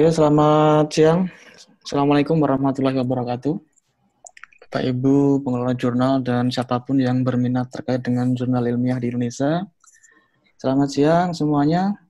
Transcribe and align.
Oke, 0.00 0.16
selamat 0.16 0.86
siang. 0.96 1.28
Assalamualaikum 1.84 2.40
warahmatullahi 2.40 3.04
wabarakatuh. 3.04 3.52
Bapak 4.64 4.82
Ibu 4.96 5.44
pengelola 5.44 5.76
jurnal 5.76 6.24
dan 6.24 6.48
siapa 6.48 6.80
pun 6.80 6.96
yang 7.04 7.20
berminat 7.20 7.68
terkait 7.68 8.00
dengan 8.00 8.32
jurnal 8.32 8.64
ilmiah 8.64 8.96
di 8.96 9.12
Indonesia. 9.12 9.60
Selamat 10.56 10.88
siang 10.88 11.28
semuanya. 11.36 12.00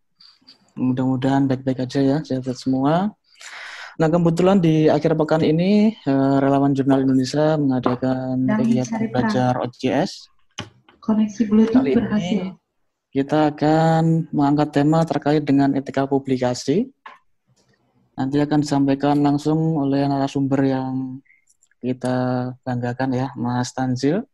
Mudah-mudahan 0.79 1.50
baik-baik 1.50 1.82
aja 1.82 1.98
ya, 1.98 2.16
sehat-sehat 2.22 2.62
semua. 2.62 3.11
Nah, 3.98 4.07
kebetulan 4.07 4.62
di 4.62 4.86
akhir 4.86 5.18
pekan 5.18 5.43
ini 5.43 5.91
eh, 5.91 6.36
relawan 6.38 6.70
jurnal 6.70 7.02
Indonesia 7.02 7.58
mengadakan 7.58 8.54
kegiatan 8.54 9.02
belajar 9.11 9.58
OJS. 9.66 10.30
Koneksi 11.02 11.43
Bluetooth 11.43 11.75
Kali 11.75 11.99
berhasil. 11.99 12.54
ini 12.54 12.61
kita 13.11 13.50
akan 13.50 14.30
mengangkat 14.30 14.71
tema 14.71 15.02
terkait 15.02 15.43
dengan 15.43 15.75
etika 15.75 16.07
publikasi. 16.07 16.86
Nanti 18.20 18.36
akan 18.36 18.60
disampaikan 18.60 19.24
langsung 19.24 19.80
oleh 19.80 20.04
narasumber 20.04 20.60
yang 20.60 21.24
kita 21.80 22.52
banggakan 22.60 23.16
ya, 23.16 23.32
Mas 23.32 23.72
Tanzil. 23.72 24.29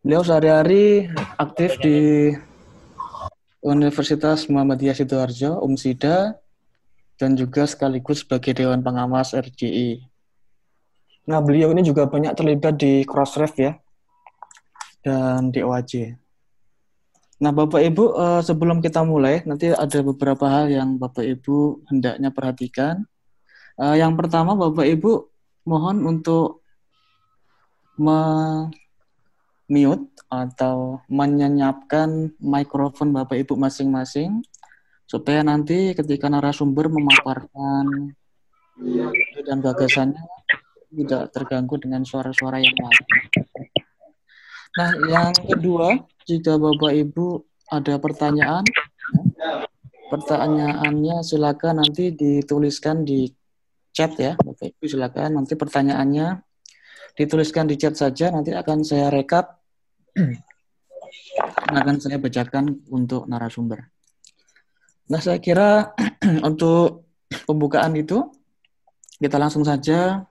Beliau 0.00 0.24
sehari-hari 0.24 1.12
aktif 1.36 1.76
di 1.84 2.32
Universitas 3.60 4.48
Muhammadiyah 4.48 4.96
Sidoarjo, 4.96 5.60
UMSIDA, 5.60 6.40
dan 7.20 7.36
juga 7.36 7.68
sekaligus 7.68 8.24
sebagai 8.24 8.56
Dewan 8.56 8.80
Pengawas 8.80 9.36
RJI. 9.36 10.00
Nah, 11.28 11.44
beliau 11.44 11.68
ini 11.76 11.84
juga 11.84 12.08
banyak 12.08 12.32
terlibat 12.32 12.80
di 12.80 13.04
Crossref 13.04 13.60
ya, 13.60 13.76
dan 15.04 15.52
di 15.52 15.60
OAJ. 15.60 16.16
Nah, 17.44 17.52
Bapak 17.52 17.84
Ibu, 17.84 18.04
eh, 18.16 18.40
sebelum 18.40 18.80
kita 18.80 19.04
mulai, 19.04 19.44
nanti 19.44 19.68
ada 19.68 20.00
beberapa 20.00 20.48
hal 20.48 20.72
yang 20.72 20.96
Bapak 20.96 21.20
Ibu 21.20 21.84
hendaknya 21.92 22.32
perhatikan. 22.32 23.04
Eh, 23.76 24.00
Yang 24.00 24.12
pertama, 24.24 24.56
Bapak 24.56 24.88
Ibu 24.88 25.28
mohon 25.68 26.08
untuk 26.08 26.64
mute 29.68 30.08
atau 30.32 31.04
menyenyapkan 31.12 32.32
mikrofon 32.40 33.12
Bapak 33.12 33.36
Ibu 33.44 33.60
masing-masing 33.60 34.40
supaya 35.04 35.44
nanti 35.44 35.92
ketika 35.92 36.32
narasumber 36.32 36.88
memaparkan 36.88 38.16
dan 39.44 39.58
gagasannya 39.60 40.24
tidak 40.90 41.22
terganggu 41.30 41.76
dengan 41.76 42.02
suara-suara 42.08 42.56
yang 42.58 42.72
lain. 42.72 43.04
Nah, 44.74 44.90
yang 45.06 45.30
kedua, 45.38 45.94
jika 46.24 46.56
Bapak 46.56 46.92
Ibu 46.92 47.44
ada 47.68 48.00
pertanyaan, 48.00 48.64
pertanyaannya 50.08 51.20
silakan 51.20 51.84
nanti 51.84 52.12
dituliskan 52.12 53.04
di 53.04 53.28
chat 53.92 54.16
ya, 54.16 54.32
Bapak 54.40 54.74
Ibu 54.74 54.84
silakan 54.88 55.40
nanti 55.40 55.54
pertanyaannya 55.54 56.40
dituliskan 57.14 57.70
di 57.70 57.78
chat 57.78 57.94
saja, 57.94 58.32
nanti 58.32 58.50
akan 58.50 58.82
saya 58.82 59.12
rekap, 59.12 59.62
akan 61.70 61.96
saya 62.02 62.18
bacakan 62.18 62.82
untuk 62.90 63.30
narasumber. 63.30 63.86
Nah, 65.04 65.20
saya 65.20 65.38
kira 65.38 65.92
untuk 66.48 67.06
pembukaan 67.44 67.92
itu 67.94 68.24
kita 69.20 69.36
langsung 69.36 69.62
saja 69.62 70.24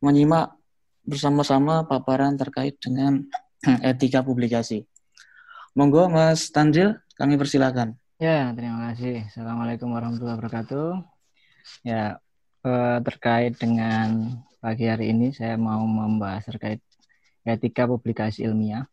menyimak 0.00 0.56
bersama-sama 1.04 1.84
paparan 1.84 2.36
terkait 2.36 2.80
dengan 2.80 3.24
etika 3.88 4.24
publikasi. 4.24 4.84
Monggo 5.76 6.08
Mas 6.08 6.48
Tanjil, 6.48 6.96
kami 7.18 7.36
persilakan. 7.36 7.92
Ya, 8.16 8.50
terima 8.56 8.88
kasih. 8.90 9.28
Assalamualaikum 9.28 9.92
warahmatullahi 9.92 10.36
wabarakatuh. 10.40 10.88
Ya, 11.84 12.16
eh, 12.64 12.98
terkait 13.04 13.52
dengan 13.60 14.40
pagi 14.64 14.88
hari 14.88 15.12
ini 15.12 15.30
saya 15.36 15.60
mau 15.60 15.84
membahas 15.84 16.48
terkait 16.48 16.80
etika 17.44 17.84
publikasi 17.84 18.48
ilmiah. 18.48 18.88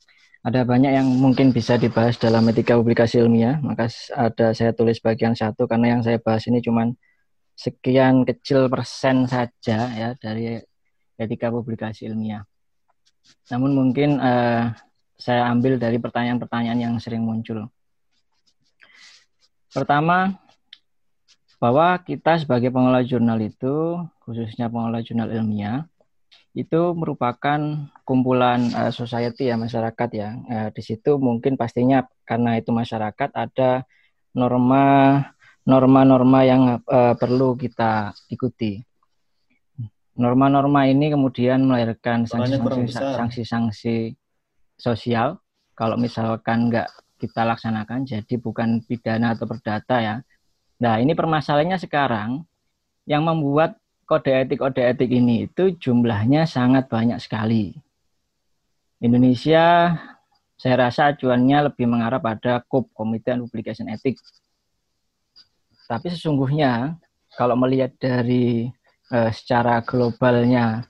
Ada 0.46 0.62
banyak 0.62 0.92
yang 0.94 1.08
mungkin 1.10 1.50
bisa 1.56 1.80
dibahas 1.80 2.20
dalam 2.22 2.46
etika 2.52 2.78
publikasi 2.78 3.18
ilmiah, 3.24 3.58
maka 3.64 3.90
ada 4.14 4.54
saya 4.54 4.76
tulis 4.76 5.02
bagian 5.02 5.34
satu 5.34 5.66
karena 5.66 5.98
yang 5.98 6.02
saya 6.06 6.22
bahas 6.22 6.46
ini 6.46 6.62
cuma 6.62 6.92
sekian 7.56 8.28
kecil 8.28 8.68
persen 8.68 9.26
saja 9.32 9.80
ya 9.96 10.10
dari 10.20 10.60
etika 11.18 11.50
publikasi 11.50 12.06
ilmiah. 12.12 12.46
Namun 13.50 13.74
mungkin 13.74 14.22
eh, 14.22 14.70
saya 15.16 15.48
ambil 15.48 15.80
dari 15.80 15.98
pertanyaan-pertanyaan 15.98 16.80
yang 16.80 16.94
sering 17.00 17.24
muncul. 17.24 17.72
Pertama, 19.72 20.36
bahwa 21.60 22.00
kita 22.04 22.40
sebagai 22.40 22.72
pengelola 22.72 23.04
jurnal 23.04 23.40
itu, 23.44 24.00
khususnya 24.24 24.72
pengelola 24.72 25.04
jurnal 25.04 25.32
ilmiah, 25.32 25.88
itu 26.56 26.96
merupakan 26.96 27.60
kumpulan 28.08 28.72
uh, 28.72 28.92
society 28.92 29.52
ya 29.52 29.60
masyarakat 29.60 30.10
ya. 30.16 30.30
Uh, 30.48 30.70
di 30.72 30.82
situ 30.84 31.20
mungkin 31.20 31.60
pastinya 31.60 32.08
karena 32.24 32.56
itu 32.56 32.72
masyarakat 32.72 33.36
ada 33.36 33.84
norma 34.32 35.20
norma-norma 35.68 36.40
yang 36.48 36.80
uh, 36.80 37.16
perlu 37.20 37.60
kita 37.60 38.16
ikuti. 38.32 38.80
Norma-norma 40.16 40.88
ini 40.88 41.12
kemudian 41.12 41.68
melahirkan 41.68 42.24
sanksi-sanksi 42.24 44.16
sosial 44.76 45.40
kalau 45.76 46.00
misalkan 46.00 46.72
nggak 46.72 46.88
kita 47.20 47.48
laksanakan 47.48 48.04
jadi 48.04 48.36
bukan 48.40 48.84
pidana 48.84 49.34
atau 49.34 49.48
perdata 49.48 50.04
ya. 50.04 50.16
Nah 50.80 51.00
ini 51.00 51.16
permasalahannya 51.16 51.80
sekarang 51.80 52.44
yang 53.08 53.24
membuat 53.24 53.80
kode 54.06 54.30
etik 54.30 54.60
kode 54.60 54.84
etik 54.84 55.10
ini 55.10 55.48
itu 55.48 55.74
jumlahnya 55.80 56.46
sangat 56.46 56.92
banyak 56.92 57.18
sekali. 57.18 57.74
Indonesia 59.00 59.96
saya 60.56 60.88
rasa 60.88 61.12
acuannya 61.12 61.72
lebih 61.72 61.86
mengarah 61.86 62.20
pada 62.20 62.64
KUP 62.64 62.96
Komite 62.96 63.36
Publication 63.36 63.92
Etik. 63.92 64.16
Tapi 65.86 66.08
sesungguhnya 66.10 66.96
kalau 67.36 67.60
melihat 67.60 67.92
dari 68.00 68.72
uh, 69.12 69.30
secara 69.36 69.84
globalnya 69.84 70.88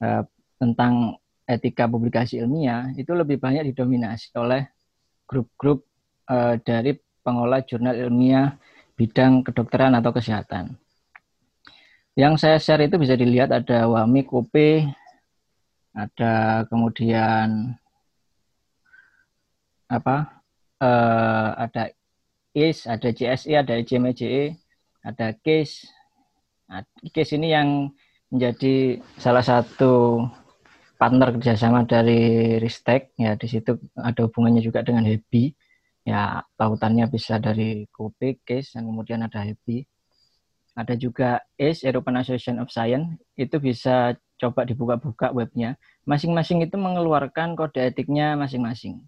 uh, 0.00 0.24
tentang 0.56 1.20
etika 1.44 1.84
publikasi 1.84 2.40
ilmiah 2.40 2.92
itu 2.96 3.12
lebih 3.12 3.36
banyak 3.36 3.68
didominasi 3.72 4.32
oleh 4.40 4.68
grup-grup 5.28 5.84
uh, 6.28 6.56
dari 6.60 6.96
pengelola 7.24 7.64
jurnal 7.64 7.96
ilmiah 7.96 8.56
bidang 8.94 9.44
kedokteran 9.44 9.96
atau 9.96 10.14
kesehatan. 10.14 10.76
Yang 12.14 12.34
saya 12.46 12.56
share 12.62 12.86
itu 12.86 12.94
bisa 12.94 13.18
dilihat 13.18 13.50
ada 13.50 13.90
WAMI, 13.90 14.22
KOPE, 14.22 14.86
ada 15.90 16.62
kemudian 16.70 17.74
apa? 19.90 20.42
Uh, 20.78 21.50
ada 21.58 21.90
IS, 22.54 22.86
ada 22.86 23.10
JSI, 23.10 23.58
ada 23.58 23.74
JMJE, 23.82 24.54
ada 25.02 25.34
CASE. 25.42 25.90
Nah, 26.70 26.86
CASE 27.10 27.34
ini 27.34 27.50
yang 27.50 27.90
menjadi 28.30 29.02
salah 29.18 29.42
satu 29.42 30.22
partner 31.04 31.36
kerjasama 31.36 31.84
dari 31.84 32.56
Ristek. 32.56 33.12
Ya, 33.20 33.36
di 33.36 33.44
situ 33.44 33.76
ada 33.92 34.24
hubungannya 34.24 34.64
juga 34.64 34.80
dengan 34.80 35.04
HEBI. 35.04 35.52
Ya, 36.08 36.40
tautannya 36.56 37.12
bisa 37.12 37.36
dari 37.36 37.84
KOPE, 37.92 38.40
CASE, 38.40 38.80
dan 38.80 38.88
kemudian 38.88 39.20
ada 39.20 39.44
HEBI 39.44 39.84
ada 40.74 40.94
juga 40.98 41.38
ACE, 41.54 41.86
European 41.86 42.18
Association 42.20 42.58
of 42.58 42.68
Science, 42.74 43.14
itu 43.38 43.56
bisa 43.62 44.18
coba 44.42 44.66
dibuka-buka 44.66 45.30
webnya. 45.30 45.78
Masing-masing 46.02 46.66
itu 46.66 46.74
mengeluarkan 46.74 47.54
kode 47.54 47.78
etiknya 47.78 48.34
masing-masing. 48.34 48.98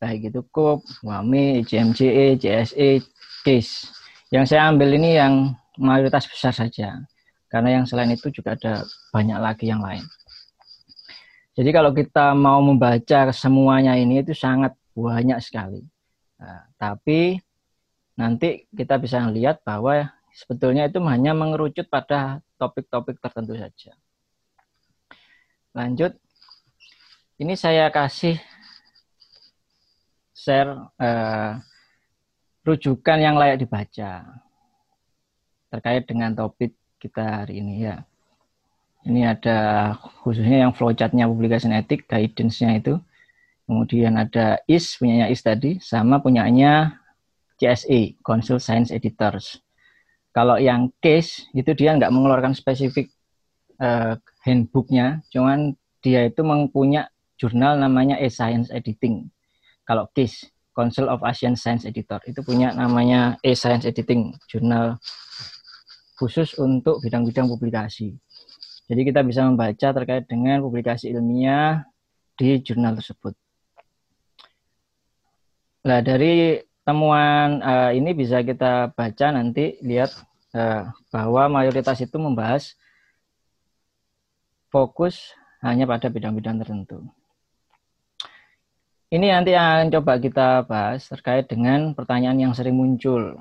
Baik 0.00 0.32
itu 0.32 0.40
COP, 0.48 0.80
WAMI, 1.04 1.62
JMJE, 1.68 2.40
JSE, 2.40 3.04
CASE. 3.44 3.92
Yang 4.32 4.56
saya 4.56 4.72
ambil 4.72 4.96
ini 4.96 5.20
yang 5.20 5.52
mayoritas 5.76 6.24
besar 6.24 6.56
saja. 6.56 7.04
Karena 7.52 7.78
yang 7.80 7.84
selain 7.86 8.10
itu 8.10 8.32
juga 8.32 8.56
ada 8.56 8.82
banyak 9.12 9.38
lagi 9.38 9.70
yang 9.70 9.84
lain. 9.84 10.02
Jadi 11.54 11.70
kalau 11.70 11.94
kita 11.94 12.34
mau 12.34 12.58
membaca 12.58 13.30
semuanya 13.30 13.94
ini 13.94 14.26
itu 14.26 14.34
sangat 14.34 14.74
banyak 14.90 15.38
sekali. 15.38 15.86
Nah, 16.34 16.66
tapi 16.74 17.38
nanti 18.18 18.66
kita 18.74 18.98
bisa 18.98 19.22
melihat 19.26 19.62
bahwa 19.62 20.10
sebetulnya 20.34 20.90
itu 20.90 20.98
hanya 21.06 21.30
mengerucut 21.30 21.86
pada 21.86 22.42
topik-topik 22.58 23.22
tertentu 23.22 23.54
saja. 23.54 23.94
Lanjut, 25.74 26.18
ini 27.38 27.54
saya 27.54 27.86
kasih 27.90 28.38
share 30.34 30.74
eh, 30.98 31.52
rujukan 32.66 33.18
yang 33.22 33.38
layak 33.38 33.62
dibaca 33.62 34.42
terkait 35.70 36.02
dengan 36.06 36.34
topik 36.34 36.74
kita 36.98 37.46
hari 37.46 37.62
ini 37.62 37.86
ya. 37.86 38.02
Ini 39.04 39.36
ada 39.36 39.58
khususnya 40.24 40.64
yang 40.64 40.72
flowchartnya 40.72 41.28
publikasi 41.28 41.68
etik, 41.68 42.08
guidance-nya 42.08 42.80
itu. 42.80 42.96
Kemudian 43.64 44.16
ada 44.20 44.60
IS, 44.68 44.96
punyanya 45.00 45.28
IS 45.28 45.44
tadi, 45.44 45.80
sama 45.80 46.20
punyanya 46.20 47.00
CSE, 47.60 48.20
Council 48.20 48.60
Science 48.60 48.92
Editors. 48.92 49.60
Kalau 50.34 50.58
yang 50.58 50.92
case 50.98 51.48
itu 51.56 51.72
dia 51.72 51.94
nggak 51.94 52.10
mengeluarkan 52.12 52.52
spesifik 52.56 53.12
uh, 53.78 54.18
handbooknya, 54.44 55.22
cuman 55.30 55.78
dia 56.04 56.28
itu 56.28 56.44
mempunyai 56.44 57.08
jurnal 57.40 57.80
namanya 57.80 58.20
e-science 58.20 58.68
editing. 58.70 59.30
Kalau 59.84 60.08
case 60.12 60.48
Council 60.74 61.06
of 61.06 61.22
Asian 61.22 61.54
Science 61.54 61.86
Editor 61.86 62.18
itu 62.26 62.42
punya 62.42 62.74
namanya 62.74 63.38
e-science 63.46 63.86
editing, 63.86 64.34
jurnal 64.50 64.98
khusus 66.18 66.58
untuk 66.58 66.98
bidang-bidang 67.02 67.46
publikasi. 67.46 68.18
Jadi 68.84 69.00
kita 69.08 69.24
bisa 69.24 69.48
membaca 69.48 69.88
terkait 69.96 70.28
dengan 70.28 70.60
publikasi 70.60 71.08
ilmiah 71.08 71.88
di 72.36 72.60
jurnal 72.60 73.00
tersebut. 73.00 73.32
Nah, 75.84 76.00
dari 76.04 76.60
temuan 76.84 77.64
uh, 77.64 77.90
ini 77.96 78.12
bisa 78.12 78.44
kita 78.44 78.92
baca 78.92 79.26
nanti 79.32 79.80
lihat 79.80 80.12
uh, 80.52 80.92
bahwa 81.08 81.48
mayoritas 81.48 82.00
itu 82.04 82.16
membahas 82.20 82.76
fokus 84.68 85.32
hanya 85.64 85.88
pada 85.88 86.12
bidang-bidang 86.12 86.60
tertentu. 86.60 87.00
Ini 89.08 89.30
nanti 89.30 89.54
akan 89.54 89.94
coba 89.94 90.18
kita 90.18 90.66
bahas 90.66 91.06
terkait 91.06 91.46
dengan 91.46 91.94
pertanyaan 91.94 92.50
yang 92.50 92.52
sering 92.52 92.74
muncul. 92.74 93.38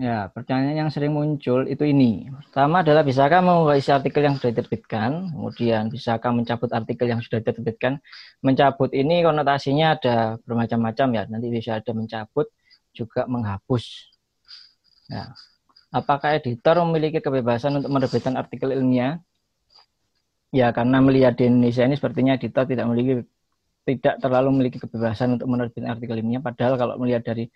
Ya, 0.00 0.32
pertanyaan 0.32 0.88
yang 0.88 0.90
sering 0.90 1.12
muncul 1.12 1.68
itu 1.68 1.84
ini. 1.84 2.32
Pertama 2.32 2.80
adalah 2.80 3.04
bisakah 3.04 3.44
mengisi 3.44 3.92
artikel 3.92 4.24
yang 4.24 4.32
sudah 4.40 4.56
diterbitkan, 4.56 5.28
kemudian 5.28 5.92
bisakah 5.92 6.32
mencabut 6.32 6.72
artikel 6.72 7.04
yang 7.04 7.20
sudah 7.20 7.44
diterbitkan. 7.44 8.00
Mencabut 8.40 8.88
ini 8.96 9.20
konotasinya 9.20 10.00
ada 10.00 10.40
bermacam-macam 10.48 11.08
ya. 11.12 11.22
Nanti 11.28 11.52
bisa 11.52 11.84
ada 11.84 11.92
mencabut, 11.92 12.48
juga 12.96 13.28
menghapus. 13.28 13.84
Ya. 15.12 15.36
Apakah 15.92 16.32
editor 16.40 16.80
memiliki 16.80 17.20
kebebasan 17.20 17.76
untuk 17.84 17.92
menerbitkan 17.92 18.40
artikel 18.40 18.72
ilmiah? 18.72 19.20
Ya, 20.48 20.72
karena 20.72 21.04
melihat 21.04 21.36
di 21.36 21.44
Indonesia 21.44 21.84
ini 21.84 22.00
sepertinya 22.00 22.40
editor 22.40 22.64
tidak 22.64 22.88
memiliki 22.88 23.28
tidak 23.84 24.16
terlalu 24.16 24.48
memiliki 24.48 24.80
kebebasan 24.80 25.36
untuk 25.36 25.44
menerbitkan 25.44 25.92
artikel 25.92 26.16
ilmiah. 26.16 26.40
Padahal 26.40 26.80
kalau 26.80 26.96
melihat 26.96 27.20
dari 27.20 27.52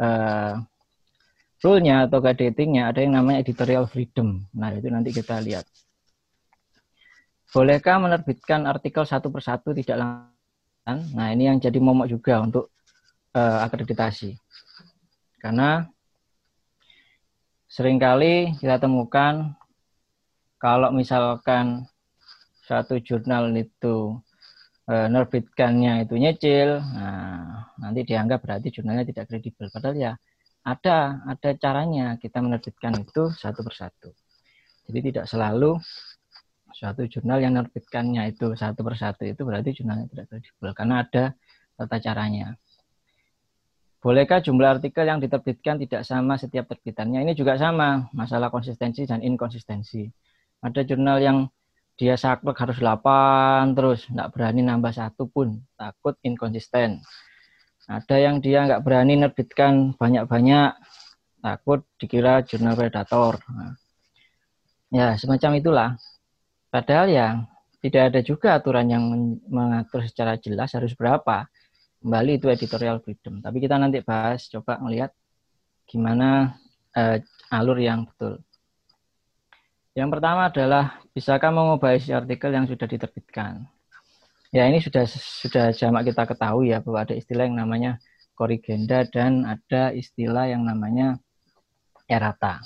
uh, 0.00 0.64
rule-nya 1.64 2.04
atau 2.04 2.20
editingnya 2.20 2.92
ada 2.92 3.00
yang 3.00 3.16
namanya 3.16 3.40
editorial 3.40 3.88
freedom. 3.88 4.44
Nah, 4.52 4.76
itu 4.76 4.92
nanti 4.92 5.16
kita 5.16 5.40
lihat. 5.40 5.64
Bolehkah 7.48 7.96
menerbitkan 7.96 8.68
artikel 8.68 9.08
satu 9.08 9.32
persatu 9.32 9.72
tidak 9.72 9.96
langsung? 9.96 11.00
Nah, 11.16 11.32
ini 11.32 11.48
yang 11.48 11.56
jadi 11.56 11.80
momok 11.80 12.12
juga 12.12 12.44
untuk 12.44 12.68
uh, 13.32 13.64
akreditasi. 13.64 14.36
Karena 15.40 15.88
sering 17.64 17.96
kali 17.96 18.52
kita 18.60 18.76
temukan 18.76 19.56
kalau 20.60 20.92
misalkan 20.92 21.84
satu 22.64 22.96
jurnal 23.04 23.52
itu 23.52 24.16
e, 24.88 24.94
nerbitkannya 25.12 26.08
itu 26.08 26.16
nyicil, 26.16 26.80
nah, 26.80 27.68
nanti 27.76 28.00
dianggap 28.08 28.40
berarti 28.40 28.72
jurnalnya 28.72 29.04
tidak 29.04 29.28
kredibel. 29.28 29.68
Padahal 29.68 29.96
ya 30.00 30.12
ada 30.64 31.20
ada 31.28 31.50
caranya 31.60 32.16
kita 32.16 32.40
menerbitkan 32.40 32.96
itu 32.96 33.28
satu 33.36 33.60
persatu. 33.60 34.16
Jadi 34.88 35.12
tidak 35.12 35.24
selalu 35.28 35.76
suatu 36.72 37.04
jurnal 37.06 37.38
yang 37.44 37.54
menerbitkannya 37.54 38.34
itu 38.34 38.56
satu 38.56 38.80
persatu 38.82 39.28
itu 39.28 39.44
berarti 39.44 39.76
jurnalnya 39.76 40.08
tidak 40.10 40.26
kredibel 40.32 40.70
karena 40.72 41.04
ada 41.04 41.24
tata 41.76 41.96
caranya. 42.00 42.56
Bolehkah 44.00 44.44
jumlah 44.44 44.80
artikel 44.80 45.08
yang 45.08 45.16
diterbitkan 45.16 45.80
tidak 45.80 46.04
sama 46.04 46.36
setiap 46.36 46.68
terbitannya? 46.68 47.24
Ini 47.24 47.32
juga 47.32 47.56
sama, 47.56 48.04
masalah 48.12 48.52
konsistensi 48.52 49.08
dan 49.08 49.24
inkonsistensi. 49.24 50.04
Ada 50.60 50.84
jurnal 50.84 51.24
yang 51.24 51.48
dia 51.94 52.18
saklek 52.18 52.58
harus 52.58 52.78
8 52.82 53.78
terus 53.78 54.04
nggak 54.10 54.28
berani 54.34 54.66
nambah 54.66 54.90
satu 54.90 55.30
pun 55.30 55.62
takut 55.78 56.18
inkonsisten 56.26 56.98
ada 57.84 58.16
yang 58.16 58.40
dia 58.40 58.64
nggak 58.64 58.80
berani 58.80 59.20
nerbitkan 59.20 59.92
banyak-banyak 59.96 60.72
takut 61.44 61.84
dikira 62.00 62.40
jurnal 62.40 62.72
predator. 62.72 63.36
Nah, 63.52 63.76
ya 64.88 65.06
semacam 65.20 65.50
itulah. 65.60 65.90
Padahal 66.72 67.06
ya 67.12 67.28
tidak 67.84 68.02
ada 68.08 68.20
juga 68.24 68.56
aturan 68.56 68.88
yang 68.88 69.04
mengatur 69.44 70.08
secara 70.08 70.40
jelas 70.40 70.72
harus 70.72 70.96
berapa. 70.96 71.44
Kembali 72.00 72.40
itu 72.40 72.48
editorial 72.48 73.00
freedom. 73.04 73.44
Tapi 73.44 73.56
kita 73.60 73.76
nanti 73.76 74.00
bahas 74.00 74.48
coba 74.48 74.80
melihat 74.80 75.12
gimana 75.84 76.56
uh, 76.96 77.20
alur 77.52 77.76
yang 77.76 78.08
betul. 78.08 78.40
Yang 79.94 80.08
pertama 80.16 80.50
adalah 80.50 80.84
bisakah 81.12 81.52
mengubah 81.54 81.94
isi 81.94 82.10
artikel 82.10 82.50
yang 82.50 82.66
sudah 82.66 82.88
diterbitkan? 82.88 83.68
Ya 84.54 84.70
ini 84.70 84.78
sudah 84.78 85.02
sudah 85.10 85.74
jamak 85.74 86.14
kita 86.14 86.30
ketahui 86.30 86.70
ya 86.70 86.78
bahwa 86.78 87.02
ada 87.02 87.18
istilah 87.18 87.50
yang 87.50 87.58
namanya 87.58 87.98
korigenda 88.38 89.02
dan 89.02 89.42
ada 89.42 89.90
istilah 89.90 90.46
yang 90.46 90.62
namanya 90.62 91.18
errata. 92.06 92.62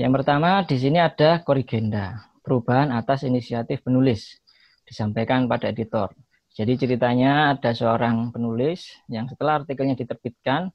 Yang 0.00 0.12
pertama 0.16 0.64
di 0.64 0.80
sini 0.80 0.96
ada 0.96 1.44
korigenda, 1.44 2.24
perubahan 2.40 2.88
atas 2.88 3.28
inisiatif 3.28 3.84
penulis 3.84 4.40
disampaikan 4.88 5.44
pada 5.44 5.68
editor. 5.68 6.08
Jadi 6.56 6.88
ceritanya 6.88 7.52
ada 7.52 7.76
seorang 7.76 8.32
penulis 8.32 8.96
yang 9.12 9.28
setelah 9.28 9.60
artikelnya 9.60 9.92
diterbitkan 9.92 10.72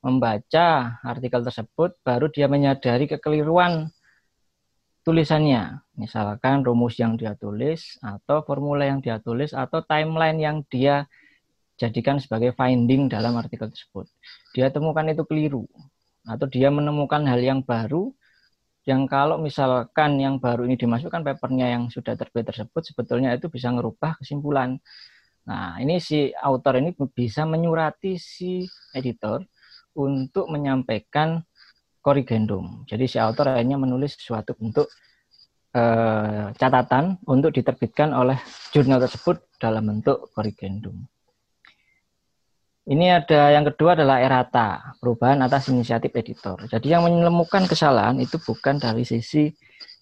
membaca 0.00 0.96
artikel 1.04 1.44
tersebut 1.44 1.92
baru 2.00 2.32
dia 2.32 2.48
menyadari 2.48 3.04
kekeliruan 3.04 3.92
tulisannya. 5.04 5.84
Misalkan 6.00 6.64
rumus 6.66 6.98
yang 6.98 7.14
dia 7.14 7.38
tulis 7.38 8.00
atau 8.02 8.42
formula 8.42 8.88
yang 8.88 8.98
dia 9.04 9.20
tulis 9.22 9.54
atau 9.54 9.84
timeline 9.84 10.40
yang 10.40 10.56
dia 10.66 11.06
jadikan 11.78 12.18
sebagai 12.18 12.56
finding 12.56 13.06
dalam 13.06 13.36
artikel 13.38 13.70
tersebut. 13.70 14.08
Dia 14.56 14.72
temukan 14.72 15.06
itu 15.06 15.22
keliru 15.28 15.68
atau 16.24 16.48
dia 16.48 16.72
menemukan 16.72 17.20
hal 17.28 17.38
yang 17.38 17.60
baru 17.60 18.10
yang 18.84 19.08
kalau 19.08 19.40
misalkan 19.40 20.20
yang 20.20 20.36
baru 20.36 20.68
ini 20.68 20.76
dimasukkan 20.76 21.24
papernya 21.24 21.72
yang 21.72 21.88
sudah 21.88 22.16
terbit 22.20 22.44
tersebut 22.52 22.84
sebetulnya 22.84 23.32
itu 23.32 23.48
bisa 23.48 23.72
merubah 23.72 24.16
kesimpulan. 24.20 24.76
Nah, 25.44 25.80
ini 25.80 26.00
si 26.00 26.32
author 26.36 26.80
ini 26.80 26.92
bisa 26.92 27.48
menyurati 27.48 28.16
si 28.20 28.64
editor 28.92 29.44
untuk 29.96 30.52
menyampaikan 30.52 31.40
korrigendum. 32.04 32.84
Jadi 32.84 33.08
si 33.08 33.16
author 33.16 33.56
akhirnya 33.56 33.80
menulis 33.80 34.20
suatu 34.20 34.52
bentuk 34.52 34.92
eh, 35.72 36.52
catatan 36.52 37.16
untuk 37.24 37.56
diterbitkan 37.56 38.12
oleh 38.12 38.36
jurnal 38.76 39.00
tersebut 39.00 39.40
dalam 39.56 39.88
bentuk 39.88 40.28
korrigendum. 40.36 41.08
Ini 42.84 43.24
ada 43.24 43.48
yang 43.48 43.64
kedua 43.64 43.96
adalah 43.96 44.20
errata, 44.20 44.92
perubahan 45.00 45.40
atas 45.40 45.72
inisiatif 45.72 46.12
editor. 46.12 46.68
Jadi 46.68 46.92
yang 46.92 47.08
menemukan 47.08 47.64
kesalahan 47.64 48.20
itu 48.20 48.36
bukan 48.36 48.76
dari 48.76 49.08
sisi 49.08 49.48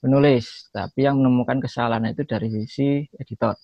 penulis, 0.03 0.67
tapi 0.75 1.07
yang 1.07 1.23
menemukan 1.23 1.63
kesalahan 1.63 2.11
itu 2.11 2.27
dari 2.27 2.51
sisi 2.51 3.07
editor. 3.15 3.55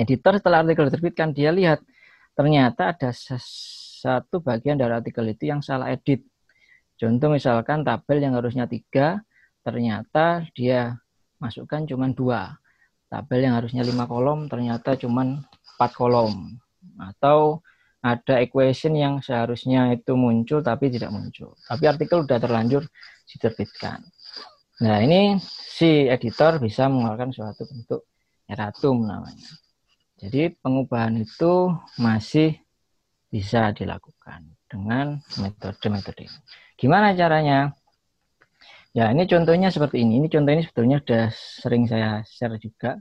Editor 0.00 0.40
setelah 0.40 0.64
artikel 0.64 0.88
diterbitkan, 0.88 1.36
dia 1.36 1.52
lihat 1.52 1.84
ternyata 2.32 2.96
ada 2.96 3.12
satu 3.12 4.40
bagian 4.40 4.80
dari 4.80 4.96
artikel 4.96 5.28
itu 5.28 5.52
yang 5.52 5.60
salah 5.60 5.92
edit 5.92 6.24
Contoh 6.94 7.28
misalkan 7.30 7.82
tabel 7.82 8.22
yang 8.22 8.38
harusnya 8.38 8.70
tiga, 8.70 9.22
ternyata 9.66 10.46
dia 10.54 10.94
masukkan 11.42 11.82
cuma 11.84 12.08
dua. 12.14 12.54
Tabel 13.10 13.46
yang 13.46 13.58
harusnya 13.58 13.82
lima 13.82 14.06
kolom, 14.06 14.46
ternyata 14.46 14.94
cuma 14.94 15.22
empat 15.26 15.90
kolom. 15.94 16.54
Atau 16.98 17.64
ada 18.04 18.44
equation 18.44 18.94
yang 18.94 19.24
seharusnya 19.24 19.96
itu 19.96 20.12
muncul 20.12 20.60
tapi 20.60 20.92
tidak 20.92 21.08
muncul. 21.08 21.56
Tapi 21.64 21.84
artikel 21.88 22.22
sudah 22.22 22.36
terlanjur 22.36 22.84
diterbitkan. 23.26 24.04
Nah 24.84 25.00
ini 25.00 25.40
si 25.48 26.04
editor 26.04 26.60
bisa 26.60 26.90
mengeluarkan 26.92 27.32
suatu 27.32 27.64
bentuk 27.64 28.04
erratum 28.44 29.08
namanya. 29.08 29.50
Jadi 30.20 30.52
pengubahan 30.60 31.16
itu 31.16 31.72
masih 31.96 32.60
bisa 33.32 33.72
dilakukan 33.72 34.52
dengan 34.68 35.18
metode-metode 35.40 36.28
ini. 36.28 36.38
Gimana 36.74 37.14
caranya? 37.14 37.72
Ya, 38.94 39.10
ini 39.10 39.26
contohnya 39.26 39.74
seperti 39.74 40.06
ini. 40.06 40.22
Ini 40.22 40.30
contoh 40.30 40.54
ini 40.54 40.62
sebetulnya 40.62 40.98
sudah 41.02 41.24
sering 41.34 41.84
saya 41.90 42.22
share 42.26 42.58
juga. 42.62 42.98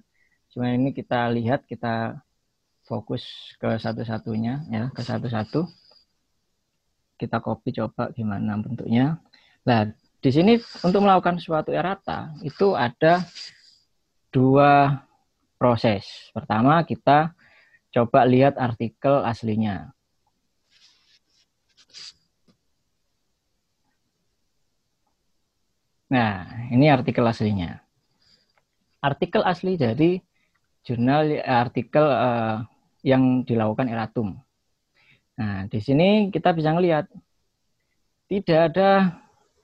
Cuma 0.50 0.74
ini 0.74 0.90
kita 0.94 1.30
lihat, 1.30 1.66
kita 1.70 2.18
fokus 2.86 3.54
ke 3.62 3.78
satu-satunya, 3.78 4.66
ya, 4.70 4.90
ke 4.90 5.02
satu-satu. 5.02 5.66
Kita 7.18 7.38
copy 7.42 7.70
coba 7.78 8.10
gimana 8.14 8.58
bentuknya. 8.58 9.22
Nah, 9.66 9.90
di 10.18 10.30
sini 10.34 10.58
untuk 10.82 11.06
melakukan 11.06 11.38
suatu 11.38 11.70
errata 11.70 12.34
itu 12.42 12.74
ada 12.74 13.22
dua 14.34 15.04
proses. 15.62 16.34
Pertama, 16.34 16.82
kita 16.84 17.38
coba 17.94 18.26
lihat 18.26 18.58
artikel 18.58 19.22
aslinya. 19.22 19.94
Nah, 26.14 26.46
ini 26.70 26.94
artikel 26.94 27.26
aslinya. 27.26 27.82
Artikel 29.02 29.42
asli 29.42 29.82
dari 29.82 30.22
jurnal 30.86 31.42
eh, 31.42 31.42
artikel 31.42 32.06
uh, 32.06 32.62
yang 33.02 33.42
dilakukan 33.42 33.90
Eratum. 33.90 34.38
Nah, 35.34 35.66
di 35.66 35.82
sini 35.82 36.30
kita 36.30 36.54
bisa 36.54 36.70
melihat 36.78 37.10
tidak 38.30 38.60
ada 38.70 39.18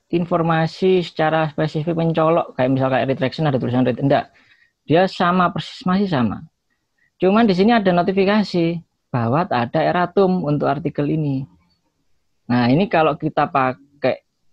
informasi 0.09 1.05
secara 1.05 1.53
spesifik 1.53 1.93
mencolok 1.93 2.57
kayak 2.57 2.73
misalnya 2.73 3.05
retraction 3.05 3.45
ada 3.45 3.61
tulisan 3.61 3.85
red 3.85 4.01
enggak. 4.01 4.33
Dia 4.89 5.05
sama 5.05 5.53
persis 5.53 5.85
masih 5.85 6.09
sama. 6.09 6.49
Cuman 7.21 7.45
di 7.45 7.53
sini 7.53 7.77
ada 7.77 7.93
notifikasi 7.93 8.81
bahwa 9.13 9.45
ada 9.45 9.79
Eratum 9.85 10.41
untuk 10.49 10.65
artikel 10.65 11.13
ini. 11.13 11.45
Nah, 12.49 12.73
ini 12.73 12.89
kalau 12.89 13.13
kita 13.13 13.45
pakai 13.45 13.88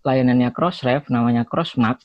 layanannya 0.07 0.55
Crossref 0.55 1.11
namanya 1.11 1.43
Crossmark, 1.43 1.99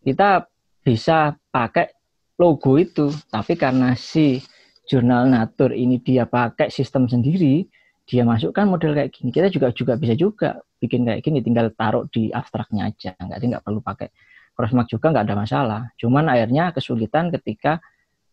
kita 0.00 0.48
bisa 0.80 1.36
pakai 1.52 1.92
logo 2.40 2.80
itu. 2.80 3.12
Tapi 3.28 3.60
karena 3.60 3.92
si 3.92 4.40
jurnal 4.88 5.28
Nature 5.28 5.76
ini 5.76 6.00
dia 6.00 6.24
pakai 6.24 6.72
sistem 6.72 7.04
sendiri, 7.04 7.68
dia 8.08 8.24
masukkan 8.24 8.64
model 8.64 8.96
kayak 8.96 9.12
gini. 9.12 9.28
Kita 9.28 9.52
juga 9.52 9.68
juga 9.76 10.00
bisa 10.00 10.16
juga 10.16 10.56
bikin 10.80 11.04
kayak 11.04 11.20
gini, 11.20 11.44
tinggal 11.44 11.68
taruh 11.76 12.08
di 12.08 12.32
abstraknya 12.32 12.88
aja. 12.88 13.12
Nggak, 13.20 13.38
nggak 13.44 13.64
perlu 13.66 13.84
pakai 13.84 14.08
crossmark 14.56 14.88
juga 14.88 15.12
nggak 15.12 15.24
ada 15.28 15.36
masalah. 15.36 15.82
Cuman 16.00 16.32
akhirnya 16.32 16.72
kesulitan 16.72 17.28
ketika 17.28 17.84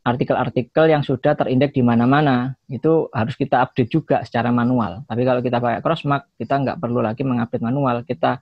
artikel-artikel 0.04 0.92
yang 0.92 1.00
sudah 1.00 1.32
terindeks 1.32 1.76
di 1.76 1.84
mana-mana 1.84 2.60
itu 2.68 3.08
harus 3.16 3.40
kita 3.40 3.64
update 3.64 3.92
juga 3.92 4.24
secara 4.28 4.52
manual. 4.52 5.08
Tapi 5.08 5.24
kalau 5.24 5.40
kita 5.40 5.58
pakai 5.64 5.80
crossmark, 5.80 6.24
kita 6.40 6.54
nggak 6.60 6.78
perlu 6.80 7.00
lagi 7.04 7.24
mengupdate 7.24 7.64
manual. 7.64 8.04
Kita 8.04 8.40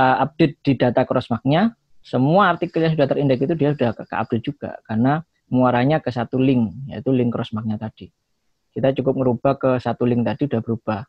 uh, 0.00 0.16
update 0.24 0.56
di 0.64 0.72
data 0.80 1.04
crossmarknya, 1.04 1.76
semua 2.00 2.56
artikel 2.56 2.80
yang 2.80 2.96
sudah 2.96 3.08
terindeks 3.08 3.44
itu 3.44 3.54
dia 3.54 3.76
sudah 3.76 3.92
ke-update 3.92 4.44
juga 4.44 4.80
karena 4.88 5.20
muaranya 5.52 6.00
ke 6.00 6.08
satu 6.08 6.40
link, 6.40 6.88
yaitu 6.88 7.12
link 7.12 7.28
crossmarknya 7.28 7.76
tadi. 7.76 8.08
Kita 8.70 8.94
cukup 8.96 9.20
merubah 9.20 9.58
ke 9.58 9.70
satu 9.82 10.06
link 10.08 10.24
tadi 10.24 10.46
udah 10.46 10.60
berubah. 10.62 11.00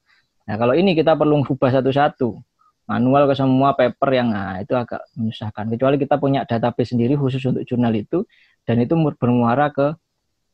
Nah, 0.49 0.55
kalau 0.57 0.73
ini 0.73 0.97
kita 0.97 1.13
perlu 1.15 1.45
merubah 1.45 1.69
satu-satu. 1.71 2.41
Manual 2.89 3.23
ke 3.29 3.37
semua 3.37 3.71
paper 3.77 4.09
yang 4.11 4.35
nah, 4.35 4.59
itu 4.59 4.75
agak 4.75 4.99
menyusahkan. 5.15 5.69
Kecuali 5.71 5.95
kita 5.95 6.19
punya 6.19 6.43
database 6.43 6.91
sendiri 6.91 7.15
khusus 7.15 7.39
untuk 7.47 7.63
jurnal 7.63 7.93
itu 7.95 8.27
dan 8.67 8.83
itu 8.83 8.97
bermuara 9.15 9.71
ke 9.71 9.95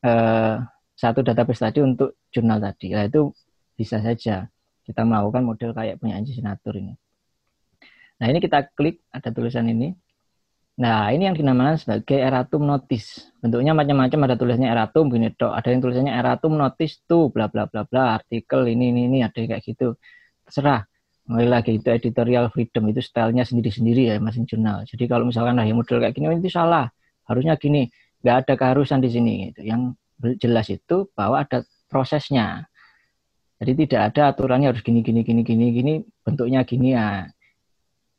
eh, 0.06 0.62
satu 0.94 1.26
database 1.26 1.66
tadi 1.66 1.80
untuk 1.82 2.22
jurnal 2.30 2.62
tadi. 2.62 2.94
Nah, 2.94 3.10
itu 3.10 3.34
bisa 3.74 3.98
saja 4.04 4.46
kita 4.86 5.02
melakukan 5.02 5.42
model 5.50 5.72
kayak 5.74 5.98
punya 5.98 6.20
Anji 6.20 6.38
ini. 6.38 6.94
Nah, 8.18 8.26
ini 8.34 8.40
kita 8.42 8.74
klik 8.74 9.06
ada 9.14 9.30
tulisan 9.30 9.70
ini. 9.70 9.94
Nah, 10.78 11.10
ini 11.10 11.26
yang 11.26 11.34
dinamakan 11.34 11.78
sebagai 11.82 12.18
eratum 12.22 12.62
notice. 12.70 13.34
Bentuknya 13.42 13.74
macam-macam, 13.74 14.20
ada 14.30 14.36
tulisnya 14.38 14.70
eratum 14.74 15.10
gini 15.10 15.34
dok, 15.34 15.50
ada 15.50 15.74
yang 15.74 15.82
tulisannya 15.82 16.14
eratum 16.14 16.54
notice 16.54 17.02
tuh 17.10 17.34
bla 17.34 17.50
bla 17.50 17.66
bla 17.66 17.82
bla, 17.82 18.22
artikel 18.22 18.62
ini 18.70 18.94
ini 18.94 19.10
ini 19.10 19.18
ada 19.26 19.38
kayak 19.38 19.62
gitu. 19.66 19.98
Terserah. 20.46 20.86
Kembali 21.28 21.50
lagi 21.50 21.76
itu 21.76 21.90
editorial 21.92 22.48
freedom 22.54 22.88
itu 22.88 23.04
stylenya 23.04 23.44
sendiri-sendiri 23.44 24.08
ya 24.08 24.16
masing 24.22 24.48
jurnal. 24.48 24.88
Jadi 24.88 25.12
kalau 25.12 25.28
misalkan 25.28 25.60
ada 25.60 25.68
model 25.76 26.00
kayak 26.00 26.16
gini 26.16 26.32
oh, 26.32 26.34
itu 26.38 26.48
salah, 26.48 26.88
harusnya 27.28 27.60
gini, 27.60 27.92
nggak 28.24 28.36
ada 28.48 28.54
keharusan 28.56 29.04
di 29.04 29.10
sini 29.12 29.34
gitu. 29.52 29.68
Yang 29.68 29.82
jelas 30.40 30.72
itu 30.72 31.10
bahwa 31.18 31.44
ada 31.44 31.68
prosesnya. 31.92 32.70
Jadi 33.60 33.72
tidak 33.90 34.14
ada 34.14 34.32
aturannya 34.32 34.72
harus 34.72 34.86
gini 34.86 35.02
gini 35.02 35.26
gini 35.26 35.42
gini 35.42 35.66
gini 35.74 35.94
bentuknya 36.22 36.62
gini 36.64 36.94
ya 36.94 37.26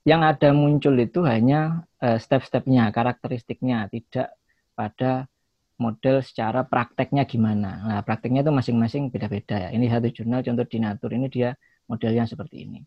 yang 0.08 0.24
ada 0.24 0.56
muncul 0.56 0.96
itu 0.96 1.20
hanya 1.28 1.84
uh, 2.00 2.16
step-stepnya, 2.16 2.88
karakteristiknya, 2.96 3.92
tidak 3.92 4.32
pada 4.72 5.28
model 5.76 6.24
secara 6.24 6.64
prakteknya 6.64 7.28
gimana. 7.28 7.70
Nah, 7.84 8.00
prakteknya 8.00 8.40
itu 8.40 8.50
masing-masing 8.50 9.12
beda-beda 9.12 9.68
ya. 9.68 9.70
Ini 9.70 9.84
satu 9.92 10.08
jurnal 10.08 10.40
contoh 10.40 10.64
di 10.64 10.78
Natur 10.80 11.10
ini 11.12 11.28
dia 11.28 11.52
modelnya 11.86 12.24
seperti 12.24 12.64
ini. 12.64 12.80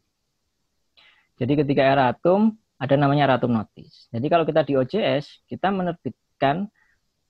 Jadi 1.37 1.53
ketika 1.61 1.81
eratum 1.85 2.57
ada 2.81 2.95
namanya 2.97 3.29
eratum 3.31 3.53
notice. 3.53 4.09
Jadi 4.09 4.25
kalau 4.27 4.43
kita 4.43 4.65
di 4.65 4.73
OJS 4.75 5.45
kita 5.45 5.71
menerbitkan 5.71 6.67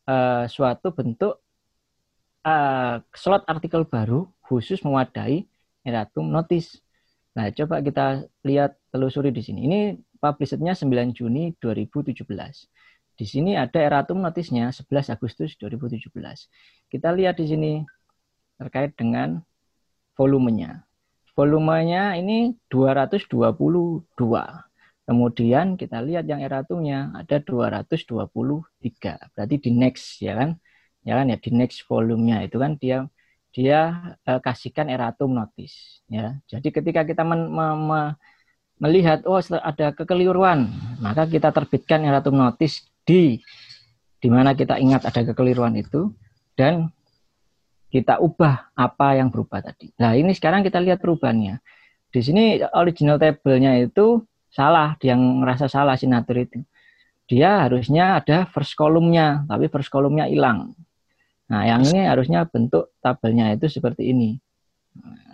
uh, 0.08 0.48
suatu 0.50 0.96
bentuk 0.96 1.44
uh, 2.48 3.04
slot 3.14 3.44
artikel 3.46 3.86
baru 3.86 4.26
khusus 4.42 4.82
mewadahi 4.82 5.46
eratum 5.86 6.28
notice. 6.28 6.82
Nah, 7.38 7.54
coba 7.54 7.80
kita 7.80 8.26
lihat 8.44 8.81
telusuri 8.92 9.32
di 9.32 9.42
sini. 9.42 9.66
Ini 9.66 9.80
publishednya 10.20 10.76
9 10.76 11.16
Juni 11.16 11.56
2017. 11.58 12.22
Di 13.16 13.26
sini 13.26 13.56
ada 13.56 13.80
eratum 13.80 14.20
notisnya 14.20 14.70
11 14.70 15.14
Agustus 15.16 15.56
2017. 15.56 16.12
Kita 16.92 17.10
lihat 17.16 17.40
di 17.40 17.46
sini 17.48 17.72
terkait 18.60 18.94
dengan 18.94 19.42
volumenya. 20.20 20.84
Volumenya 21.34 22.20
ini 22.20 22.54
222. 22.68 24.04
Kemudian 25.02 25.76
kita 25.76 25.98
lihat 26.04 26.30
yang 26.30 26.44
eratumnya 26.44 27.10
ada 27.18 27.42
223. 27.42 29.34
Berarti 29.34 29.56
di 29.58 29.72
next 29.74 30.22
ya 30.22 30.38
kan? 30.38 30.60
Ya 31.02 31.18
kan 31.18 31.34
ya 31.34 31.38
di 31.42 31.50
next 31.50 31.88
volumenya 31.90 32.46
itu 32.46 32.62
kan 32.62 32.78
dia 32.78 33.10
dia 33.52 34.16
uh, 34.24 34.40
kasihkan 34.40 34.88
eratum 34.88 35.36
notis 35.36 36.02
ya. 36.08 36.40
Jadi 36.48 36.72
ketika 36.72 37.04
kita 37.04 37.26
men, 37.26 37.52
me, 37.52 37.68
me, 37.76 38.02
melihat 38.82 39.22
oh 39.30 39.38
ada 39.38 39.94
kekeliruan, 39.94 40.66
maka 40.98 41.30
kita 41.30 41.54
terbitkan 41.54 42.02
eratum 42.02 42.34
notis 42.34 42.82
di 43.06 43.38
di 44.22 44.30
mana 44.30 44.58
kita 44.58 44.82
ingat 44.82 45.06
ada 45.06 45.22
kekeliruan 45.22 45.78
itu 45.78 46.10
dan 46.58 46.90
kita 47.94 48.18
ubah 48.18 48.74
apa 48.74 49.22
yang 49.22 49.30
berubah 49.30 49.62
tadi. 49.62 49.94
Nah, 50.02 50.18
ini 50.18 50.34
sekarang 50.34 50.66
kita 50.66 50.82
lihat 50.82 50.98
perubahannya. 51.04 51.60
Di 52.12 52.22
sini 52.24 52.60
original 52.74 53.20
table-nya 53.20 53.84
itu 53.84 54.24
salah, 54.48 54.96
yang 55.04 55.20
merasa 55.20 55.68
salah 55.68 56.00
sinatur 56.00 56.40
itu. 56.40 56.60
Dia 57.28 57.68
harusnya 57.68 58.20
ada 58.20 58.48
first 58.48 58.76
column-nya, 58.76 59.48
tapi 59.48 59.68
first 59.68 59.92
column-nya 59.92 60.28
hilang. 60.28 60.76
Nah, 61.52 61.68
yang 61.68 61.84
ini 61.84 62.08
harusnya 62.08 62.48
bentuk 62.48 62.96
tabelnya 63.04 63.52
itu 63.52 63.68
seperti 63.68 64.12
ini. 64.16 64.40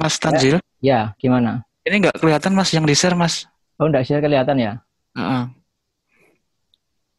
Mas 0.01 0.17
Tanzil? 0.17 0.57
Ya, 0.81 1.13
gimana? 1.21 1.65
Ini 1.87 2.03
nggak 2.03 2.19
kelihatan 2.19 2.51
Mas 2.51 2.75
yang 2.75 2.83
di 2.83 2.91
share 2.91 3.15
Mas. 3.15 3.47
Oh, 3.79 3.87
nggak 3.87 4.03
share 4.03 4.19
kelihatan 4.19 4.59
ya? 4.59 4.73
Uh 5.15 5.21
-uh. 5.23 5.43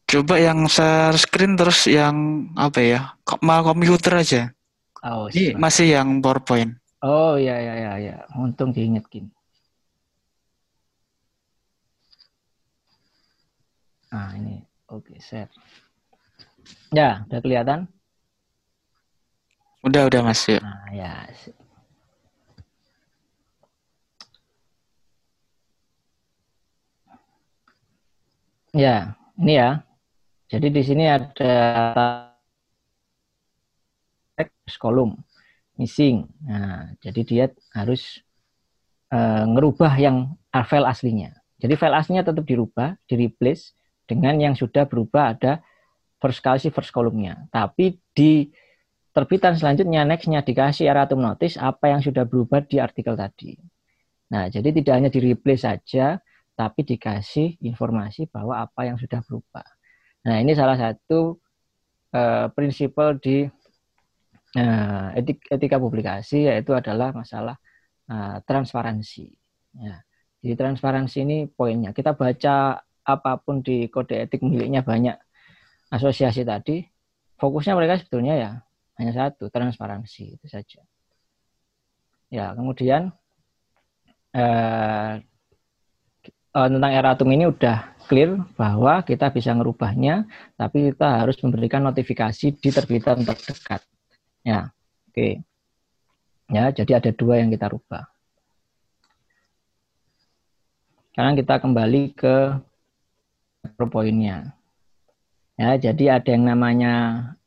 Coba 0.05 0.37
yang 0.37 0.69
share 0.69 1.17
screen 1.17 1.57
terus 1.57 1.89
yang 1.89 2.49
apa 2.53 2.77
ya? 2.77 2.99
Mal 3.41 3.65
komputer 3.65 4.13
aja. 4.21 4.41
Oh, 5.01 5.25
ini 5.33 5.57
masih 5.57 5.97
yang 5.97 6.21
PowerPoint. 6.21 6.77
Oh 7.01 7.33
iya 7.39 7.57
iya 7.57 7.73
iya 7.81 7.93
ya. 7.97 8.17
Untung 8.37 8.69
diingetkin. 8.69 9.33
Nah, 14.13 14.33
ini 14.37 14.61
oke 14.89 15.09
okay, 15.09 15.17
share. 15.17 15.51
Ya, 16.93 17.25
udah 17.25 17.39
kelihatan? 17.41 17.79
Udah, 19.85 20.09
udah 20.09 20.21
Mas. 20.25 20.41
Ya. 20.45 20.59
Nah, 20.61 20.89
ya. 20.93 21.13
Ya, 28.73 29.17
ini 29.33 29.57
ya. 29.57 29.81
Jadi 30.49 30.67
di 30.69 30.81
sini 30.85 31.05
ada 31.09 31.53
teks 34.37 34.77
kolom 34.77 35.17
missing. 35.77 36.25
Nah, 36.45 36.93
jadi 37.01 37.21
dia 37.25 37.45
harus 37.73 38.21
uh, 39.13 39.45
ngerubah 39.45 39.93
yang 39.97 40.37
file 40.69 40.85
aslinya. 40.85 41.33
Jadi 41.57 41.73
file 41.75 41.97
aslinya 41.97 42.23
tetap 42.25 42.45
dirubah, 42.45 42.97
di 43.09 43.15
replace 43.25 43.73
dengan 44.05 44.37
yang 44.37 44.53
sudah 44.53 44.85
berubah 44.85 45.37
ada 45.37 45.61
first 46.21 46.41
kali 46.41 46.69
first 46.69 46.93
kolomnya. 46.93 47.49
Tapi 47.49 47.97
di 48.13 48.49
terbitan 49.13 49.57
selanjutnya 49.57 50.05
nextnya 50.05 50.45
dikasih 50.45 50.89
erratum 50.89 51.25
notice 51.25 51.57
apa 51.57 51.89
yang 51.89 52.01
sudah 52.05 52.25
berubah 52.25 52.61
di 52.65 52.77
artikel 52.77 53.17
tadi. 53.17 53.57
Nah, 54.29 54.45
jadi 54.45 54.69
tidak 54.69 54.93
hanya 54.93 55.09
di 55.09 55.19
replace 55.25 55.65
saja, 55.65 56.21
tapi 56.59 56.83
dikasih 56.83 57.55
informasi 57.63 58.27
bahwa 58.27 58.59
apa 58.59 58.83
yang 58.83 58.99
sudah 58.99 59.23
berubah. 59.23 59.63
Nah, 60.27 60.43
ini 60.43 60.51
salah 60.51 60.75
satu 60.75 61.39
uh, 62.11 62.51
prinsipal 62.51 63.15
di 63.15 63.47
uh, 64.59 65.07
etik, 65.15 65.47
etika 65.47 65.79
publikasi 65.79 66.51
yaitu 66.51 66.75
adalah 66.75 67.15
masalah 67.15 67.55
uh, 68.11 68.43
transparansi. 68.43 69.31
Ya. 69.79 70.03
Jadi 70.43 70.55
transparansi 70.59 71.17
ini 71.23 71.37
poinnya. 71.47 71.95
Kita 71.95 72.11
baca 72.11 72.83
apa 73.07 73.31
pun 73.39 73.63
di 73.63 73.87
kode 73.87 74.27
etik 74.27 74.43
miliknya 74.43 74.83
banyak 74.83 75.15
asosiasi 75.95 76.43
tadi, 76.43 76.83
fokusnya 77.39 77.73
mereka 77.73 78.03
sebetulnya 78.03 78.35
ya 78.35 78.51
hanya 78.99 79.15
satu, 79.15 79.47
transparansi 79.47 80.35
itu 80.35 80.45
saja. 80.51 80.83
Ya, 82.29 82.51
kemudian 82.53 83.09
eh, 84.35 85.13
uh, 86.53 86.67
tentang 86.69 86.91
eratum 86.93 87.29
ini 87.29 87.49
udah 87.49 87.97
clear 88.09 88.41
bahwa 88.57 89.05
kita 89.05 89.29
bisa 89.29 89.53
merubahnya, 89.53 90.25
tapi 90.57 90.89
kita 90.89 91.21
harus 91.21 91.37
memberikan 91.45 91.85
notifikasi 91.85 92.57
di 92.57 92.69
terbitan 92.73 93.21
terdekat. 93.21 93.85
Ya, 94.41 94.73
oke. 95.09 95.13
Okay. 95.13 95.33
Ya, 96.49 96.73
jadi 96.73 96.97
ada 96.97 97.13
dua 97.13 97.37
yang 97.37 97.53
kita 97.53 97.69
rubah. 97.69 98.09
Sekarang 101.13 101.37
kita 101.37 101.61
kembali 101.61 102.03
ke 102.17 102.57
poinnya. 103.91 104.57
Ya, 105.59 105.77
jadi 105.77 106.17
ada 106.17 106.29
yang 106.31 106.49
namanya 106.49 106.93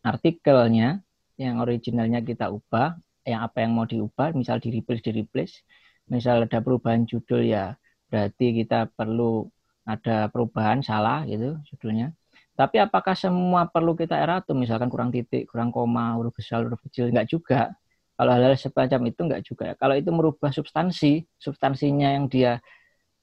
artikelnya, 0.04 1.02
yang 1.40 1.58
originalnya 1.58 2.22
kita 2.22 2.52
ubah, 2.52 2.94
yang 3.26 3.42
apa 3.42 3.66
yang 3.66 3.74
mau 3.74 3.88
diubah, 3.88 4.36
misal 4.38 4.62
di 4.62 4.70
replace, 4.70 5.02
di 5.02 5.10
replace. 5.10 5.66
Misal 6.06 6.46
ada 6.46 6.60
perubahan 6.62 7.08
judul 7.08 7.48
ya, 7.48 7.74
berarti 8.12 8.46
kita 8.60 8.92
perlu 8.92 9.48
ada 9.88 10.28
perubahan 10.28 10.84
salah 10.84 11.24
gitu 11.24 11.56
judulnya. 11.72 12.12
Tapi 12.52 12.76
apakah 12.84 13.16
semua 13.16 13.64
perlu 13.64 13.96
kita 13.96 14.12
eratum, 14.20 14.60
misalkan 14.60 14.92
kurang 14.92 15.08
titik, 15.08 15.48
kurang 15.48 15.72
koma, 15.72 16.12
huruf 16.20 16.36
besar, 16.36 16.60
huruf 16.68 16.78
kecil, 16.84 17.08
enggak 17.08 17.32
juga. 17.32 17.72
Kalau 18.12 18.30
hal-hal 18.36 18.54
semacam 18.60 19.00
itu 19.08 19.20
enggak 19.24 19.42
juga. 19.48 19.66
Kalau 19.80 19.94
itu 19.96 20.10
merubah 20.12 20.52
substansi, 20.52 21.24
substansinya 21.40 22.12
yang 22.12 22.28
dia 22.28 22.60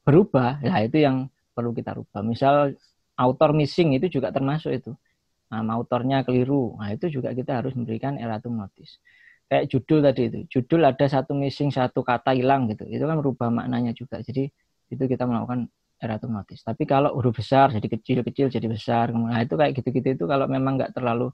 berubah, 0.01 0.57
ya 0.65 0.81
itu 0.81 0.97
yang 1.05 1.29
perlu 1.53 1.71
kita 1.77 1.93
rubah. 1.93 2.25
Misal 2.25 2.73
author 3.21 3.53
missing 3.53 3.93
itu 3.93 4.09
juga 4.09 4.33
termasuk 4.33 4.73
itu. 4.73 4.91
Nama 5.53 5.77
autornya 5.77 6.21
keliru, 6.25 6.77
nah 6.77 6.93
itu 6.93 7.09
juga 7.09 7.33
kita 7.33 7.61
harus 7.61 7.73
memberikan 7.77 8.17
eratum 8.21 8.53
notice. 8.57 9.01
Kayak 9.49 9.65
judul 9.73 9.99
tadi 10.05 10.21
itu, 10.29 10.39
judul 10.45 10.85
ada 10.85 11.05
satu 11.09 11.33
missing, 11.33 11.73
satu 11.73 12.05
kata 12.05 12.37
hilang 12.37 12.69
gitu, 12.69 12.85
itu 12.85 13.01
kan 13.01 13.17
merubah 13.17 13.49
maknanya 13.49 13.97
juga. 13.97 14.21
Jadi 14.21 14.53
itu 14.89 15.03
kita 15.05 15.23
melakukan 15.25 15.69
eratum 15.99 16.31
notice. 16.33 16.63
Tapi 16.63 16.83
kalau 16.87 17.13
huruf 17.13 17.37
besar 17.37 17.69
jadi 17.75 17.87
kecil, 17.87 18.23
kecil 18.23 18.47
jadi 18.47 18.67
besar, 18.67 19.11
nah 19.11 19.39
itu 19.43 19.53
kayak 19.53 19.75
gitu-gitu 19.77 20.15
itu 20.15 20.25
kalau 20.25 20.47
memang 20.47 20.79
nggak 20.79 20.95
terlalu 20.95 21.29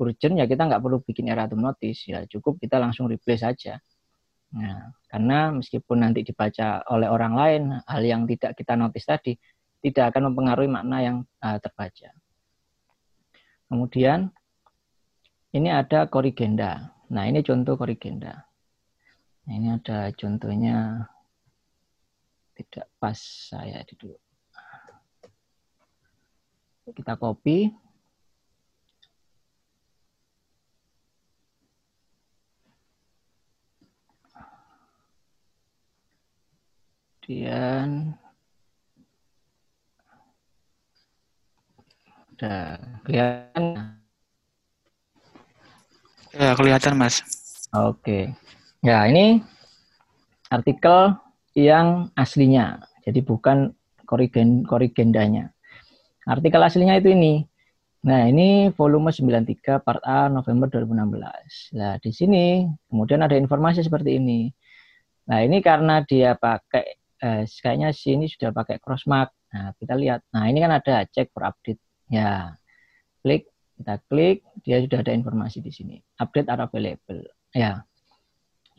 urgent 0.00 0.34
ya 0.40 0.44
kita 0.48 0.68
nggak 0.68 0.80
perlu 0.80 1.00
bikin 1.04 1.28
eratum 1.28 1.60
notice, 1.60 2.08
ya 2.08 2.24
cukup 2.28 2.60
kita 2.60 2.76
langsung 2.80 3.08
replace 3.08 3.44
saja. 3.44 3.80
Nah, 4.52 4.92
karena 5.08 5.48
meskipun 5.56 6.04
nanti 6.04 6.20
dibaca 6.28 6.84
oleh 6.92 7.08
orang 7.08 7.32
lain, 7.32 7.62
hal 7.88 8.02
yang 8.04 8.28
tidak 8.28 8.52
kita 8.52 8.76
notice 8.76 9.08
tadi 9.08 9.32
tidak 9.80 10.12
akan 10.12 10.30
mempengaruhi 10.30 10.68
makna 10.68 10.98
yang 11.00 11.16
uh, 11.40 11.56
terbaca. 11.56 12.12
Kemudian 13.72 14.28
ini 15.56 15.72
ada 15.72 16.04
korigenda. 16.04 16.92
Nah, 17.08 17.24
ini 17.24 17.40
contoh 17.40 17.80
korigenda. 17.80 18.44
Nah, 19.48 19.52
ini 19.56 19.68
ada 19.72 20.12
contohnya 20.12 21.08
tidak 22.68 22.88
pas 22.98 23.18
saya 23.18 23.82
di 23.86 23.94
dulu. 23.98 24.18
Kita 26.92 27.14
copy. 27.14 27.82
Kemudian 37.22 38.12
udah 42.36 42.76
kelihatan. 43.08 43.96
Ya, 46.36 46.52
kelihatan, 46.52 46.92
Mas. 47.00 47.24
Oke. 47.72 48.36
Ya, 48.84 49.08
ini 49.08 49.40
artikel 50.52 51.16
yang 51.56 52.12
aslinya. 52.16 52.80
Jadi 53.04 53.20
bukan 53.24 53.72
korigen 54.06 54.64
korigendanya. 54.64 55.52
Artikel 56.28 56.62
aslinya 56.62 57.00
itu 57.00 57.12
ini. 57.12 57.44
Nah, 58.02 58.26
ini 58.26 58.74
volume 58.74 59.14
93 59.14 59.78
part 59.78 60.02
A 60.02 60.26
November 60.26 60.66
2016. 60.66 61.78
Nah, 61.78 61.94
di 62.02 62.10
sini 62.10 62.66
kemudian 62.90 63.22
ada 63.22 63.38
informasi 63.38 63.86
seperti 63.86 64.18
ini. 64.18 64.50
Nah, 65.30 65.38
ini 65.46 65.62
karena 65.62 66.02
dia 66.02 66.34
pakai 66.34 66.98
eh, 67.22 67.42
kayaknya 67.46 67.94
sini 67.94 68.26
sudah 68.26 68.50
pakai 68.50 68.82
crossmark. 68.82 69.30
Nah, 69.54 69.70
kita 69.78 69.94
lihat. 69.94 70.26
Nah, 70.34 70.50
ini 70.50 70.58
kan 70.58 70.72
ada 70.74 71.06
cek 71.06 71.30
for 71.30 71.46
update. 71.46 71.78
Ya. 72.10 72.58
Klik, 73.22 73.46
kita 73.78 74.02
klik, 74.10 74.42
dia 74.66 74.82
sudah 74.82 74.98
ada 75.06 75.14
informasi 75.14 75.62
di 75.62 75.70
sini. 75.70 75.96
Update 76.18 76.50
are 76.50 76.66
available. 76.66 77.22
Ya. 77.54 77.86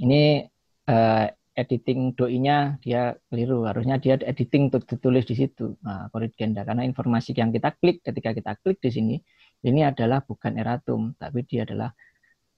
Ini 0.04 0.52
eh, 0.84 1.28
editing 1.54 2.18
doi-nya 2.18 2.82
dia 2.82 3.14
keliru. 3.30 3.66
Harusnya 3.70 4.02
dia 4.02 4.18
editing 4.18 4.74
ditulis 4.74 5.26
di 5.30 5.38
situ. 5.38 5.78
Nah, 5.86 6.10
korigenda 6.10 6.66
karena 6.66 6.82
informasi 6.86 7.38
yang 7.38 7.54
kita 7.54 7.78
klik 7.78 8.02
ketika 8.02 8.34
kita 8.34 8.52
klik 8.60 8.82
di 8.82 8.90
sini 8.90 9.16
ini 9.64 9.86
adalah 9.86 10.26
bukan 10.26 10.58
eratum 10.58 11.14
tapi 11.16 11.46
dia 11.46 11.64
adalah 11.64 11.94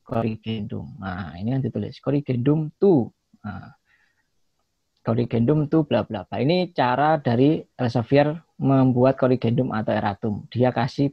corrigendum. 0.02 0.96
Nah, 0.98 1.36
ini 1.36 1.54
yang 1.54 1.62
ditulis 1.62 2.00
corrigendum 2.00 2.72
to. 2.80 3.12
Nah, 3.44 3.76
corrigendum 5.04 5.68
to 5.68 5.84
bla 5.84 6.08
bla 6.08 6.24
bla. 6.24 6.38
Ini 6.40 6.72
cara 6.72 7.20
dari 7.20 7.60
Elsevier 7.76 8.32
membuat 8.58 9.20
corrigendum 9.20 9.76
atau 9.76 9.92
eratum. 9.92 10.34
Dia 10.48 10.72
kasih 10.72 11.12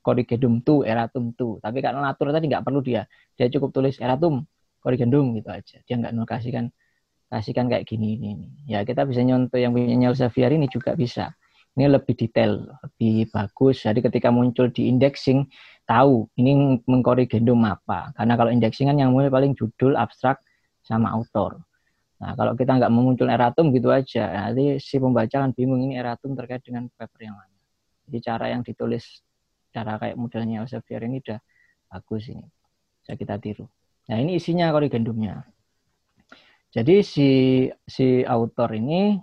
corrigendum 0.00 0.62
to, 0.62 0.86
eratum 0.86 1.34
to. 1.34 1.58
Tapi 1.58 1.82
karena 1.82 2.06
natur 2.06 2.30
tadi 2.30 2.46
nggak 2.46 2.62
perlu 2.62 2.78
dia. 2.80 3.02
Dia 3.34 3.50
cukup 3.50 3.74
tulis 3.74 3.98
eratum, 3.98 4.46
corrigendum 4.78 5.34
gitu 5.34 5.50
aja. 5.50 5.82
Dia 5.82 5.98
nggak 5.98 6.14
kasihkan 6.22 6.70
kasihkan 7.30 7.66
kayak 7.66 7.84
gini 7.86 8.18
ini. 8.18 8.48
Ya 8.70 8.82
kita 8.86 9.02
bisa 9.06 9.22
nyontoh 9.22 9.58
yang 9.58 9.74
punya 9.74 10.10
Elsevier 10.10 10.54
ini 10.54 10.70
juga 10.70 10.94
bisa. 10.94 11.34
Ini 11.76 11.92
lebih 11.92 12.16
detail, 12.16 12.64
lebih 12.80 13.28
bagus. 13.28 13.84
Jadi 13.84 14.00
ketika 14.00 14.32
muncul 14.32 14.72
di 14.72 14.88
indexing, 14.88 15.44
tahu 15.84 16.24
ini 16.40 16.80
mengkorigendum 16.88 17.60
apa. 17.68 18.16
Karena 18.16 18.32
kalau 18.40 18.48
indexing 18.48 18.88
kan 18.88 18.96
yang 18.96 19.12
mulai 19.12 19.28
paling 19.28 19.52
judul, 19.52 19.92
abstrak, 19.92 20.40
sama 20.80 21.12
autor. 21.12 21.60
Nah 22.16 22.32
kalau 22.32 22.56
kita 22.56 22.80
nggak 22.80 22.88
memuncul 22.88 23.28
eratum 23.28 23.68
gitu 23.76 23.92
aja, 23.92 24.48
nanti 24.48 24.80
si 24.80 24.96
pembaca 24.96 25.36
kan 25.36 25.52
bingung 25.52 25.84
ini 25.84 26.00
eratum 26.00 26.32
terkait 26.32 26.64
dengan 26.64 26.88
paper 26.96 27.20
yang 27.28 27.36
mana. 27.36 27.56
Jadi 28.08 28.18
cara 28.24 28.46
yang 28.48 28.62
ditulis, 28.64 29.20
cara 29.68 30.00
kayak 30.00 30.16
modelnya 30.16 30.64
Elsevier 30.64 31.04
ini 31.04 31.20
udah 31.20 31.38
bagus 31.92 32.32
ini. 32.32 32.46
Bisa 33.04 33.12
kita 33.20 33.36
tiru. 33.36 33.68
Nah 34.08 34.16
ini 34.16 34.40
isinya 34.40 34.72
korigendumnya. 34.72 35.44
Jadi 36.74 37.00
si 37.06 37.30
si 37.86 38.26
autor 38.26 38.74
ini 38.76 39.16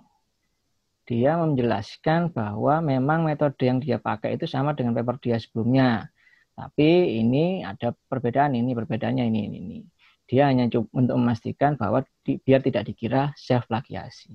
dia 1.04 1.36
menjelaskan 1.36 2.32
bahwa 2.32 2.80
memang 2.80 3.28
metode 3.28 3.60
yang 3.68 3.78
dia 3.78 4.00
pakai 4.00 4.40
itu 4.40 4.48
sama 4.48 4.72
dengan 4.72 4.96
paper 4.96 5.20
dia 5.20 5.36
sebelumnya. 5.36 6.08
Tapi 6.56 7.20
ini 7.20 7.60
ada 7.66 7.92
perbedaan 8.08 8.56
ini, 8.56 8.72
perbedaannya 8.72 9.24
ini 9.28 9.40
ini 9.50 9.58
ini. 9.60 9.78
Dia 10.24 10.48
hanya 10.48 10.64
untuk 10.96 11.16
memastikan 11.20 11.76
bahwa 11.76 12.00
di, 12.24 12.40
biar 12.40 12.64
tidak 12.64 12.88
dikira 12.88 13.36
self 13.36 13.68
plagiasi. 13.68 14.32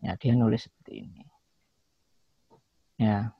Ya, 0.00 0.16
dia 0.16 0.32
nulis 0.32 0.64
seperti 0.64 1.04
ini. 1.04 1.22
Ya. 2.96 3.36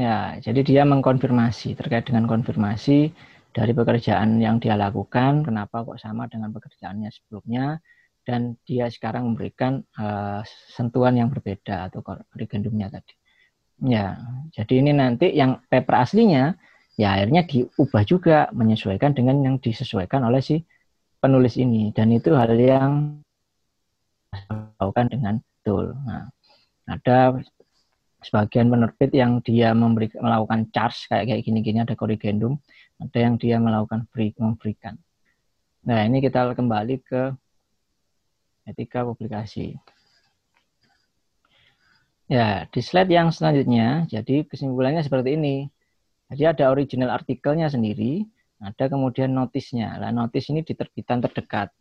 Ya, 0.00 0.40
jadi 0.40 0.64
dia 0.64 0.82
mengkonfirmasi 0.88 1.76
terkait 1.76 2.08
dengan 2.08 2.24
konfirmasi 2.24 3.12
dari 3.50 3.72
pekerjaan 3.74 4.38
yang 4.38 4.62
dia 4.62 4.78
lakukan, 4.78 5.42
kenapa 5.42 5.82
kok 5.82 5.98
sama 5.98 6.30
dengan 6.30 6.54
pekerjaannya 6.54 7.10
sebelumnya, 7.10 7.82
dan 8.22 8.54
dia 8.62 8.86
sekarang 8.86 9.32
memberikan 9.32 9.82
uh, 9.98 10.44
sentuhan 10.70 11.18
yang 11.18 11.28
berbeda 11.32 11.90
atau 11.90 12.04
korrigendumnya 12.04 12.92
tadi. 12.92 13.14
Ya, 13.80 14.20
jadi 14.52 14.84
ini 14.84 14.92
nanti 14.92 15.32
yang 15.32 15.64
paper 15.72 16.04
aslinya 16.04 16.52
ya 17.00 17.16
akhirnya 17.16 17.48
diubah 17.48 18.02
juga 18.04 18.52
menyesuaikan 18.52 19.16
dengan 19.16 19.40
yang 19.40 19.56
disesuaikan 19.56 20.20
oleh 20.20 20.44
si 20.44 20.60
penulis 21.16 21.56
ini 21.56 21.88
dan 21.96 22.12
itu 22.12 22.36
hal 22.36 22.52
yang 22.60 23.24
lakukan 24.52 25.06
dengan 25.08 25.34
betul. 25.40 25.96
Nah, 26.04 26.28
ada 26.92 27.40
sebagian 28.20 28.68
penerbit 28.68 29.10
yang 29.16 29.40
dia 29.40 29.72
memberi, 29.72 30.12
melakukan 30.16 30.68
charge 30.70 31.08
kayak 31.08 31.24
kayak 31.32 31.42
gini-gini 31.44 31.78
ada 31.82 31.96
korrigendum 31.96 32.60
ada 33.00 33.18
yang 33.18 33.34
dia 33.40 33.56
melakukan 33.56 34.04
free 34.12 34.36
memberikan. 34.36 35.00
Nah, 35.88 36.04
ini 36.04 36.20
kita 36.20 36.52
kembali 36.52 37.00
ke 37.00 37.32
etika 38.68 39.00
publikasi. 39.08 39.80
Ya, 42.30 42.68
di 42.70 42.78
slide 42.84 43.10
yang 43.10 43.32
selanjutnya, 43.34 44.06
jadi 44.06 44.46
kesimpulannya 44.46 45.02
seperti 45.02 45.34
ini. 45.34 45.66
Jadi 46.30 46.46
ada 46.46 46.70
original 46.70 47.10
artikelnya 47.10 47.66
sendiri, 47.66 48.22
ada 48.62 48.86
kemudian 48.86 49.34
notisnya. 49.34 49.98
Nah, 49.98 50.14
notis 50.14 50.46
ini 50.52 50.62
di 50.62 50.76
terbitan 50.76 51.18
terdekat. 51.24 51.74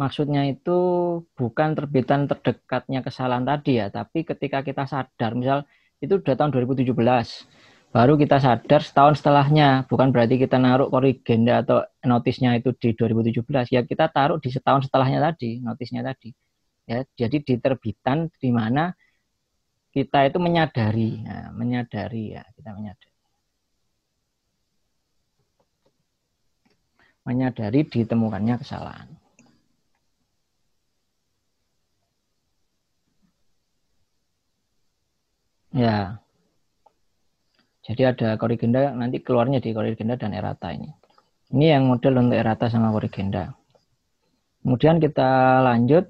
Maksudnya 0.00 0.42
itu 0.50 0.78
bukan 1.38 1.78
terbitan 1.78 2.26
terdekatnya 2.30 3.00
kesalahan 3.06 3.46
tadi 3.46 3.78
ya, 3.78 3.86
tapi 3.90 4.26
ketika 4.26 4.66
kita 4.66 4.84
sadar, 4.90 5.32
misal 5.38 5.58
itu 6.02 6.18
udah 6.20 6.34
tahun 6.34 6.50
2017. 6.50 7.46
Baru 7.94 8.18
kita 8.18 8.42
sadar 8.42 8.82
setahun 8.82 9.22
setelahnya, 9.22 9.86
bukan 9.86 10.10
berarti 10.10 10.34
kita 10.34 10.58
naruh 10.58 10.90
korigenda 10.90 11.62
atau 11.62 11.86
notisnya 12.02 12.58
itu 12.58 12.74
di 12.74 12.90
2017, 12.90 13.70
ya 13.70 13.86
kita 13.86 14.10
taruh 14.10 14.42
di 14.42 14.50
setahun 14.50 14.90
setelahnya 14.90 15.22
tadi, 15.30 15.62
notisnya 15.62 16.02
tadi. 16.02 16.34
Ya, 16.90 17.06
jadi 17.16 17.38
di 17.40 17.54
terbitan 17.62 18.28
di 18.42 18.50
mana 18.50 18.92
kita 19.94 20.26
itu 20.26 20.42
menyadari, 20.42 21.22
ya, 21.22 21.54
menyadari 21.54 22.34
ya, 22.34 22.42
kita 22.58 22.74
menyadari. 22.74 23.14
Menyadari 27.24 27.80
ditemukannya 27.86 28.54
kesalahan. 28.58 29.23
Ya. 35.74 36.22
Jadi 37.84 38.02
ada 38.06 38.38
korigenda 38.38 38.94
nanti 38.94 39.18
keluarnya 39.20 39.58
di 39.58 39.74
korigenda 39.74 40.14
dan 40.14 40.32
errata 40.32 40.70
ini. 40.70 40.88
Ini 41.50 41.76
yang 41.76 41.90
model 41.90 42.22
untuk 42.22 42.38
errata 42.38 42.70
sama 42.70 42.94
korigenda. 42.94 43.52
Kemudian 44.62 45.02
kita 45.02 45.60
lanjut. 45.66 46.08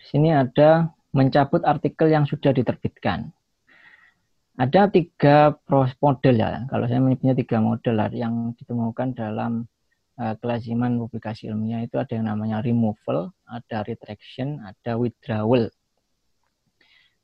Di 0.00 0.04
sini 0.08 0.32
ada 0.32 0.88
mencabut 1.12 1.60
artikel 1.66 2.08
yang 2.08 2.24
sudah 2.24 2.54
diterbitkan. 2.56 3.28
Ada 4.56 4.88
tiga 4.88 5.58
model 6.00 6.34
ya. 6.40 6.64
Kalau 6.70 6.86
saya 6.88 7.00
menyebutnya 7.02 7.36
tiga 7.36 7.58
model 7.60 7.96
yang 8.16 8.56
ditemukan 8.56 9.12
dalam 9.12 9.68
uh, 10.16 10.34
kelaziman 10.40 10.96
publikasi 10.96 11.52
ilmiah 11.52 11.84
itu 11.84 12.00
ada 12.00 12.12
yang 12.16 12.32
namanya 12.32 12.64
removal, 12.64 13.34
ada 13.44 13.84
retraction, 13.84 14.60
ada 14.64 14.96
withdrawal. 14.96 15.68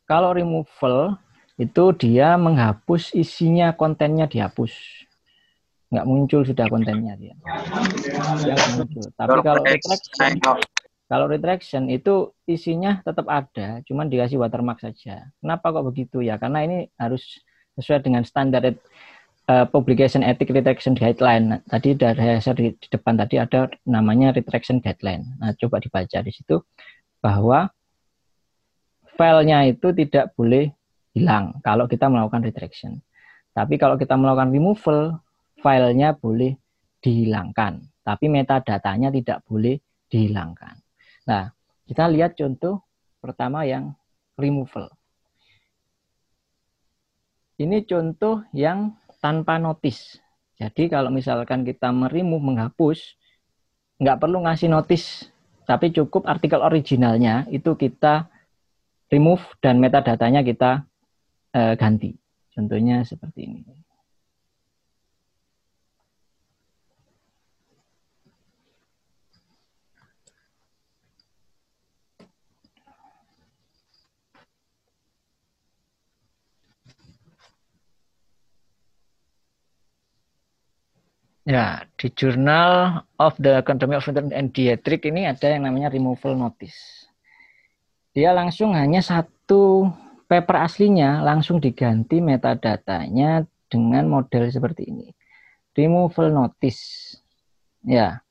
Kalau 0.04 0.30
removal 0.36 1.16
itu 1.56 1.84
dia 1.96 2.36
menghapus 2.36 3.16
isinya 3.16 3.72
kontennya 3.72 4.28
dihapus. 4.28 4.72
Nggak 5.88 6.06
muncul 6.06 6.40
sudah 6.44 6.66
kontennya 6.68 7.14
dia, 7.16 7.34
dia 8.42 8.56
muncul. 8.74 9.06
Tapi 9.14 9.38
kalau 9.40 9.62
retraction 9.64 10.32
kalau 11.06 11.30
retraction 11.30 11.86
itu 11.86 12.34
isinya 12.50 12.98
tetap 13.06 13.30
ada 13.30 13.78
cuman 13.86 14.10
dikasih 14.10 14.42
watermark 14.42 14.82
saja. 14.82 15.30
Kenapa 15.38 15.70
kok 15.70 15.86
begitu 15.86 16.18
ya? 16.18 16.34
Karena 16.36 16.66
ini 16.66 16.90
harus 16.98 17.22
sesuai 17.78 18.02
dengan 18.02 18.26
standar 18.26 18.74
uh, 19.46 19.66
publication 19.70 20.26
ethic 20.26 20.50
retraction 20.50 20.98
guideline 20.98 21.62
tadi 21.70 21.94
dari 21.94 22.42
saya 22.42 22.58
di, 22.58 22.74
di 22.74 22.88
depan 22.90 23.14
tadi 23.14 23.38
ada 23.38 23.70
namanya 23.86 24.34
retraction 24.34 24.82
guideline. 24.82 25.24
Nah 25.38 25.54
coba 25.54 25.78
dibaca 25.78 26.18
di 26.18 26.32
situ 26.34 26.58
bahwa 27.22 27.70
filenya 29.16 29.64
itu 29.70 29.94
tidak 29.96 30.34
boleh 30.36 30.75
hilang 31.16 31.56
kalau 31.64 31.88
kita 31.88 32.12
melakukan 32.12 32.44
retraction. 32.44 33.00
Tapi 33.56 33.80
kalau 33.80 33.96
kita 33.96 34.20
melakukan 34.20 34.52
removal, 34.52 35.16
filenya 35.64 36.12
boleh 36.12 36.60
dihilangkan. 37.00 37.80
Tapi 38.04 38.28
metadatanya 38.28 39.08
tidak 39.08 39.40
boleh 39.48 39.80
dihilangkan. 40.12 40.76
Nah, 41.24 41.48
kita 41.88 42.04
lihat 42.12 42.36
contoh 42.36 42.84
pertama 43.16 43.64
yang 43.64 43.96
removal. 44.36 44.92
Ini 47.56 47.88
contoh 47.88 48.44
yang 48.52 48.92
tanpa 49.24 49.56
notis. 49.56 50.20
Jadi 50.60 50.92
kalau 50.92 51.08
misalkan 51.08 51.64
kita 51.64 51.88
merimove, 51.88 52.44
menghapus, 52.44 53.16
nggak 53.96 54.20
perlu 54.20 54.44
ngasih 54.44 54.68
notis, 54.68 55.32
tapi 55.64 55.88
cukup 55.88 56.28
artikel 56.28 56.60
originalnya 56.60 57.48
itu 57.48 57.72
kita 57.72 58.28
remove 59.08 59.42
dan 59.64 59.80
metadatanya 59.80 60.44
kita 60.44 60.84
uh, 61.56 61.72
ganti. 61.80 62.12
Contohnya 62.52 63.00
seperti 63.04 63.48
ini. 63.48 63.60
Ya, 81.46 81.86
di 81.94 82.10
Journal 82.10 83.06
of 83.22 83.38
the 83.38 83.62
Academy 83.62 83.94
of 83.94 84.02
Veterinary 84.02 84.34
and 84.34 84.50
Dietetics 84.50 85.06
ini 85.06 85.30
ada 85.30 85.46
yang 85.46 85.62
namanya 85.70 85.94
removal 85.94 86.34
notice. 86.34 87.06
Dia 88.10 88.34
langsung 88.34 88.74
hanya 88.74 88.98
satu 88.98 89.86
paper 90.26 90.56
aslinya 90.62 91.22
langsung 91.22 91.62
diganti 91.62 92.18
metadatanya 92.18 93.46
dengan 93.70 94.10
model 94.10 94.50
seperti 94.50 94.90
ini. 94.90 95.08
Removal 95.74 96.34
notice. 96.34 97.14
Ya. 97.86 98.22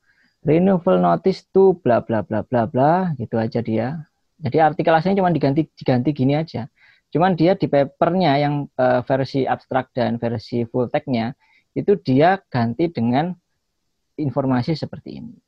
Removal 0.46 1.02
notice 1.02 1.42
to 1.50 1.74
bla 1.82 2.04
bla 2.04 2.22
bla 2.22 2.46
bla 2.46 2.68
bla 2.68 3.10
gitu 3.18 3.40
aja 3.40 3.58
dia. 3.64 4.06
Jadi 4.36 4.60
artikel 4.60 4.92
aslinya 4.92 5.24
cuma 5.24 5.32
diganti 5.32 5.66
diganti 5.74 6.10
gini 6.12 6.36
aja. 6.36 6.68
Cuman 7.10 7.34
dia 7.34 7.56
di 7.56 7.66
papernya 7.66 8.36
yang 8.36 8.68
uh, 8.76 9.00
versi 9.02 9.48
abstrak 9.48 9.90
dan 9.96 10.20
versi 10.20 10.68
full 10.68 10.92
text-nya 10.92 11.32
itu 11.72 11.96
dia 12.00 12.40
ganti 12.52 12.92
dengan 12.92 13.32
informasi 14.16 14.76
seperti 14.76 15.20
ini 15.22 15.45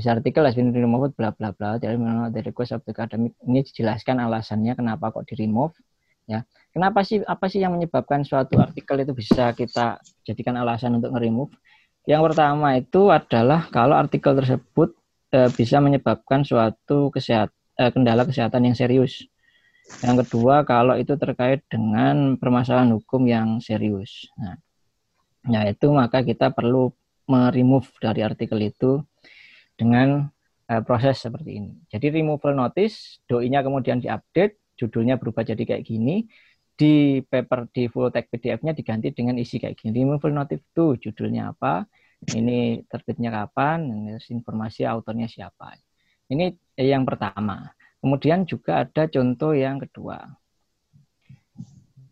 bisa 0.00 0.16
artikel 0.16 0.48
has 0.48 0.56
been 0.56 0.72
removed 0.72 1.12
bla 1.20 1.36
bla 1.36 1.52
bla. 1.52 1.76
Dari 1.76 2.00
the 2.32 2.40
request 2.40 2.72
of 2.72 2.80
the 2.88 2.96
academic. 2.96 3.36
Ini 3.44 3.60
dijelaskan 3.60 4.16
alasannya 4.16 4.72
kenapa 4.72 5.12
kok 5.12 5.28
di 5.28 5.36
remove 5.36 5.76
ya. 6.24 6.40
Kenapa 6.72 7.04
sih 7.04 7.20
apa 7.20 7.52
sih 7.52 7.60
yang 7.60 7.76
menyebabkan 7.76 8.24
suatu 8.24 8.56
artikel 8.56 9.04
itu 9.04 9.12
bisa 9.12 9.52
kita 9.52 10.00
jadikan 10.24 10.56
alasan 10.56 10.96
untuk 10.96 11.12
nge-remove? 11.12 11.52
Yang 12.08 12.32
pertama 12.32 12.80
itu 12.80 13.12
adalah 13.12 13.68
kalau 13.68 13.92
artikel 13.98 14.32
tersebut 14.32 14.96
e, 15.34 15.52
bisa 15.52 15.82
menyebabkan 15.84 16.46
suatu 16.46 17.12
kesehat, 17.12 17.52
e, 17.76 17.92
kendala 17.92 18.24
kesehatan 18.24 18.72
yang 18.72 18.78
serius. 18.78 19.28
Yang 20.00 20.24
kedua 20.24 20.62
kalau 20.64 20.94
itu 20.96 21.18
terkait 21.18 21.66
dengan 21.66 22.38
permasalahan 22.40 22.94
hukum 22.96 23.26
yang 23.26 23.60
serius. 23.60 24.30
Nah 24.40 24.56
ya 25.50 25.66
itu 25.66 25.90
maka 25.90 26.22
kita 26.22 26.54
perlu 26.54 26.94
meremove 27.26 27.90
dari 27.98 28.22
artikel 28.22 28.58
itu 28.62 29.02
dengan 29.80 30.28
uh, 30.68 30.82
proses 30.84 31.24
seperti 31.24 31.56
ini. 31.56 31.72
Jadi 31.88 32.20
removal 32.20 32.52
notice, 32.52 33.24
doi-nya 33.24 33.64
kemudian 33.64 34.04
diupdate, 34.04 34.60
judulnya 34.76 35.16
berubah 35.16 35.40
jadi 35.40 35.64
kayak 35.64 35.88
gini, 35.88 36.28
di 36.76 37.20
paper 37.24 37.68
di 37.72 37.88
full 37.88 38.12
text 38.12 38.28
PDF-nya 38.32 38.76
diganti 38.76 39.12
dengan 39.16 39.40
isi 39.40 39.56
kayak 39.56 39.80
gini. 39.80 40.04
Removal 40.04 40.36
notice 40.36 40.60
itu 40.60 41.08
judulnya 41.08 41.56
apa, 41.56 41.88
ini 42.36 42.84
terbitnya 42.84 43.32
kapan, 43.32 43.88
informasi 44.20 44.84
autornya 44.84 45.24
siapa. 45.24 45.72
Ini 46.28 46.52
yang 46.76 47.08
pertama. 47.08 47.72
Kemudian 48.00 48.48
juga 48.48 48.84
ada 48.84 49.08
contoh 49.08 49.52
yang 49.52 49.80
kedua. 49.80 50.24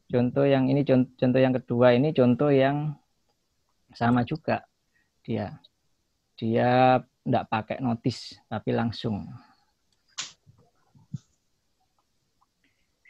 Contoh 0.09 0.45
yang 0.49 0.73
ini 0.73 0.85
contoh 0.89 1.41
yang 1.41 1.53
kedua 1.53 1.93
ini 1.93 2.17
contoh 2.17 2.49
yang 2.49 2.97
sama 3.93 4.25
juga 4.25 4.65
dia. 5.21 5.61
Dia 6.39 7.03
tidak 7.03 7.45
pakai 7.51 7.77
notis, 7.83 8.39
tapi 8.47 8.71
langsung. 8.71 9.27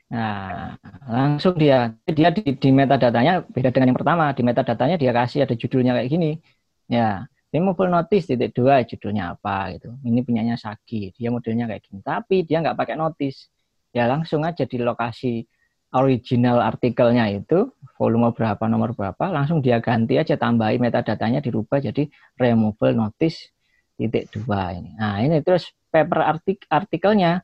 Nah, 0.08 0.72
langsung 1.04 1.52
dia 1.60 1.92
dia 2.08 2.32
di, 2.32 2.56
di 2.56 2.70
metadatanya 2.72 3.44
beda 3.44 3.68
dengan 3.68 3.92
yang 3.92 3.98
pertama. 4.00 4.32
Di 4.32 4.40
metadatanya 4.40 4.96
dia 4.96 5.12
kasih 5.12 5.44
ada 5.44 5.52
judulnya 5.52 5.92
kayak 5.92 6.08
gini. 6.08 6.40
Ya, 6.88 7.28
removal 7.52 7.92
notice 7.92 8.32
titik 8.32 8.56
dua 8.56 8.80
judulnya 8.88 9.36
apa 9.36 9.76
gitu. 9.76 9.92
Ini 10.00 10.24
punyanya 10.24 10.56
Sagi, 10.56 11.12
dia 11.12 11.28
modelnya 11.28 11.68
kayak 11.68 11.84
gini. 11.84 12.00
Tapi 12.00 12.36
dia 12.48 12.64
nggak 12.64 12.76
pakai 12.80 12.96
notis. 12.96 13.52
Ya 13.92 14.08
langsung 14.08 14.48
aja 14.48 14.64
di 14.64 14.76
lokasi 14.80 15.44
original 15.94 16.60
artikelnya 16.60 17.32
itu 17.32 17.72
volume 17.96 18.30
berapa 18.36 18.60
nomor 18.68 18.92
berapa 18.92 19.32
langsung 19.32 19.64
dia 19.64 19.80
ganti 19.80 20.20
aja 20.20 20.36
tambahi 20.36 20.76
metadatanya 20.76 21.40
dirubah 21.40 21.80
jadi 21.80 22.06
removal 22.36 22.94
notice 22.94 23.50
titik 23.98 24.30
dua 24.30 24.76
ini. 24.76 24.94
Nah 24.94 25.18
ini 25.24 25.42
terus 25.42 25.72
paper 25.90 26.20
artik 26.22 26.62
artikelnya 26.70 27.42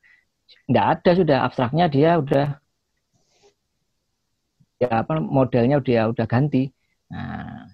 nggak 0.68 0.86
ada 1.00 1.10
sudah 1.16 1.38
abstraknya 1.42 1.86
dia 1.88 2.20
udah 2.20 2.60
ya 4.78 5.02
apa 5.02 5.18
modelnya 5.18 5.80
udah 5.80 6.12
udah 6.12 6.26
ganti. 6.28 6.68
Nah, 7.08 7.66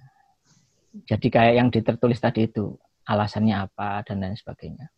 jadi 1.07 1.27
kayak 1.31 1.55
yang 1.55 1.69
ditertulis 1.71 2.19
tadi 2.23 2.47
itu 2.47 2.79
alasannya 3.07 3.57
apa 3.57 4.07
dan 4.07 4.23
lain 4.23 4.39
sebagainya. 4.39 4.91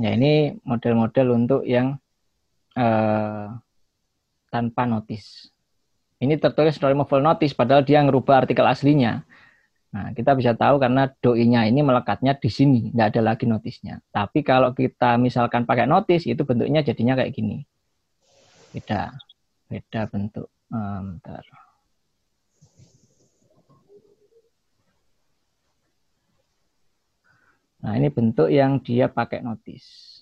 Ya 0.00 0.16
ini 0.16 0.56
model-model 0.64 1.26
untuk 1.36 1.62
yang 1.64 2.00
eh, 2.76 3.46
tanpa 4.50 4.84
notis. 4.84 5.48
Ini 6.20 6.36
tertulis 6.36 6.76
removal 6.76 7.24
notice 7.24 7.56
padahal 7.56 7.80
dia 7.80 8.04
ngerubah 8.04 8.44
artikel 8.44 8.66
aslinya. 8.68 9.24
Nah, 9.90 10.14
kita 10.14 10.38
bisa 10.38 10.54
tahu 10.54 10.78
karena 10.78 11.10
doi-nya 11.18 11.66
ini 11.66 11.82
melekatnya 11.82 12.38
di 12.38 12.46
sini, 12.46 12.94
nggak 12.94 13.16
ada 13.16 13.34
lagi 13.34 13.48
notisnya. 13.48 13.98
Tapi 14.14 14.46
kalau 14.46 14.70
kita 14.70 15.18
misalkan 15.18 15.66
pakai 15.66 15.88
notis, 15.88 16.28
itu 16.28 16.46
bentuknya 16.46 16.84
jadinya 16.84 17.18
kayak 17.18 17.32
gini. 17.34 17.66
Beda, 18.70 19.10
beda 19.66 20.06
bentuk. 20.06 20.46
Um, 20.70 21.18
bentar. 21.18 21.42
Nah, 27.80 27.96
ini 27.96 28.12
bentuk 28.12 28.52
yang 28.52 28.78
dia 28.78 29.08
pakai 29.08 29.40
notis. 29.40 30.19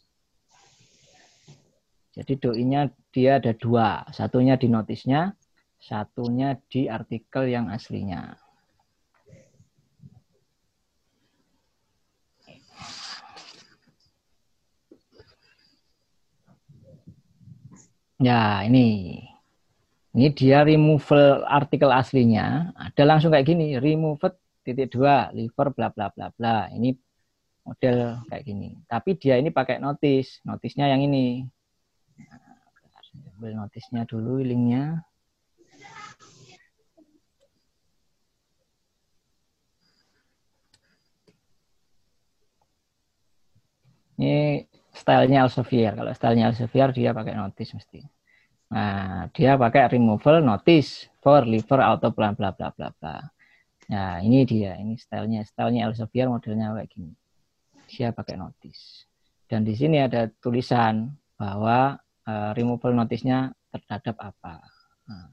Jadi 2.18 2.35
doinya 2.42 2.90
dia 3.14 3.38
ada 3.38 3.54
dua. 3.54 4.02
Satunya 4.11 4.59
di 4.59 4.66
notisnya, 4.66 5.38
satunya 5.78 6.59
di 6.66 6.90
artikel 6.90 7.46
yang 7.46 7.70
aslinya. 7.70 8.35
Ya, 18.18 18.66
ini. 18.66 19.22
Ini 20.11 20.35
dia 20.35 20.66
removal 20.66 21.46
artikel 21.46 21.94
aslinya. 21.94 22.74
Ada 22.74 23.07
langsung 23.07 23.31
kayak 23.31 23.46
gini, 23.46 23.78
removed 23.78 24.35
titik 24.66 24.90
dua, 24.90 25.31
liver 25.31 25.70
bla 25.70 25.94
bla 25.94 26.11
bla 26.11 26.35
bla. 26.35 26.66
Ini 26.74 26.98
model 27.62 28.26
kayak 28.26 28.42
gini. 28.42 28.74
Tapi 28.90 29.14
dia 29.14 29.38
ini 29.38 29.54
pakai 29.54 29.78
notis. 29.78 30.42
Notisnya 30.42 30.90
yang 30.90 31.07
ini. 31.07 31.46
Ambil 33.38 33.55
notisnya 33.55 34.03
dulu, 34.03 34.42
linknya. 34.42 35.07
Ini 44.18 44.66
stylenya 44.90 45.46
Elsevier. 45.46 45.94
Kalau 45.94 46.11
stylenya 46.11 46.51
Elsevier 46.51 46.90
dia 46.90 47.14
pakai 47.14 47.38
notice 47.38 47.79
mesti. 47.79 48.03
Nah, 48.74 49.31
dia 49.31 49.55
pakai 49.55 49.87
removal 49.94 50.42
notice 50.42 51.07
for 51.22 51.46
liver 51.46 51.79
auto 51.79 52.11
bla 52.11 52.35
bla 52.35 52.51
bla 52.51 52.74
bla 52.74 52.90
bla. 52.90 53.22
Nah, 53.87 54.18
ini 54.18 54.42
dia, 54.42 54.74
ini 54.83 54.98
stylenya, 54.98 55.46
stylenya 55.46 55.87
Elsevier 55.87 56.27
modelnya 56.27 56.74
kayak 56.74 56.90
gini. 56.90 57.14
Dia 57.87 58.11
pakai 58.11 58.35
notice. 58.35 59.07
Dan 59.46 59.62
di 59.62 59.79
sini 59.79 60.03
ada 60.03 60.27
tulisan 60.42 61.07
bahwa 61.38 62.03
uh, 62.28 62.52
removal 62.52 62.92
notice-nya 62.92 63.56
terhadap 63.72 64.20
apa. 64.20 64.60
Nah. 65.08 65.32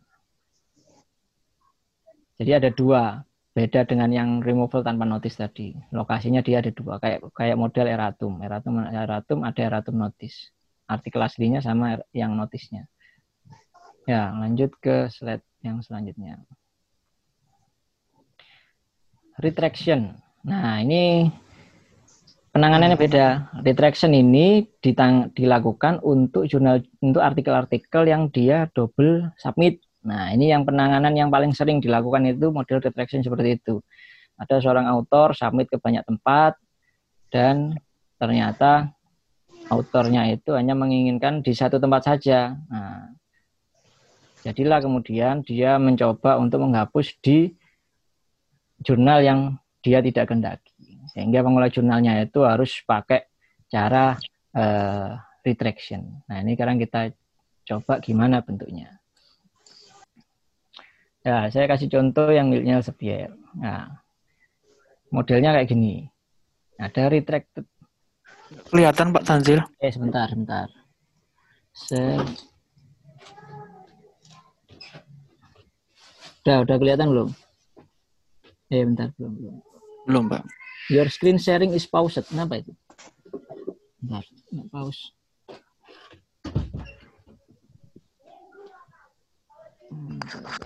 Jadi 2.40 2.52
ada 2.52 2.70
dua, 2.72 3.24
beda 3.56 3.88
dengan 3.88 4.12
yang 4.12 4.30
removal 4.44 4.84
tanpa 4.84 5.08
notice 5.08 5.40
tadi. 5.40 5.76
Lokasinya 5.92 6.44
dia 6.44 6.60
ada 6.60 6.72
dua, 6.72 7.00
kayak 7.00 7.32
kayak 7.32 7.56
model 7.60 7.88
eratum. 7.88 8.44
Eratum 8.44 8.84
eratum 8.88 9.40
ada 9.44 9.62
eratum 9.64 9.96
notice. 10.00 10.52
Artikel 10.86 11.24
aslinya 11.24 11.64
sama 11.64 12.04
yang 12.12 12.36
notisnya. 12.36 12.86
Ya, 14.06 14.30
lanjut 14.38 14.76
ke 14.78 15.10
slide 15.10 15.42
yang 15.66 15.82
selanjutnya. 15.82 16.46
Retraction. 19.42 20.14
Nah, 20.46 20.78
ini 20.86 21.34
penanganannya 22.56 22.96
beda. 22.96 23.52
Retraction 23.68 24.16
ini 24.16 24.64
ditang, 24.80 25.36
dilakukan 25.36 26.00
untuk 26.00 26.48
jurnal 26.48 26.80
untuk 27.04 27.20
artikel-artikel 27.20 28.08
yang 28.08 28.32
dia 28.32 28.72
double 28.72 29.36
submit 29.36 29.84
Nah, 30.06 30.30
ini 30.30 30.54
yang 30.54 30.62
penanganan 30.64 31.18
yang 31.18 31.34
paling 31.34 31.52
sering 31.52 31.82
dilakukan 31.82 32.30
itu 32.30 32.54
model 32.54 32.78
retraction 32.78 33.26
seperti 33.26 33.58
itu. 33.58 33.82
Ada 34.38 34.62
seorang 34.62 34.86
autor 34.86 35.34
submit 35.34 35.66
ke 35.66 35.82
banyak 35.82 36.06
tempat 36.06 36.54
dan 37.34 37.74
ternyata 38.22 38.94
autornya 39.74 40.30
itu 40.30 40.54
hanya 40.54 40.78
menginginkan 40.78 41.42
di 41.42 41.58
satu 41.58 41.82
tempat 41.82 42.06
saja. 42.06 42.54
Nah, 42.70 43.18
jadilah 44.46 44.78
kemudian 44.78 45.42
dia 45.42 45.82
mencoba 45.82 46.38
untuk 46.38 46.62
menghapus 46.62 47.18
di 47.26 47.50
jurnal 48.86 49.26
yang 49.26 49.58
dia 49.82 50.06
tidak 50.06 50.30
kendaki. 50.30 50.75
Sehingga 51.16 51.40
pengelola 51.48 51.72
jurnalnya 51.72 52.20
itu 52.28 52.44
harus 52.44 52.76
pakai 52.84 53.32
cara 53.72 54.20
uh, 54.52 55.16
retraction. 55.48 56.04
Nah, 56.28 56.44
ini 56.44 56.60
sekarang 56.60 56.76
kita 56.76 57.16
coba 57.64 58.04
gimana 58.04 58.44
bentuknya. 58.44 59.00
Ya, 61.24 61.48
saya 61.50 61.72
kasih 61.72 61.88
contoh 61.88 62.30
yang 62.30 62.52
miliknya 62.52 62.84
Elsevier. 62.84 63.32
Nah, 63.56 64.04
modelnya 65.10 65.56
kayak 65.56 65.72
gini. 65.72 66.12
Ada 66.76 67.08
retracted. 67.08 67.66
Kelihatan 68.70 69.16
Pak 69.16 69.24
Tanzil? 69.24 69.64
Eh, 69.80 69.90
sebentar, 69.90 70.28
sebentar. 70.28 70.68
Se 71.72 72.20
Udah, 76.46 76.62
udah 76.62 76.78
kelihatan 76.78 77.10
belum? 77.10 77.30
Eh, 78.70 78.86
bentar, 78.86 79.10
belum, 79.18 79.34
belum. 79.34 79.56
Belum, 80.06 80.24
Pak. 80.30 80.65
Your 80.86 81.10
screen 81.10 81.42
sharing 81.42 81.74
is 81.74 81.90
paused. 81.90 82.22
Kenapa 82.30 82.62
itu? 82.62 82.70
Bentar, 84.06 84.22
pause. 84.70 85.18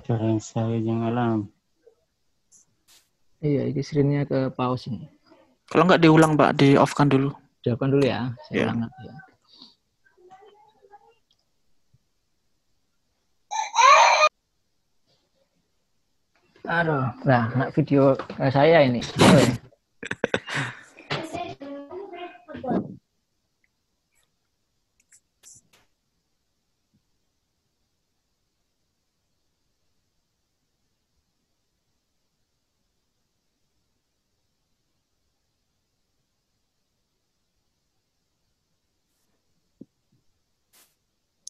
Jarang 0.04 0.44
saya 0.44 0.76
yang 0.76 1.08
alam. 1.08 1.48
Iya, 3.40 3.72
ini 3.72 3.80
screen-nya 3.80 4.28
ke 4.28 4.52
pause 4.52 4.92
ini. 4.92 5.08
Kalau 5.72 5.88
nggak 5.88 6.04
diulang, 6.04 6.36
Pak, 6.36 6.60
di 6.60 6.76
off-kan 6.76 7.08
dulu. 7.08 7.32
Di 7.64 7.72
off-kan 7.72 7.88
dulu 7.88 8.04
ya. 8.04 8.36
Saya 8.52 8.56
yeah. 8.60 8.66
ulang 8.68 8.78
ya. 8.84 9.14
Aduh, 16.70 17.08
nah, 17.24 17.50
nak 17.56 17.72
video 17.72 18.20
saya 18.52 18.84
ini. 18.84 19.00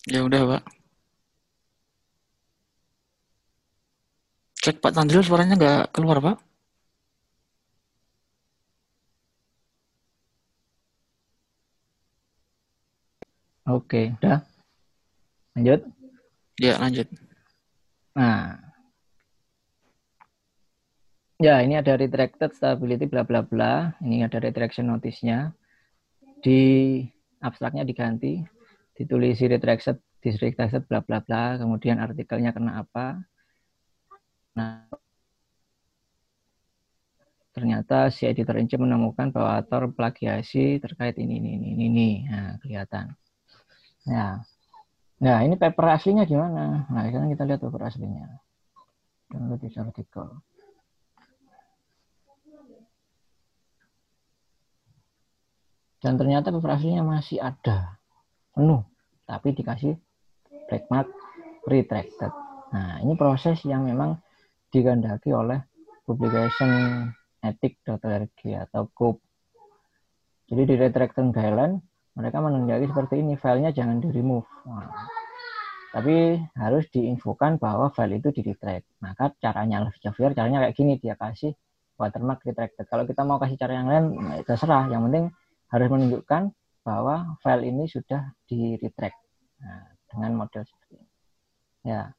Ya 0.10 0.26
udah, 0.26 0.42
Pak. 0.58 0.64
Cek 4.64 4.76
Pak 4.84 4.92
Tanzil 4.96 5.22
suaranya 5.24 5.56
nggak 5.60 5.82
keluar, 5.96 6.18
Pak. 6.26 6.49
Oke, 13.70 14.18
udah. 14.18 14.42
Lanjut. 15.54 15.86
Ya, 16.58 16.82
lanjut. 16.82 17.08
Nah. 18.18 18.58
Ya, 21.40 21.64
ini 21.64 21.80
ada 21.80 21.96
retracted 21.96 22.52
stability 22.52 23.08
bla 23.08 23.24
bla 23.24 23.46
bla. 23.46 23.96
Ini 24.04 24.28
ada 24.28 24.42
retraction 24.42 24.90
notice-nya. 24.92 25.56
Di 26.44 27.00
abstraknya 27.40 27.88
diganti 27.88 28.44
ditulisi 28.96 29.48
retracted 29.48 29.96
disretracted 30.20 30.84
bla 30.92 31.00
bla 31.00 31.24
bla 31.24 31.56
kemudian 31.56 32.04
artikelnya 32.04 32.52
kena 32.52 32.84
apa 32.84 33.24
nah 34.52 34.84
ternyata 37.56 38.12
si 38.12 38.28
editor 38.28 38.60
Inci 38.60 38.76
menemukan 38.76 39.32
bahwa 39.32 39.64
author 39.64 39.88
plagiasi 39.96 40.84
terkait 40.84 41.16
ini 41.16 41.40
ini 41.40 41.52
ini 41.56 41.70
ini 41.88 42.10
nah 42.28 42.60
kelihatan 42.60 43.16
nah 44.08 44.44
nah 45.20 45.44
ini 45.44 45.60
paper 45.60 46.00
aslinya 46.00 46.24
gimana? 46.24 46.88
Nah 46.88 47.02
sekarang 47.08 47.34
kita 47.34 47.44
lihat 47.44 47.60
paper 47.60 47.82
aslinya. 47.88 48.40
Download 49.30 49.60
this 49.62 49.78
artikel 49.78 50.42
dan 56.00 56.16
ternyata 56.16 56.56
paper 56.56 56.72
aslinya 56.80 57.04
masih 57.04 57.44
ada. 57.44 58.00
Penuh 58.56 58.84
tapi 59.30 59.54
dikasih 59.54 59.94
black 60.66 60.90
mark 60.90 61.08
retracted. 61.70 62.34
Nah, 62.74 62.98
ini 63.06 63.14
proses 63.14 63.62
yang 63.66 63.86
memang 63.86 64.18
digandaki 64.74 65.30
oleh 65.30 65.62
publication 66.06 67.06
ethic.org 67.46 68.42
atau 68.70 68.90
COPE. 68.94 69.22
Jadi 70.50 70.62
di 70.66 70.76
retracted 70.82 71.30
guideline 71.30 71.78
mereka 72.20 72.44
menandai 72.44 72.84
seperti 72.84 73.24
ini, 73.24 73.40
filenya 73.40 73.72
jangan 73.72 74.04
di 74.04 74.12
remove. 74.12 74.44
Nah, 74.68 74.92
tapi 75.96 76.36
harus 76.60 76.84
diinfokan 76.92 77.56
bahwa 77.56 77.96
file 77.96 78.20
itu 78.20 78.36
di 78.36 78.44
retract. 78.44 78.86
Maka 79.00 79.32
caranya 79.40 79.88
Elsevier, 79.88 80.36
caranya 80.36 80.68
kayak 80.68 80.76
gini, 80.76 81.00
dia 81.00 81.16
kasih 81.16 81.56
watermark 81.96 82.44
retracted. 82.44 82.86
Kalau 82.92 83.08
kita 83.08 83.24
mau 83.24 83.40
kasih 83.40 83.56
cara 83.56 83.80
yang 83.80 83.88
lain, 83.88 84.06
nah, 84.20 84.38
terserah. 84.44 84.92
Yang 84.92 85.02
penting 85.08 85.26
harus 85.72 85.88
menunjukkan 85.88 86.42
bahwa 86.84 87.40
file 87.40 87.64
ini 87.72 87.88
sudah 87.88 88.36
di 88.44 88.76
retract 88.84 89.16
nah, 89.64 89.96
dengan 90.12 90.44
model 90.44 90.68
seperti 90.68 91.00
ini. 91.00 91.10
Ya. 91.88 92.12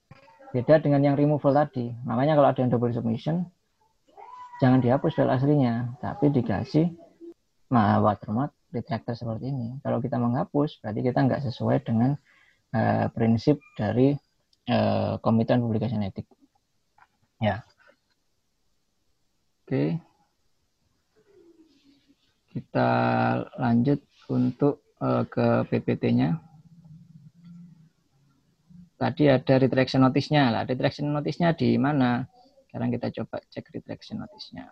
Beda 0.50 0.80
dengan 0.80 1.04
yang 1.04 1.14
removal 1.14 1.52
tadi. 1.52 1.92
Makanya 2.08 2.40
kalau 2.40 2.48
ada 2.50 2.58
yang 2.58 2.72
double 2.72 2.90
submission, 2.90 3.46
jangan 4.64 4.80
dihapus 4.80 5.12
file 5.12 5.30
aslinya, 5.30 5.92
tapi 6.00 6.32
dikasih 6.32 6.88
watermark 7.70 8.50
retractor 8.70 9.14
seperti 9.14 9.50
ini. 9.50 9.78
Kalau 9.83 9.98
kita 9.98 10.16
menghapus, 10.16 10.83
berarti 10.83 11.00
kita 11.02 11.18
nggak 11.26 11.42
sesuai 11.50 11.83
dengan 11.87 12.14
uh, 12.74 13.06
prinsip 13.12 13.59
dari 13.74 14.14
uh, 14.70 15.18
Komitan 15.22 15.62
Publication 15.62 16.06
Etik. 16.06 16.26
Ya. 17.42 17.62
Oke. 19.66 19.98
Kita 22.50 22.90
lanjut 23.59 24.02
untuk 24.30 24.83
uh, 24.98 25.22
ke 25.26 25.66
PPT-nya 25.70 26.50
tadi 29.00 29.33
ada 29.33 29.56
retraction 29.56 30.04
notice-nya 30.04 30.52
lah. 30.52 30.62
Retraction 30.68 31.09
notice-nya 31.09 31.56
di 31.56 31.80
mana? 31.80 32.28
Sekarang 32.68 32.92
kita 32.92 33.09
coba 33.09 33.40
cek 33.48 33.72
retraction 33.72 34.20
notice-nya. 34.20 34.68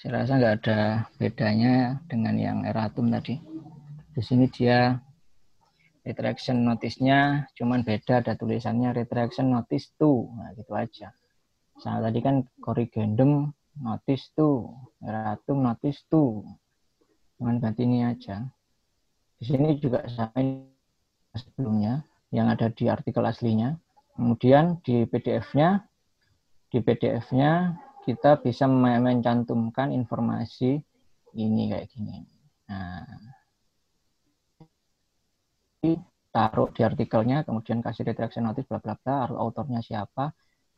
Saya 0.00 0.24
rasa 0.24 0.40
nggak 0.40 0.54
ada 0.64 0.80
bedanya 1.20 2.00
dengan 2.08 2.32
yang 2.40 2.64
Eratum 2.64 3.12
tadi. 3.12 3.36
Di 4.16 4.24
sini 4.24 4.48
dia 4.48 4.96
retraction 6.08 6.64
notice-nya 6.64 7.44
cuman 7.52 7.84
beda 7.84 8.24
ada 8.24 8.32
tulisannya 8.32 8.96
retraction 8.96 9.52
notice 9.52 9.92
to. 10.00 10.24
Nah, 10.40 10.56
gitu 10.56 10.72
aja. 10.72 11.12
Sama 11.84 12.00
tadi 12.00 12.24
kan 12.24 12.48
corrigendum 12.64 13.52
notice 13.76 14.32
to, 14.32 14.72
Eratum 15.04 15.68
notice 15.68 16.00
to. 16.08 16.48
Cuman 17.36 17.60
ganti 17.60 17.84
ini 17.84 18.00
aja. 18.00 18.48
Di 19.36 19.52
sini 19.52 19.76
juga 19.76 20.08
sama 20.08 20.64
sebelumnya 21.36 22.08
yang 22.32 22.48
ada 22.48 22.72
di 22.72 22.88
artikel 22.88 23.20
aslinya. 23.28 23.76
Kemudian 24.16 24.80
di 24.80 25.04
PDF-nya, 25.04 25.84
di 26.72 26.80
PDF-nya 26.80 27.76
kita 28.04 28.40
bisa 28.40 28.64
mencantumkan 28.66 29.92
informasi 29.92 30.80
ini 31.36 31.62
kayak 31.70 31.86
gini. 31.92 32.16
Nah, 32.70 33.04
taruh 36.30 36.70
di 36.70 36.82
artikelnya, 36.86 37.42
kemudian 37.42 37.82
kasih 37.82 38.06
retraction 38.06 38.46
notice, 38.46 38.66
bla 38.66 38.78
bla 38.78 38.94
bla, 38.96 39.28
autornya 39.34 39.82
siapa, 39.82 40.30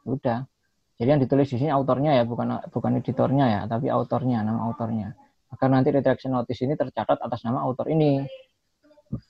udah. 0.09 0.45
Jadi 0.97 1.09
yang 1.09 1.23
ditulis 1.23 1.49
di 1.51 1.57
sini 1.59 1.71
autornya 1.73 2.17
ya, 2.21 2.25
bukan 2.25 2.69
bukan 2.71 3.01
editornya 3.01 3.47
ya, 3.49 3.61
tapi 3.69 3.89
autornya, 3.93 4.45
nama 4.45 4.61
autornya. 4.69 5.13
Maka 5.53 5.65
nanti 5.69 5.93
retraction 5.93 6.33
notice 6.33 6.65
ini 6.65 6.75
tercatat 6.79 7.21
atas 7.21 7.41
nama 7.45 7.61
autor 7.61 7.93
ini 7.93 8.25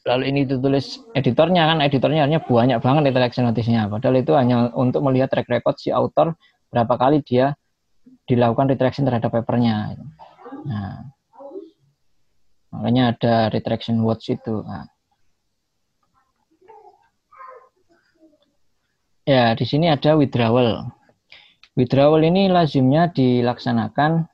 lalu 0.06 0.30
ini 0.30 0.40
ditulis 0.46 1.02
editornya 1.10 1.66
kan 1.66 1.78
editornya 1.82 2.22
hanya 2.22 2.38
banyak 2.38 2.78
banget 2.78 3.02
interaction 3.10 3.50
notice-nya 3.50 3.90
padahal 3.90 4.14
itu 4.22 4.32
hanya 4.38 4.70
untuk 4.78 5.02
melihat 5.02 5.26
track 5.34 5.50
record 5.50 5.74
si 5.82 5.90
author 5.90 6.38
berapa 6.70 6.94
kali 6.94 7.18
dia 7.26 7.58
dilakukan 8.26 8.70
retraction 8.70 9.04
terhadap 9.06 9.30
papernya 9.32 9.98
nah 10.62 11.06
makanya 12.72 13.12
ada 13.12 13.34
retraction 13.52 14.00
watch 14.00 14.32
itu 14.32 14.64
nah. 14.64 14.88
ya 19.28 19.52
di 19.52 19.64
sini 19.66 19.90
ada 19.90 20.16
withdrawal 20.16 20.88
withdrawal 21.74 22.22
ini 22.22 22.48
lazimnya 22.48 23.10
dilaksanakan 23.12 24.26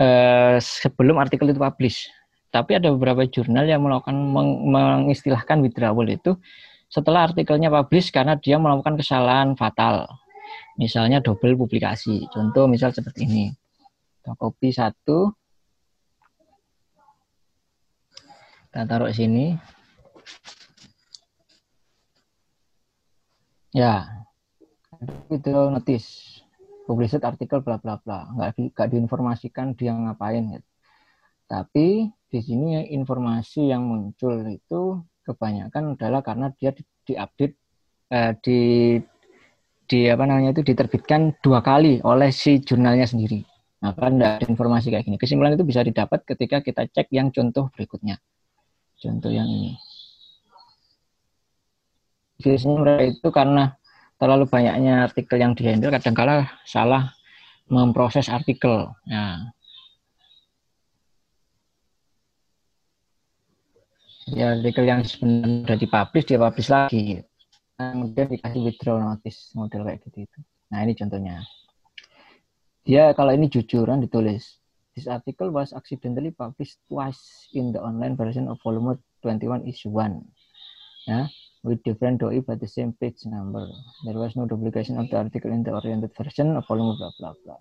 eh, 0.00 0.56
sebelum 0.58 1.20
artikel 1.20 1.52
itu 1.52 1.60
publish 1.60 2.08
tapi 2.54 2.78
ada 2.78 2.94
beberapa 2.94 3.26
jurnal 3.26 3.66
yang 3.66 3.82
melakukan 3.82 4.14
meng, 4.14 4.70
mengistilahkan 4.70 5.58
withdrawal 5.58 6.06
itu 6.06 6.38
setelah 6.86 7.26
artikelnya 7.26 7.66
publish 7.66 8.14
karena 8.14 8.38
dia 8.38 8.54
melakukan 8.62 8.94
kesalahan 8.94 9.58
fatal. 9.58 10.06
Misalnya 10.74 11.22
double 11.22 11.54
publikasi. 11.54 12.26
Contoh 12.30 12.66
misal 12.66 12.90
seperti 12.90 13.26
ini. 13.26 13.46
Kita 14.18 14.34
copy 14.34 14.68
satu. 14.74 15.30
Kita 18.66 18.82
taruh 18.82 19.14
sini. 19.14 19.54
Ya. 23.70 24.26
Itu 25.30 25.70
notice. 25.70 26.42
Published 26.84 27.22
artikel 27.22 27.62
bla 27.62 27.78
bla 27.78 27.96
bla. 28.02 28.26
Nggak, 28.34 28.50
di, 28.58 28.64
diinformasikan 28.74 29.78
dia 29.78 29.94
ngapain 29.94 30.58
gitu. 30.58 30.68
Tapi 31.46 32.10
di 32.10 32.40
sini 32.42 32.90
informasi 32.90 33.70
yang 33.70 33.86
muncul 33.86 34.42
itu 34.50 34.98
kebanyakan 35.22 35.94
adalah 35.94 36.20
karena 36.20 36.50
dia 36.58 36.74
diupdate 37.06 37.56
eh, 38.10 38.32
di 38.42 38.60
di 39.84 40.08
apa 40.08 40.24
namanya 40.24 40.56
itu 40.56 40.64
diterbitkan 40.64 41.36
dua 41.44 41.60
kali 41.60 42.00
oleh 42.00 42.32
si 42.32 42.60
jurnalnya 42.60 43.04
sendiri. 43.04 43.44
Nah, 43.84 43.92
ada 43.92 44.40
informasi 44.48 44.88
kayak 44.88 45.04
gini. 45.04 45.20
Kesimpulan 45.20 45.60
itu 45.60 45.64
bisa 45.64 45.84
didapat 45.84 46.24
ketika 46.24 46.64
kita 46.64 46.88
cek 46.88 47.12
yang 47.12 47.28
contoh 47.28 47.68
berikutnya. 47.76 48.16
Contoh 48.96 49.28
yang 49.28 49.44
ini. 49.44 49.76
Biasanya 52.40 52.76
mereka 52.80 53.02
itu 53.12 53.28
karena 53.28 53.76
terlalu 54.16 54.48
banyaknya 54.48 55.04
artikel 55.04 55.36
yang 55.36 55.52
dihandle, 55.52 55.92
kadangkala 55.92 56.48
salah 56.64 57.12
memproses 57.68 58.32
artikel. 58.32 58.88
Nah, 59.04 59.52
ya 64.32 64.56
artikel 64.56 64.88
yang 64.88 65.04
sebenarnya 65.04 65.68
sudah 65.68 65.76
dipublish 65.76 66.24
dia 66.24 66.40
publish 66.40 66.72
lagi 66.72 67.20
kemudian 67.92 68.26
dikasih 68.32 68.60
withdraw 68.64 68.96
notice 68.96 69.52
model 69.52 69.84
kayak 69.84 70.00
gitu 70.08 70.24
itu 70.24 70.38
nah 70.72 70.80
ini 70.80 70.96
contohnya. 70.96 71.44
Dia 72.84 73.16
kalau 73.16 73.32
ini 73.32 73.48
jujuran 73.48 74.04
ditulis 74.04 74.60
this 74.92 75.08
article 75.08 75.50
was 75.50 75.72
accidentally 75.74 76.30
published 76.30 76.78
twice 76.86 77.48
in 77.56 77.72
the 77.74 77.80
online 77.80 78.14
version 78.14 78.46
of 78.46 78.60
volume 78.62 78.96
21 79.24 79.64
issue 79.66 79.90
1 79.90 80.20
ya 81.08 81.28
with 81.64 81.80
different 81.82 82.20
doi 82.20 82.44
but 82.44 82.60
the 82.60 82.68
same 82.68 82.92
page 83.00 83.24
number. 83.24 83.64
There 84.04 84.20
was 84.20 84.36
no 84.36 84.44
duplication 84.44 85.00
of 85.00 85.08
the 85.08 85.16
article 85.16 85.50
in 85.50 85.64
the 85.64 85.72
oriented 85.72 86.12
version 86.12 86.52
of 86.54 86.68
volume 86.68 86.92
bla 87.00 87.08
bla 87.16 87.32
bla. 87.44 87.56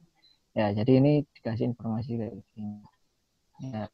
Ya 0.54 0.76
jadi 0.76 1.00
ini 1.00 1.24
dikasih 1.40 1.72
informasi 1.72 2.20
kayak 2.20 2.36
gini. 2.54 2.84
Ya 3.64 3.88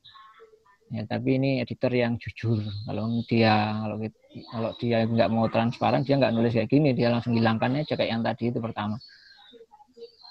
ya 0.89 1.05
tapi 1.05 1.37
ini 1.37 1.61
editor 1.61 1.93
yang 1.93 2.17
jujur. 2.17 2.65
Kalau 2.65 3.05
dia 3.29 3.77
kalau 3.85 3.97
kalau 4.49 4.71
dia 4.81 4.97
nggak 5.05 5.29
mau 5.29 5.45
transparan 5.49 6.01
dia 6.01 6.17
nggak 6.17 6.33
nulis 6.33 6.53
kayak 6.53 6.69
gini. 6.69 6.93
Dia 6.97 7.13
langsung 7.13 7.37
hilangkannya 7.37 7.85
aja 7.85 7.93
kayak 7.93 8.09
yang 8.09 8.21
tadi 8.25 8.49
itu 8.49 8.59
pertama. 8.61 8.97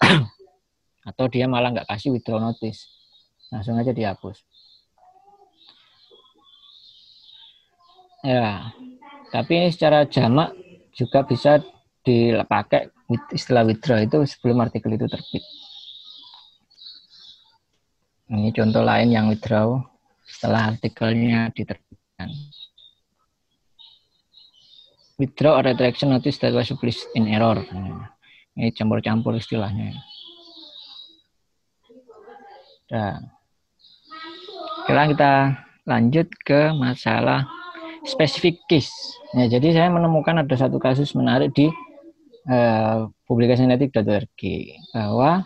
Atau 1.09 1.31
dia 1.31 1.47
malah 1.47 1.71
nggak 1.75 1.89
kasih 1.89 2.15
withdraw 2.15 2.43
notice. 2.43 2.91
Langsung 3.55 3.79
aja 3.79 3.95
dihapus. 3.95 4.43
Ya 8.27 8.75
tapi 9.29 9.61
ini 9.61 9.69
secara 9.71 10.09
jamak 10.09 10.57
juga 10.97 11.23
bisa 11.23 11.61
dipakai 12.03 12.89
istilah 13.33 13.65
withdraw 13.65 14.01
itu 14.01 14.25
sebelum 14.25 14.65
artikel 14.65 14.97
itu 14.97 15.05
terbit. 15.05 15.45
Ini 18.29 18.53
contoh 18.53 18.85
lain 18.85 19.09
yang 19.09 19.29
withdraw 19.33 19.81
setelah 20.29 20.77
artikelnya 20.77 21.49
diterbitkan. 21.57 22.29
Withdraw 25.19 25.59
or 25.59 25.65
retraction 25.67 26.15
notice 26.15 26.39
that 26.39 26.55
was 26.55 26.71
published 26.71 27.09
in 27.17 27.27
error. 27.27 27.59
Ini 28.55 28.71
campur-campur 28.77 29.35
istilahnya. 29.35 29.99
Nah, 32.89 33.19
sekarang 34.85 35.13
kita 35.17 35.33
lanjut 35.89 36.29
ke 36.47 36.71
masalah 36.77 37.49
spesifik 38.07 38.63
case. 38.71 38.93
Ya, 39.35 39.51
jadi 39.59 39.75
saya 39.75 39.89
menemukan 39.91 40.39
ada 40.39 40.55
satu 40.55 40.79
kasus 40.79 41.13
menarik 41.19 41.53
di 41.53 41.69
uh, 42.49 43.11
publikasi 43.29 43.69
netik.org 43.69 44.41
bahwa 44.95 45.45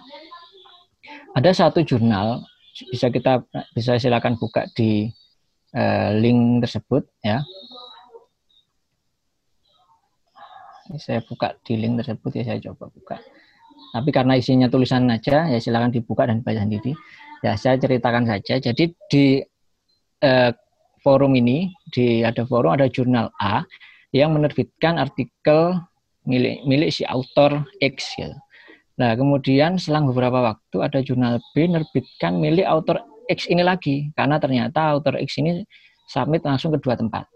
ada 1.33 1.51
satu 1.51 1.83
jurnal 1.83 2.45
bisa 2.72 3.12
kita 3.12 3.44
bisa 3.76 4.00
silakan 4.00 4.40
buka 4.40 4.64
di 4.72 5.12
uh, 5.76 6.10
link 6.16 6.64
tersebut 6.64 7.04
ya. 7.20 7.44
Saya 11.00 11.24
buka 11.24 11.56
di 11.64 11.78
link 11.80 12.00
tersebut 12.00 12.30
ya 12.36 12.44
saya 12.52 12.58
coba 12.72 12.88
buka. 12.92 13.16
Tapi 13.92 14.08
karena 14.08 14.40
isinya 14.40 14.72
tulisan 14.72 15.08
aja 15.12 15.48
ya 15.48 15.58
silakan 15.60 15.92
dibuka 15.92 16.24
dan 16.24 16.40
baca 16.40 16.64
sendiri. 16.64 16.96
Ya 17.44 17.56
saya 17.60 17.76
ceritakan 17.76 18.24
saja. 18.24 18.56
Jadi 18.56 18.96
di 19.12 19.40
uh, 20.24 20.50
forum 21.04 21.36
ini 21.36 21.68
di 21.92 22.24
ada 22.24 22.46
forum 22.48 22.72
ada 22.72 22.88
jurnal 22.88 23.28
A 23.36 23.66
yang 24.14 24.32
menerbitkan 24.32 24.96
artikel 24.96 25.76
milik 26.24 26.62
milik 26.64 26.94
si 26.94 27.02
autor 27.04 27.66
X 27.82 28.16
ya. 28.16 28.32
Nah, 29.03 29.18
kemudian 29.18 29.82
selang 29.82 30.07
beberapa 30.07 30.55
waktu 30.55 30.78
ada 30.78 31.03
jurnal 31.03 31.42
B 31.50 31.66
menerbitkan 31.66 32.38
milik 32.38 32.62
author 32.62 33.03
X 33.26 33.50
ini 33.50 33.66
lagi 33.66 34.14
karena 34.14 34.38
ternyata 34.38 34.94
author 34.94 35.18
X 35.18 35.42
ini 35.42 35.66
submit 36.07 36.46
langsung 36.46 36.70
ke 36.70 36.78
dua 36.78 36.94
tempat. 36.94 37.26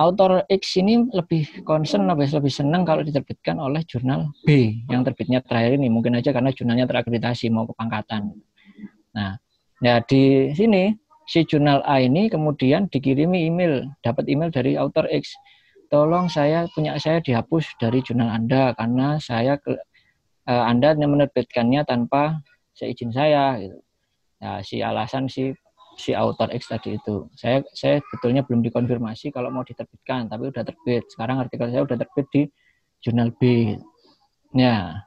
Author 0.00 0.40
X 0.48 0.80
ini 0.80 1.12
lebih 1.12 1.60
concern, 1.68 2.08
lebih, 2.08 2.32
lebih 2.32 2.48
senang 2.48 2.88
kalau 2.88 3.04
diterbitkan 3.04 3.60
oleh 3.60 3.84
jurnal 3.84 4.32
B 4.48 4.80
yang 4.88 5.04
terbitnya 5.04 5.44
terakhir 5.44 5.76
ini. 5.76 5.92
Mungkin 5.92 6.16
aja 6.16 6.32
karena 6.32 6.56
jurnalnya 6.56 6.88
terakreditasi 6.88 7.52
mau 7.52 7.68
ke 7.68 7.76
pangkatan. 7.76 8.32
Nah, 9.12 9.36
ya 9.84 10.00
di 10.08 10.50
sini 10.56 10.88
si 11.28 11.44
jurnal 11.44 11.84
A 11.84 12.00
ini 12.00 12.32
kemudian 12.32 12.88
dikirimi 12.88 13.44
email, 13.44 13.92
dapat 14.00 14.24
email 14.32 14.48
dari 14.48 14.80
author 14.80 15.04
X. 15.12 15.36
Tolong 15.92 16.32
saya 16.32 16.64
punya 16.72 16.96
saya 16.96 17.20
dihapus 17.20 17.76
dari 17.76 18.00
jurnal 18.00 18.32
Anda 18.32 18.72
karena 18.72 19.20
saya 19.20 19.60
uh, 20.48 20.64
Anda 20.68 20.96
menerbitkannya 20.96 21.84
tanpa 21.84 22.40
seizin 22.74 23.14
saya 23.14 23.58
gitu. 23.60 23.78
Ya, 24.42 24.60
si 24.60 24.82
alasan 24.84 25.30
si 25.30 25.56
si 25.96 26.10
author 26.12 26.50
X 26.52 26.68
tadi 26.68 26.98
itu. 26.98 27.30
Saya 27.38 27.62
saya 27.72 28.02
betulnya 28.12 28.42
belum 28.42 28.60
dikonfirmasi 28.66 29.30
kalau 29.30 29.48
mau 29.48 29.62
diterbitkan, 29.62 30.26
tapi 30.28 30.50
udah 30.50 30.66
terbit. 30.66 31.06
Sekarang 31.08 31.40
artikel 31.40 31.70
saya 31.70 31.86
udah 31.86 31.96
terbit 31.96 32.26
di 32.34 32.42
jurnal 33.00 33.30
B. 33.38 33.74
Ya, 34.54 35.06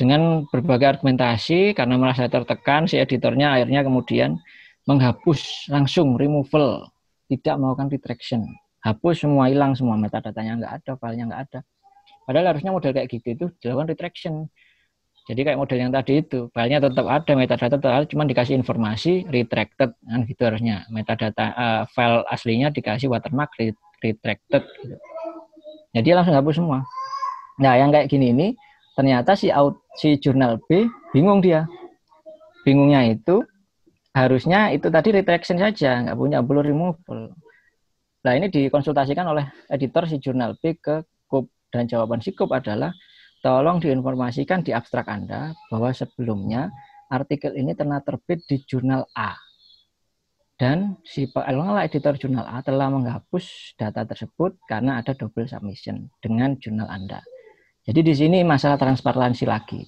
dengan 0.00 0.48
berbagai 0.48 0.96
argumentasi 0.96 1.76
karena 1.76 2.00
merasa 2.00 2.24
tertekan, 2.28 2.88
si 2.88 2.96
editornya 2.96 3.52
akhirnya 3.52 3.84
kemudian 3.84 4.40
menghapus 4.88 5.68
langsung 5.68 6.16
removal, 6.16 6.88
tidak 7.28 7.60
melakukan 7.60 7.88
retraction. 7.92 8.42
Hapus 8.80 9.28
semua 9.28 9.52
hilang 9.52 9.76
semua 9.76 10.00
metadatanya 10.00 10.56
nggak 10.56 10.72
ada, 10.80 10.92
filenya 10.96 11.24
nggak 11.28 11.42
ada. 11.52 11.60
Padahal 12.30 12.54
harusnya 12.54 12.70
model 12.70 12.94
kayak 12.94 13.10
gitu 13.10 13.26
itu 13.34 13.46
dilakukan 13.58 13.90
retraction. 13.90 14.46
Jadi 15.26 15.40
kayak 15.42 15.58
model 15.58 15.78
yang 15.82 15.90
tadi 15.90 16.22
itu, 16.22 16.46
filenya 16.54 16.78
tetap 16.78 17.06
ada, 17.10 17.32
metadata 17.34 17.74
tetap 17.74 17.90
ada, 17.90 18.06
cuma 18.06 18.22
dikasih 18.22 18.54
informasi 18.54 19.26
retracted 19.26 19.98
kan 19.98 20.20
gitu 20.30 20.42
harusnya. 20.46 20.86
Metadata 20.94 21.50
uh, 21.58 21.82
file 21.90 22.22
aslinya 22.30 22.70
dikasih 22.70 23.10
watermark 23.10 23.50
retracted 23.98 24.62
gitu. 24.78 24.94
Jadi 25.90 26.08
langsung 26.14 26.38
hapus 26.38 26.54
semua. 26.54 26.86
Nah, 27.58 27.74
yang 27.74 27.90
kayak 27.90 28.06
gini 28.06 28.30
ini 28.30 28.48
ternyata 28.94 29.34
si 29.34 29.50
out, 29.50 29.82
si 29.98 30.14
jurnal 30.22 30.62
B 30.70 30.86
bingung 31.10 31.42
dia. 31.42 31.66
Bingungnya 32.62 33.10
itu 33.10 33.42
harusnya 34.14 34.70
itu 34.70 34.86
tadi 34.86 35.18
retraction 35.18 35.58
saja, 35.58 35.98
nggak 36.06 36.14
punya 36.14 36.38
perlu 36.46 36.62
removal. 36.62 37.34
Nah, 38.22 38.32
ini 38.38 38.46
dikonsultasikan 38.46 39.26
oleh 39.26 39.50
editor 39.66 40.06
si 40.06 40.22
jurnal 40.22 40.54
B 40.62 40.78
ke 40.78 41.02
dan 41.70 41.86
jawaban 41.86 42.18
si 42.20 42.34
KUP 42.34 42.50
adalah 42.50 42.92
tolong 43.40 43.80
diinformasikan 43.80 44.60
di 44.60 44.76
abstrak 44.76 45.08
Anda 45.08 45.56
bahwa 45.72 45.90
sebelumnya 45.94 46.68
artikel 47.10 47.56
ini 47.56 47.72
pernah 47.74 47.98
terbit 48.04 48.44
di 48.46 48.62
jurnal 48.68 49.08
A. 49.16 49.34
Dan 50.60 51.00
si 51.08 51.24
pengelola 51.32 51.88
editor 51.88 52.20
jurnal 52.20 52.44
A 52.44 52.60
telah 52.60 52.92
menghapus 52.92 53.74
data 53.80 54.04
tersebut 54.04 54.60
karena 54.68 55.00
ada 55.00 55.16
double 55.16 55.48
submission 55.48 56.12
dengan 56.20 56.60
jurnal 56.60 56.84
Anda. 56.92 57.24
Jadi 57.88 58.00
di 58.04 58.12
sini 58.12 58.38
masalah 58.44 58.76
transparansi 58.76 59.48
lagi. 59.48 59.80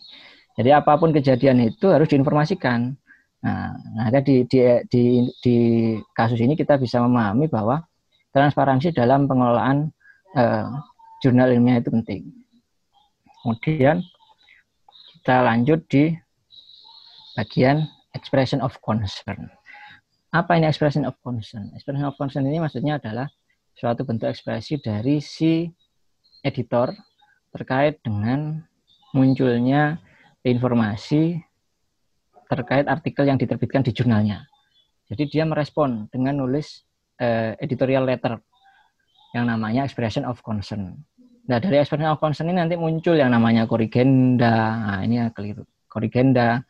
Jadi 0.57 0.73
apa 0.73 0.97
pun 0.97 1.13
kejadian 1.13 1.61
itu 1.69 1.93
harus 1.93 2.09
diinformasikan. 2.09 2.89
Nah, 3.45 3.77
nah 3.77 4.09
di, 4.25 4.49
di, 4.49 4.59
di, 4.89 5.05
di 5.45 5.57
kasus 6.17 6.41
ini 6.41 6.57
kita 6.57 6.81
bisa 6.81 7.05
memahami 7.05 7.53
bahwa 7.53 7.85
transparansi 8.33 8.97
dalam 8.97 9.29
pengelolaan 9.29 9.93
eh, 10.37 10.67
jurnal 11.23 11.55
ilmiah 11.55 11.79
itu 11.79 11.89
penting. 11.95 12.29
Kemudian 13.41 14.03
kita 15.23 15.37
lanjut 15.47 15.87
di 15.87 16.11
bagian 17.39 17.87
expression 18.13 18.59
of 18.61 18.75
concern. 18.83 19.49
Apa 20.35 20.59
ini 20.59 20.67
expression 20.67 21.07
of 21.07 21.15
concern? 21.23 21.71
Expression 21.79 22.05
of 22.05 22.19
concern 22.19 22.45
ini 22.51 22.59
maksudnya 22.59 22.99
adalah 22.99 23.31
suatu 23.79 24.03
bentuk 24.03 24.29
ekspresi 24.29 24.83
dari 24.83 25.23
si 25.23 25.71
editor 26.43 26.91
terkait 27.55 28.03
dengan 28.03 28.59
munculnya 29.15 30.01
informasi 30.43 31.39
terkait 32.51 32.85
artikel 32.85 33.25
yang 33.25 33.41
diterbitkan 33.41 33.81
di 33.81 33.97
jurnalnya. 33.97 34.45
Jadi 35.09 35.29
dia 35.29 35.45
merespon 35.49 36.09
dengan 36.13 36.41
nulis 36.41 36.85
uh, 37.21 37.57
editorial 37.61 38.05
letter 38.05 38.41
yang 39.33 39.49
namanya 39.49 39.89
expression 39.89 40.29
of 40.29 40.41
concern. 40.45 41.01
Nah, 41.43 41.59
dari 41.59 41.83
expression 41.83 42.07
of 42.07 42.23
concern 42.23 42.55
ini 42.55 42.63
nanti 42.63 42.79
muncul 42.79 43.19
yang 43.19 43.35
namanya 43.35 43.67
korigenda. 43.67 44.79
Nah, 44.79 45.01
ini 45.03 45.19
keliru. 45.35 45.67
Korigenda. 45.91 46.63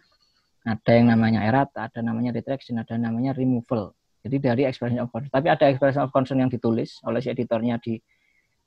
Ada 0.62 0.91
yang 0.95 1.11
namanya 1.11 1.43
errata, 1.43 1.91
ada 1.91 2.01
namanya 2.07 2.31
retraction, 2.31 2.79
ada 2.79 2.95
namanya 2.95 3.35
removal. 3.35 3.99
Jadi 4.23 4.37
dari 4.39 4.62
expression 4.62 5.03
of 5.03 5.11
concern. 5.11 5.35
Tapi 5.35 5.51
ada 5.51 5.64
expression 5.66 6.07
of 6.07 6.14
concern 6.14 6.39
yang 6.39 6.51
ditulis 6.51 7.03
oleh 7.03 7.18
si 7.18 7.29
editornya 7.35 7.83
di 7.83 7.99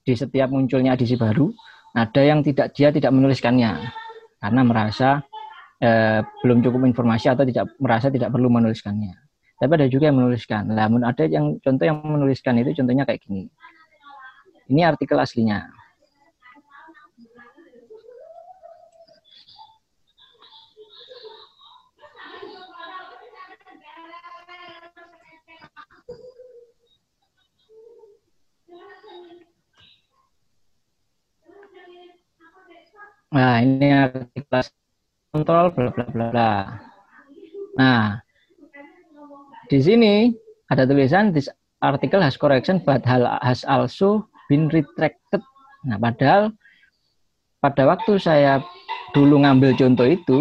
di 0.05 0.13
setiap 0.13 0.51
munculnya 0.51 0.93
edisi 0.93 1.15
baru. 1.15 1.47
Ada 1.95 2.21
yang 2.27 2.43
tidak 2.43 2.75
dia 2.75 2.91
tidak 2.91 3.15
menuliskannya 3.15 3.71
karena 4.43 4.61
merasa 4.67 5.23
eh, 5.79 6.19
belum 6.43 6.59
cukup 6.59 6.83
informasi 6.83 7.31
atau 7.31 7.47
tidak 7.47 7.71
merasa 7.79 8.11
tidak 8.11 8.29
perlu 8.35 8.51
menuliskannya. 8.51 9.15
Tapi 9.55 9.71
ada 9.71 9.87
juga 9.87 10.11
yang 10.11 10.19
menuliskan. 10.19 10.67
Namun 10.67 11.07
ada 11.07 11.23
yang 11.23 11.55
contoh 11.63 11.85
yang 11.87 12.03
menuliskan 12.03 12.59
itu 12.59 12.75
contohnya 12.75 13.07
kayak 13.07 13.23
gini. 13.23 13.47
Ini 14.67 14.91
artikel 14.91 15.15
aslinya. 15.15 15.84
Nah, 33.33 33.63
ini 33.63 33.89
artikel 33.89 34.61
kontrol 35.33 35.73
bla 35.73 35.89
bla 35.91 36.05
bla 36.13 36.25
bla. 36.31 36.53
Nah, 37.75 38.21
di 39.67 39.79
sini 39.81 40.31
ada 40.69 40.85
tulisan 40.85 41.33
this 41.33 41.49
article 41.81 42.21
has 42.21 42.37
correction 42.37 42.79
but 42.81 43.01
has 43.41 43.65
also 43.65 44.29
been 44.47 44.69
retracted. 44.69 45.41
Nah, 45.85 45.97
padahal 45.97 46.53
pada 47.59 47.83
waktu 47.89 48.21
saya 48.21 48.61
dulu 49.17 49.41
ngambil 49.41 49.73
contoh 49.75 50.05
itu, 50.05 50.37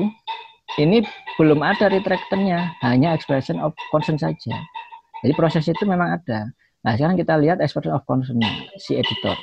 ini 0.76 1.00
belum 1.40 1.64
ada 1.64 1.88
retractnya, 1.88 2.74
hanya 2.84 3.16
expression 3.16 3.58
of 3.58 3.72
concern 3.90 4.20
saja. 4.20 4.54
Jadi 5.24 5.32
proses 5.34 5.64
itu 5.66 5.82
memang 5.88 6.20
ada. 6.20 6.52
Nah, 6.84 6.92
sekarang 6.94 7.16
kita 7.16 7.40
lihat 7.40 7.64
expression 7.64 7.96
of 7.96 8.04
concern 8.04 8.38
si 8.76 9.00
editor. 9.00 9.34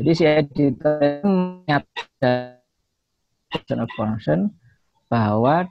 Jadi 0.00 0.16
si 0.16 0.24
editor 0.24 1.20
menyatakan 1.28 2.56
concern 3.92 4.48
bahwa 5.12 5.68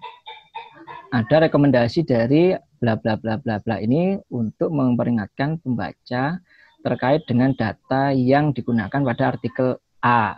ada 1.09 1.49
rekomendasi 1.49 2.05
dari 2.05 2.53
bla 2.77 2.93
bla 2.93 3.17
bla 3.17 3.41
bla 3.41 3.57
bla 3.57 3.82
ini 3.82 4.21
untuk 4.30 4.69
memperingatkan 4.69 5.57
pembaca 5.65 6.38
terkait 6.86 7.25
dengan 7.25 7.57
data 7.57 8.13
yang 8.13 8.53
digunakan 8.53 9.01
pada 9.01 9.34
artikel 9.34 9.82
A. 10.05 10.38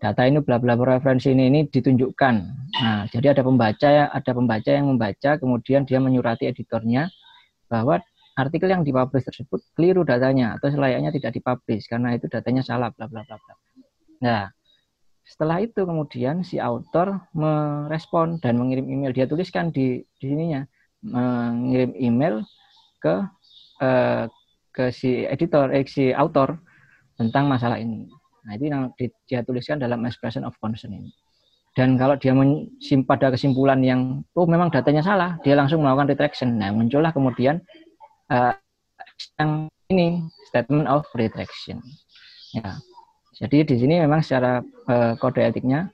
Data 0.00 0.24
ini 0.24 0.40
bla 0.40 0.56
bla 0.56 0.72
referensi 0.72 1.28
ini, 1.36 1.52
ini 1.52 1.68
ditunjukkan. 1.68 2.34
Nah, 2.80 3.04
jadi 3.12 3.36
ada 3.36 3.44
pembaca 3.44 4.08
ada 4.16 4.30
pembaca 4.32 4.70
yang 4.72 4.88
membaca 4.88 5.36
kemudian 5.36 5.84
dia 5.84 6.00
menyurati 6.00 6.48
editornya 6.48 7.12
bahwa 7.68 8.00
artikel 8.34 8.66
yang 8.66 8.82
dipublish 8.82 9.26
tersebut 9.26 9.62
keliru 9.78 10.02
datanya 10.02 10.58
atau 10.58 10.70
selayaknya 10.70 11.14
tidak 11.14 11.38
dipublish 11.38 11.86
karena 11.86 12.18
itu 12.18 12.26
datanya 12.26 12.62
salah 12.66 12.90
bla 12.90 13.06
bla 13.06 13.22
bla. 13.22 13.38
Nah, 14.22 14.50
setelah 15.24 15.62
itu 15.62 15.86
kemudian 15.86 16.42
si 16.42 16.58
author 16.58 17.22
merespon 17.32 18.42
dan 18.42 18.58
mengirim 18.58 18.90
email 18.90 19.14
dia 19.14 19.24
tuliskan 19.24 19.70
di 19.70 20.02
di 20.18 20.24
sininya 20.28 20.66
mengirim 21.04 21.94
email 21.96 22.34
ke 22.98 23.24
eh, 23.80 24.24
ke 24.74 24.90
si 24.90 25.22
editor 25.24 25.70
eh, 25.70 25.86
si 25.86 26.10
author 26.10 26.58
tentang 27.14 27.46
masalah 27.46 27.78
ini. 27.78 28.10
Nah, 28.44 28.52
itu 28.58 28.68
yang 28.68 28.92
dia 28.98 29.40
tuliskan 29.46 29.80
dalam 29.80 30.02
expression 30.04 30.44
of 30.44 30.52
concern 30.60 30.92
ini. 30.92 31.10
Dan 31.74 31.98
kalau 31.98 32.14
dia 32.14 32.30
pada 33.02 33.34
kesimpulan 33.34 33.82
yang 33.82 34.22
oh 34.38 34.46
memang 34.46 34.70
datanya 34.70 35.02
salah, 35.02 35.30
dia 35.42 35.58
langsung 35.58 35.82
melakukan 35.82 36.06
retraction. 36.06 36.54
Nah, 36.54 36.70
muncullah 36.70 37.10
kemudian 37.10 37.58
uh, 38.34 38.54
yang 39.38 39.70
ini 39.94 40.26
statement 40.50 40.90
of 40.90 41.06
retraction. 41.14 41.78
Ya. 42.50 42.82
Jadi 43.34 43.66
di 43.66 43.76
sini 43.78 44.02
memang 44.02 44.22
secara 44.22 44.62
uh, 44.62 45.14
kode 45.18 45.42
etiknya 45.42 45.90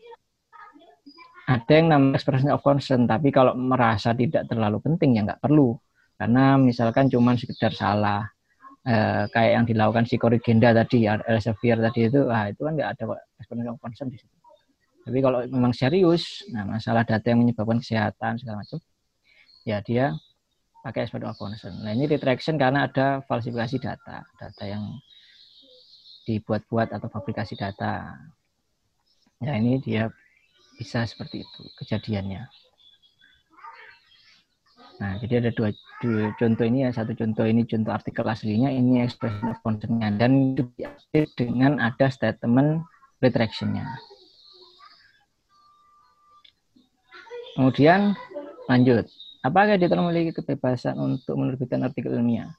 ada 1.49 1.73
yang 1.73 1.91
namanya 1.91 2.21
expression 2.21 2.53
of 2.53 2.63
concern, 2.63 3.11
tapi 3.11 3.35
kalau 3.35 3.59
merasa 3.59 4.15
tidak 4.15 4.47
terlalu 4.47 4.79
penting 4.85 5.19
ya 5.19 5.27
nggak 5.27 5.43
perlu. 5.43 5.75
Karena 6.15 6.55
misalkan 6.61 7.09
cuma 7.11 7.35
sekedar 7.35 7.73
salah, 7.75 8.29
uh, 8.87 9.25
kayak 9.33 9.53
yang 9.59 9.65
dilakukan 9.67 10.05
si 10.07 10.15
Corrigenda 10.21 10.71
tadi, 10.71 11.09
Elsevier 11.09 11.81
tadi 11.81 12.07
itu, 12.07 12.29
ah, 12.31 12.47
itu 12.47 12.61
kan 12.61 12.73
nggak 12.77 12.91
ada 12.95 13.05
expression 13.41 13.73
of 13.73 13.81
concern 13.83 14.13
di 14.13 14.21
situ. 14.21 14.37
Tapi 15.01 15.19
kalau 15.25 15.43
memang 15.49 15.73
serius, 15.73 16.45
nah 16.53 16.69
masalah 16.69 17.03
data 17.03 17.25
yang 17.25 17.43
menyebabkan 17.43 17.81
kesehatan 17.83 18.37
segala 18.37 18.63
macam, 18.63 18.79
ya 19.65 19.81
dia 19.83 20.15
pakai 20.81 21.09
as 21.09 21.13
of. 21.13 21.85
Nah 21.85 21.93
ini 21.93 22.09
retraction 22.09 22.57
karena 22.57 22.89
ada 22.89 23.21
falsifikasi 23.29 23.77
data, 23.81 24.25
data 24.41 24.65
yang 24.65 24.97
dibuat-buat 26.25 26.93
atau 26.93 27.09
fabrikasi 27.13 27.57
data. 27.57 28.17
Nah 29.41 29.55
ini 29.57 29.81
dia 29.81 30.09
bisa 30.81 31.05
seperti 31.05 31.45
itu 31.45 31.63
kejadiannya. 31.81 32.49
Nah, 35.01 35.17
jadi 35.17 35.41
ada 35.41 35.51
dua, 35.57 35.73
dua 36.05 36.29
contoh 36.37 36.69
ini 36.69 36.85
ya, 36.85 36.93
satu 36.93 37.17
contoh 37.17 37.49
ini 37.49 37.65
contoh 37.65 37.89
artikel 37.89 38.21
aslinya, 38.21 38.69
ini 38.69 39.01
expression 39.01 39.49
of 39.49 39.57
concern-nya 39.65 40.13
dan 40.21 40.53
diupdate 40.53 41.33
dengan 41.41 41.81
ada 41.81 42.13
statement 42.13 42.85
retraction-nya. 43.25 43.89
Kemudian 47.57 48.13
lanjut, 48.69 49.09
apakah 49.41 49.77
editor 49.77 49.99
memiliki 50.01 50.37
kebebasan 50.41 50.97
untuk 50.97 51.37
menerbitkan 51.37 51.81
artikel 51.85 52.17
ilmiah? 52.17 52.53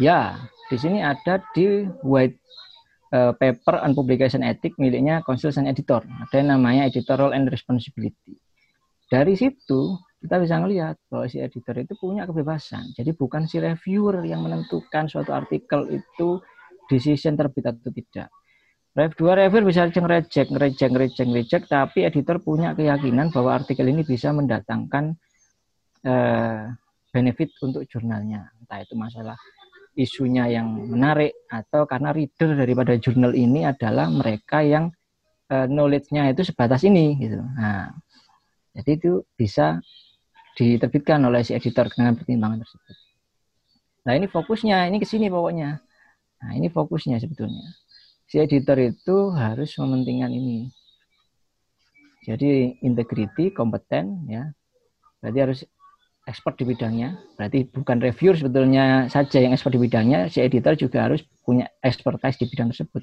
Ya, 0.00 0.40
di 0.72 0.76
sini 0.80 1.04
ada 1.04 1.44
di 1.52 1.84
white 2.00 2.40
uh, 3.12 3.36
paper 3.36 3.84
and 3.84 3.92
publication 3.92 4.40
ethic 4.40 4.74
miliknya 4.80 5.20
consultant 5.22 5.68
editor. 5.68 6.00
Ada 6.02 6.40
yang 6.40 6.56
namanya 6.56 6.88
editorial 6.88 7.36
and 7.36 7.50
responsibility. 7.52 8.38
Dari 9.10 9.34
situ 9.34 9.98
kita 10.20 10.36
bisa 10.36 10.60
melihat 10.60 11.00
bahwa 11.08 11.26
si 11.26 11.40
editor 11.40 11.74
itu 11.80 11.96
punya 11.96 12.28
kebebasan. 12.28 12.92
Jadi 12.92 13.16
bukan 13.16 13.48
si 13.48 13.56
reviewer 13.56 14.22
yang 14.22 14.44
menentukan 14.44 15.08
suatu 15.08 15.32
artikel 15.32 15.88
itu 15.90 16.38
decision 16.92 17.34
terbit 17.34 17.70
atau 17.72 17.90
tidak. 17.90 18.28
Dua 19.16 19.38
reviewer 19.38 19.70
bisa 19.70 19.86
reject, 19.86 20.50
reject, 20.50 20.92
reject, 20.92 21.30
reject, 21.30 21.64
tapi 21.70 22.04
editor 22.04 22.42
punya 22.42 22.74
keyakinan 22.74 23.30
bahwa 23.30 23.62
artikel 23.62 23.86
ini 23.86 24.02
bisa 24.02 24.34
mendatangkan 24.34 25.14
eh, 26.04 26.62
benefit 27.10 27.50
untuk 27.64 27.84
jurnalnya. 27.86 28.50
Entah 28.62 28.80
itu 28.82 28.94
masalah 28.94 29.36
isunya 29.98 30.46
yang 30.46 30.70
menarik 30.86 31.34
atau 31.50 31.84
karena 31.84 32.14
reader 32.14 32.54
daripada 32.54 32.94
jurnal 32.96 33.34
ini 33.34 33.66
adalah 33.66 34.06
mereka 34.08 34.62
yang 34.62 34.94
eh, 35.50 35.66
knowledge-nya 35.66 36.30
itu 36.30 36.46
sebatas 36.46 36.86
ini 36.86 37.18
gitu. 37.18 37.42
Nah, 37.42 37.90
jadi 38.76 38.90
itu 38.96 39.12
bisa 39.34 39.82
diterbitkan 40.54 41.20
oleh 41.24 41.42
si 41.42 41.56
editor 41.56 41.88
dengan 41.90 42.14
pertimbangan 42.14 42.62
tersebut. 42.62 42.96
Nah 44.06 44.12
ini 44.16 44.26
fokusnya, 44.28 44.88
ini 44.88 44.96
ke 44.98 45.06
sini 45.08 45.28
pokoknya. 45.28 45.80
Nah 46.40 46.50
ini 46.56 46.72
fokusnya 46.72 47.20
sebetulnya. 47.20 47.76
Si 48.30 48.38
editor 48.38 48.78
itu 48.78 49.34
harus 49.34 49.74
mementingkan 49.76 50.30
ini. 50.30 50.70
Jadi 52.24 52.78
integrity, 52.84 53.50
kompeten, 53.50 54.28
ya. 54.28 54.52
Berarti 55.20 55.38
harus 55.40 55.60
expert 56.30 56.54
di 56.56 56.64
bidangnya. 56.64 57.18
Berarti 57.34 57.66
bukan 57.66 57.98
reviewer 57.98 58.38
sebetulnya 58.38 59.10
saja 59.10 59.42
yang 59.42 59.50
expert 59.50 59.74
di 59.74 59.82
bidangnya, 59.82 60.30
si 60.30 60.38
editor 60.38 60.78
juga 60.78 61.10
harus 61.10 61.26
punya 61.42 61.66
expertise 61.82 62.38
di 62.38 62.46
bidang 62.46 62.70
tersebut. 62.70 63.02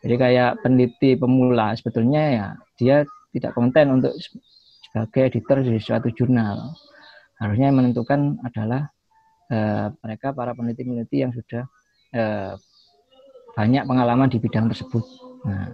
Jadi 0.00 0.14
kayak 0.16 0.64
peneliti 0.64 1.18
pemula 1.20 1.76
sebetulnya 1.76 2.22
ya 2.32 2.46
dia 2.80 2.96
tidak 3.36 3.52
kompeten 3.52 4.00
untuk 4.00 4.16
sebagai 4.88 5.22
editor 5.28 5.60
di 5.60 5.76
suatu 5.76 6.08
jurnal. 6.16 6.72
Harusnya 7.36 7.70
yang 7.70 7.78
menentukan 7.78 8.40
adalah 8.42 8.88
uh, 9.52 9.92
mereka 10.00 10.32
para 10.32 10.56
peneliti-peneliti 10.56 11.16
yang 11.22 11.30
sudah 11.30 11.68
uh, 12.16 12.56
banyak 13.54 13.84
pengalaman 13.84 14.30
di 14.30 14.38
bidang 14.40 14.70
tersebut. 14.70 15.04
Nah, 15.46 15.70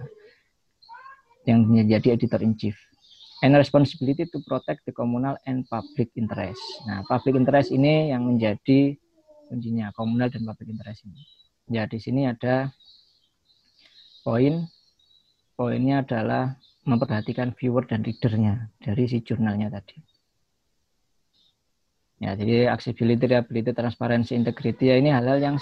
yang 1.45 1.69
menjadi 1.69 2.17
editor 2.17 2.41
in 2.41 2.57
chief. 2.57 2.77
And 3.45 3.53
responsibility 3.61 4.25
to 4.25 4.41
protect 4.41 4.89
the 4.89 4.93
communal 4.97 5.37
and 5.45 5.69
public 5.69 6.09
interest. 6.17 6.65
Nah, 6.89 7.05
public 7.05 7.37
interest 7.37 7.77
ini 7.77 8.09
yang 8.09 8.25
menjadi 8.25 8.97
kuncinya 9.53 9.93
komunal 9.93 10.33
dan 10.33 10.49
public 10.49 10.73
interest 10.73 11.05
ini. 11.05 11.21
Ya, 11.69 11.85
di 11.85 12.01
sini 12.01 12.25
ada 12.25 12.73
poin. 14.25 14.65
Poinnya 15.61 16.01
adalah 16.01 16.57
memperhatikan 16.89 17.53
viewer 17.53 17.85
dan 17.85 18.01
readernya 18.01 18.73
dari 18.81 19.05
si 19.13 19.21
jurnalnya 19.21 19.69
tadi. 19.69 20.01
Ya, 22.25 22.33
jadi 22.33 22.73
accessibility, 22.73 23.29
reliability, 23.29 23.77
transparency, 23.77 24.33
integrity 24.41 24.89
ya 24.89 24.97
ini 24.97 25.13
hal-hal 25.13 25.39
yang 25.39 25.57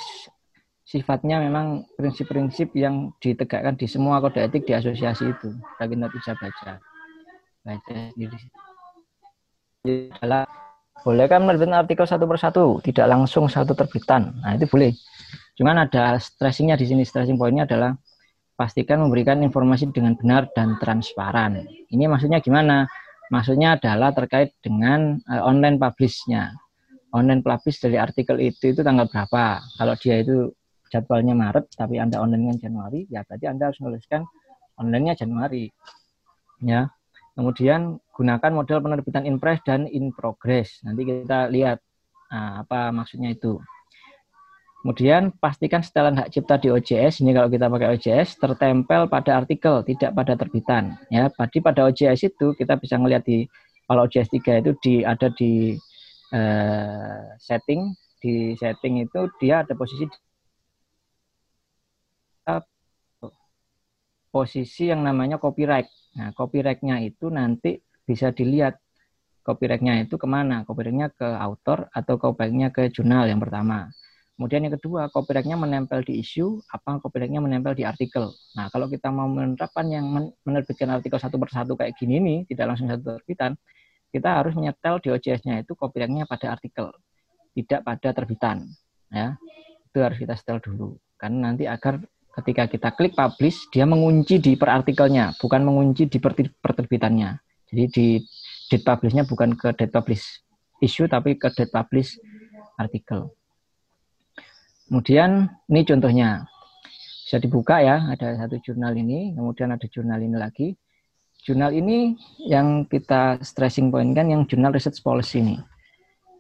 sifatnya 0.87 1.43
memang 1.43 1.83
prinsip-prinsip 1.99 2.71
yang 2.79 3.11
ditegakkan 3.19 3.75
di 3.75 3.91
semua 3.91 4.23
kode 4.23 4.39
etik 4.39 4.71
di 4.71 4.73
asosiasi 4.73 5.35
itu. 5.35 5.51
Kita 5.51 6.09
bisa 6.09 6.33
baca. 6.39 6.92
Baca 7.63 7.95
sendiri. 8.15 8.39
Adalah 10.19 10.47
boleh 11.03 11.27
kan 11.27 11.43
menerbitkan 11.43 11.83
artikel 11.83 12.07
satu 12.07 12.27
persatu, 12.31 12.79
tidak 12.87 13.07
langsung 13.11 13.51
satu 13.51 13.75
terbitan. 13.75 14.39
Nah, 14.39 14.55
itu 14.55 14.71
boleh. 14.71 14.95
Cuman 15.59 15.83
ada 15.87 16.19
stressingnya 16.19 16.79
di 16.79 16.87
sini. 16.87 17.03
Stressing 17.03 17.35
poinnya 17.35 17.67
adalah 17.67 17.95
pastikan 18.55 19.03
memberikan 19.03 19.43
informasi 19.43 19.91
dengan 19.91 20.15
benar 20.15 20.47
dan 20.55 20.79
transparan. 20.79 21.67
Ini 21.91 22.07
maksudnya 22.07 22.39
gimana? 22.39 22.87
Maksudnya 23.33 23.81
adalah 23.81 24.13
terkait 24.13 24.55
dengan 24.61 25.19
uh, 25.27 25.43
online 25.43 25.81
publish-nya. 25.81 26.53
Online 27.17 27.41
publish 27.41 27.81
dari 27.81 27.97
artikel 27.97 28.39
itu 28.39 28.71
itu 28.71 28.81
tanggal 28.85 29.09
berapa? 29.09 29.61
Kalau 29.81 29.95
dia 29.99 30.21
itu 30.21 30.53
jadwalnya 30.93 31.33
Maret 31.33 31.73
tapi 31.73 31.97
Anda 31.97 32.21
online-nya 32.21 32.69
Januari, 32.69 33.09
ya 33.09 33.25
berarti 33.25 33.49
Anda 33.49 33.73
harus 33.73 33.81
menuliskan 33.81 34.29
online-nya 34.77 35.17
Januari. 35.17 35.73
Ya. 36.61 36.93
Kemudian 37.33 37.97
gunakan 38.13 38.53
model 38.53 38.85
penerbitan 38.85 39.25
in 39.25 39.41
press 39.41 39.61
dan 39.65 39.89
in 39.89 40.13
progress. 40.13 40.85
Nanti 40.85 41.09
kita 41.09 41.49
lihat 41.49 41.81
nah, 42.29 42.61
apa 42.65 42.93
maksudnya 42.93 43.33
itu. 43.33 43.57
Kemudian 44.83 45.31
pastikan 45.39 45.79
setelan 45.79 46.19
hak 46.19 46.35
cipta 46.35 46.59
di 46.59 46.67
OJS, 46.67 47.23
ini 47.23 47.31
kalau 47.31 47.47
kita 47.47 47.71
pakai 47.71 47.95
OJS, 47.95 48.35
tertempel 48.35 49.07
pada 49.07 49.39
artikel, 49.39 49.79
tidak 49.87 50.11
pada 50.11 50.35
terbitan. 50.35 50.99
Ya, 51.07 51.31
jadi 51.31 51.59
pada 51.63 51.87
OJS 51.87 52.35
itu 52.35 52.51
kita 52.59 52.75
bisa 52.83 52.99
melihat 52.99 53.23
di 53.23 53.47
kalau 53.87 54.11
OJS 54.11 54.35
3 54.35 54.59
itu 54.59 54.71
di 54.83 54.95
ada 55.07 55.31
di 55.39 55.79
uh, 56.35 57.31
setting, 57.39 57.95
di 58.19 58.59
setting 58.59 59.07
itu 59.07 59.31
dia 59.39 59.63
ada 59.63 59.71
posisi 59.79 60.11
posisi 64.33 64.89
yang 64.89 65.05
namanya 65.05 65.37
copyright. 65.37 65.87
Nah, 66.19 66.29
copyrightnya 66.37 67.01
itu 67.01 67.33
nanti 67.33 67.81
bisa 68.05 68.35
dilihat 68.35 68.77
copyrightnya 69.41 70.05
itu 70.05 70.21
ke 70.21 70.27
mana? 70.29 70.63
Copyrightnya 70.69 71.09
ke 71.13 71.25
author 71.25 71.89
atau 71.91 72.21
copyrightnya 72.21 72.69
ke 72.69 72.93
jurnal 72.93 73.29
yang 73.29 73.41
pertama. 73.41 73.89
Kemudian 74.37 74.65
yang 74.65 74.75
kedua, 74.81 75.13
copyrightnya 75.13 75.55
menempel 75.55 76.03
di 76.03 76.19
isu, 76.19 76.65
apa 76.73 76.99
copyrightnya 76.99 77.39
menempel 77.39 77.77
di 77.77 77.85
artikel. 77.85 78.33
Nah, 78.59 78.73
kalau 78.73 78.89
kita 78.89 79.13
mau 79.13 79.29
menerapkan 79.29 79.87
yang 79.87 80.09
menerbitkan 80.43 80.89
artikel 80.89 81.21
satu 81.21 81.37
persatu 81.37 81.77
kayak 81.77 81.95
gini 82.01 82.19
nih, 82.19 82.39
tidak 82.51 82.75
langsung 82.75 82.89
satu 82.91 83.21
terbitan, 83.21 83.55
kita 84.11 84.29
harus 84.29 84.53
menyetel 84.57 85.01
di 85.01 85.09
OJS-nya 85.15 85.63
itu 85.63 85.73
copyrightnya 85.77 86.25
pada 86.27 86.53
artikel, 86.53 86.91
tidak 87.55 87.81
pada 87.87 88.09
terbitan. 88.13 88.67
Ya, 89.13 89.37
itu 89.93 89.99
harus 90.01 90.17
kita 90.17 90.35
setel 90.35 90.59
dulu. 90.65 90.97
Karena 91.21 91.53
nanti 91.53 91.69
agar 91.69 92.01
ketika 92.41 92.65
kita 92.69 92.89
klik 92.97 93.13
publish, 93.13 93.69
dia 93.69 93.85
mengunci 93.85 94.41
di 94.41 94.57
perartikelnya, 94.57 95.37
bukan 95.37 95.61
mengunci 95.65 96.09
di 96.09 96.19
perterbitannya. 96.63 97.37
Jadi 97.69 97.85
di 97.93 98.07
date 98.69 98.85
publish-nya 98.85 99.25
bukan 99.29 99.57
ke 99.57 99.73
date 99.77 99.93
publish 99.93 100.41
issue, 100.81 101.09
tapi 101.09 101.37
ke 101.37 101.53
date 101.53 101.73
publish 101.73 102.17
artikel. 102.81 103.33
Kemudian 104.89 105.49
ini 105.69 105.81
contohnya. 105.85 106.45
Bisa 107.25 107.41
dibuka 107.41 107.81
ya, 107.81 108.13
ada 108.13 108.37
satu 108.37 108.61
jurnal 108.61 108.93
ini, 108.93 109.33
kemudian 109.33 109.73
ada 109.73 109.89
jurnal 109.89 110.21
ini 110.21 110.37
lagi. 110.37 110.77
Jurnal 111.41 111.73
ini 111.73 112.13
yang 112.45 112.85
kita 112.85 113.41
stressing 113.41 113.89
point 113.89 114.13
kan 114.13 114.29
yang 114.29 114.45
jurnal 114.45 114.69
research 114.69 115.01
policy 115.01 115.41
ini. 115.41 115.57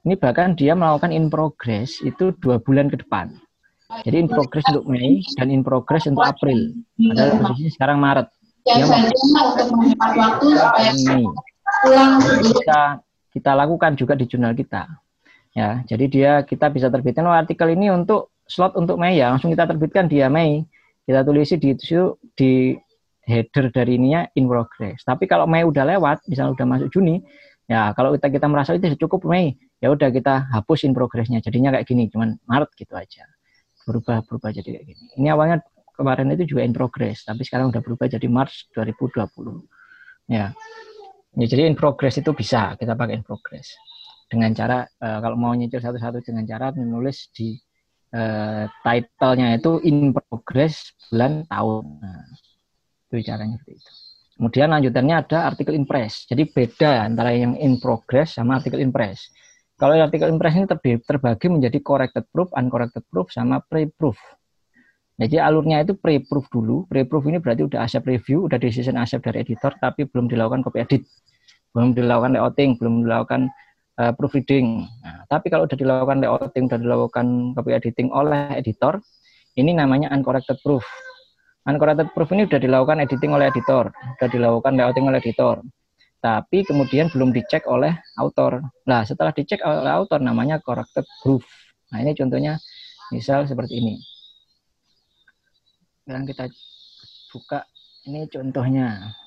Ini 0.04 0.20
bahkan 0.20 0.52
dia 0.52 0.76
melakukan 0.76 1.08
in 1.08 1.32
progress 1.32 1.96
itu 2.04 2.36
dua 2.44 2.60
bulan 2.60 2.92
ke 2.92 3.00
depan. 3.00 3.32
Jadi 4.00 4.16
in 4.24 4.28
progress 4.28 4.64
untuk 4.72 4.88
Mei 4.88 5.20
dan 5.36 5.52
in 5.52 5.60
progress 5.60 6.08
untuk 6.08 6.24
April. 6.24 6.72
Ada 6.96 7.36
posisi 7.36 7.68
sekarang 7.76 8.00
Maret. 8.00 8.26
Dia 8.64 8.84
Mei. 11.04 11.24
Kita, 12.40 12.82
kita 13.28 13.50
lakukan 13.52 13.92
juga 14.00 14.16
di 14.16 14.24
jurnal 14.24 14.56
kita. 14.56 14.88
Ya, 15.52 15.84
jadi 15.84 16.04
dia 16.08 16.32
kita 16.48 16.72
bisa 16.72 16.88
terbitkan 16.88 17.28
oh, 17.28 17.36
artikel 17.36 17.68
ini 17.76 17.92
untuk 17.92 18.32
slot 18.48 18.72
untuk 18.72 18.96
Mei 18.96 19.20
ya, 19.20 19.36
langsung 19.36 19.52
kita 19.52 19.68
terbitkan 19.68 20.08
dia 20.08 20.32
Mei. 20.32 20.64
Kita 21.02 21.20
tulisi 21.26 21.58
di 21.58 21.74
itu 21.76 22.16
di 22.38 22.72
header 23.26 23.68
dari 23.74 23.98
ininya 23.98 24.24
in 24.38 24.48
progress. 24.48 25.04
Tapi 25.04 25.28
kalau 25.28 25.44
Mei 25.44 25.66
udah 25.66 25.84
lewat, 25.84 26.24
misalnya 26.30 26.56
udah 26.56 26.66
masuk 26.66 26.88
Juni, 26.94 27.20
ya 27.68 27.92
kalau 27.92 28.14
kita 28.16 28.32
kita 28.32 28.46
merasa 28.48 28.72
itu 28.72 28.96
cukup 28.96 29.28
Mei, 29.28 29.58
ya 29.82 29.92
udah 29.92 30.08
kita 30.08 30.48
hapus 30.48 30.88
in 30.88 30.96
progressnya. 30.96 31.44
Jadinya 31.44 31.74
kayak 31.74 31.84
gini, 31.84 32.08
cuman 32.08 32.38
Maret 32.48 32.70
gitu 32.78 32.94
aja. 32.96 33.28
Berubah 33.84 34.22
berubah 34.26 34.50
jadi 34.54 34.78
kayak 34.78 34.84
gini. 34.86 35.04
Ini 35.18 35.28
awalnya 35.34 35.62
kemarin 35.92 36.32
itu 36.34 36.56
juga 36.56 36.62
in 36.64 36.74
progress, 36.74 37.26
tapi 37.26 37.42
sekarang 37.44 37.70
udah 37.70 37.82
berubah 37.84 38.06
jadi 38.08 38.26
Maret 38.26 38.72
2020. 38.74 39.66
Ya. 40.30 40.54
ya 41.36 41.46
jadi 41.46 41.68
in 41.68 41.76
progress 41.76 42.18
itu 42.18 42.30
bisa 42.32 42.78
kita 42.78 42.94
pakai 42.96 43.20
in 43.20 43.24
progress. 43.26 43.74
dengan 44.32 44.48
cara 44.56 44.80
uh, 44.80 45.20
kalau 45.20 45.36
mau 45.36 45.52
nyicil 45.52 45.76
satu-satu 45.76 46.24
dengan 46.24 46.48
cara 46.48 46.72
menulis 46.72 47.28
di 47.36 47.52
uh, 48.16 48.64
title-nya 48.80 49.60
itu 49.60 49.76
in 49.84 50.16
progress 50.16 50.88
bulan 51.12 51.44
tahun. 51.52 51.84
Nah, 52.00 52.24
itu 53.12 53.28
caranya 53.28 53.60
seperti 53.60 53.76
itu. 53.76 53.92
Kemudian 54.40 54.72
lanjutannya 54.72 55.16
ada 55.20 55.38
artikel 55.52 55.76
in 55.76 55.84
press. 55.84 56.24
Jadi 56.24 56.48
beda 56.48 57.04
antara 57.04 57.36
yang 57.36 57.54
in 57.60 57.76
progress 57.76 58.40
sama 58.40 58.58
artikel 58.58 58.80
in 58.80 58.88
press. 58.88 59.28
Kalau 59.82 59.98
artikel 59.98 60.30
in 60.30 60.38
press 60.38 60.54
ini 60.54 60.70
terbagi 61.02 61.50
menjadi 61.50 61.82
corrected 61.82 62.30
proof, 62.30 62.54
uncorrected 62.54 63.02
proof, 63.10 63.34
sama 63.34 63.58
pre-proof. 63.66 64.14
Jadi 65.18 65.42
alurnya 65.42 65.82
itu 65.82 65.98
pre-proof 65.98 66.46
dulu. 66.54 66.86
Pre-proof 66.86 67.26
ini 67.26 67.42
berarti 67.42 67.66
udah 67.66 67.82
accept 67.82 68.06
review, 68.06 68.46
udah 68.46 68.62
decision 68.62 68.94
accept 68.94 69.26
dari 69.26 69.42
editor, 69.42 69.74
tapi 69.82 70.06
belum 70.06 70.30
dilakukan 70.30 70.62
copy 70.62 70.86
edit, 70.86 71.02
belum 71.74 71.98
dilakukan 71.98 72.38
layouting, 72.38 72.78
belum 72.78 73.10
dilakukan 73.10 73.50
uh, 73.98 74.14
proofreading. 74.14 74.86
Nah, 74.86 75.26
tapi 75.26 75.50
kalau 75.50 75.66
udah 75.66 75.74
dilakukan 75.74 76.16
layouting, 76.22 76.70
udah 76.70 76.78
dilakukan 76.78 77.26
copy 77.58 77.70
editing 77.74 78.08
oleh 78.14 78.54
editor, 78.54 79.02
ini 79.58 79.74
namanya 79.74 80.14
uncorrected 80.14 80.62
proof. 80.62 80.86
Uncorrected 81.66 82.06
proof 82.14 82.30
ini 82.30 82.46
sudah 82.46 82.62
dilakukan 82.62 83.02
editing 83.02 83.34
oleh 83.34 83.50
editor, 83.50 83.90
sudah 83.90 84.30
dilakukan 84.30 84.78
layouting 84.78 85.10
oleh 85.10 85.18
editor. 85.18 85.58
Tapi 86.22 86.62
kemudian 86.62 87.10
belum 87.10 87.34
dicek 87.34 87.66
oleh 87.66 87.98
author. 88.14 88.62
Nah, 88.86 89.02
setelah 89.02 89.34
dicek 89.34 89.58
oleh 89.66 89.90
author 89.90 90.22
namanya 90.22 90.62
corrected 90.62 91.02
proof. 91.18 91.42
Nah, 91.90 91.98
ini 91.98 92.14
contohnya 92.14 92.62
misal 93.10 93.42
seperti 93.50 93.82
ini. 93.82 93.98
Sekarang 96.06 96.22
kita 96.22 96.46
buka 97.34 97.66
ini 98.06 98.30
contohnya. 98.30 99.18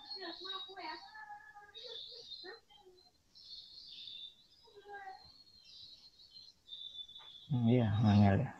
Iya, 7.52 7.88
mangel 8.00 8.40
ya. 8.40 8.52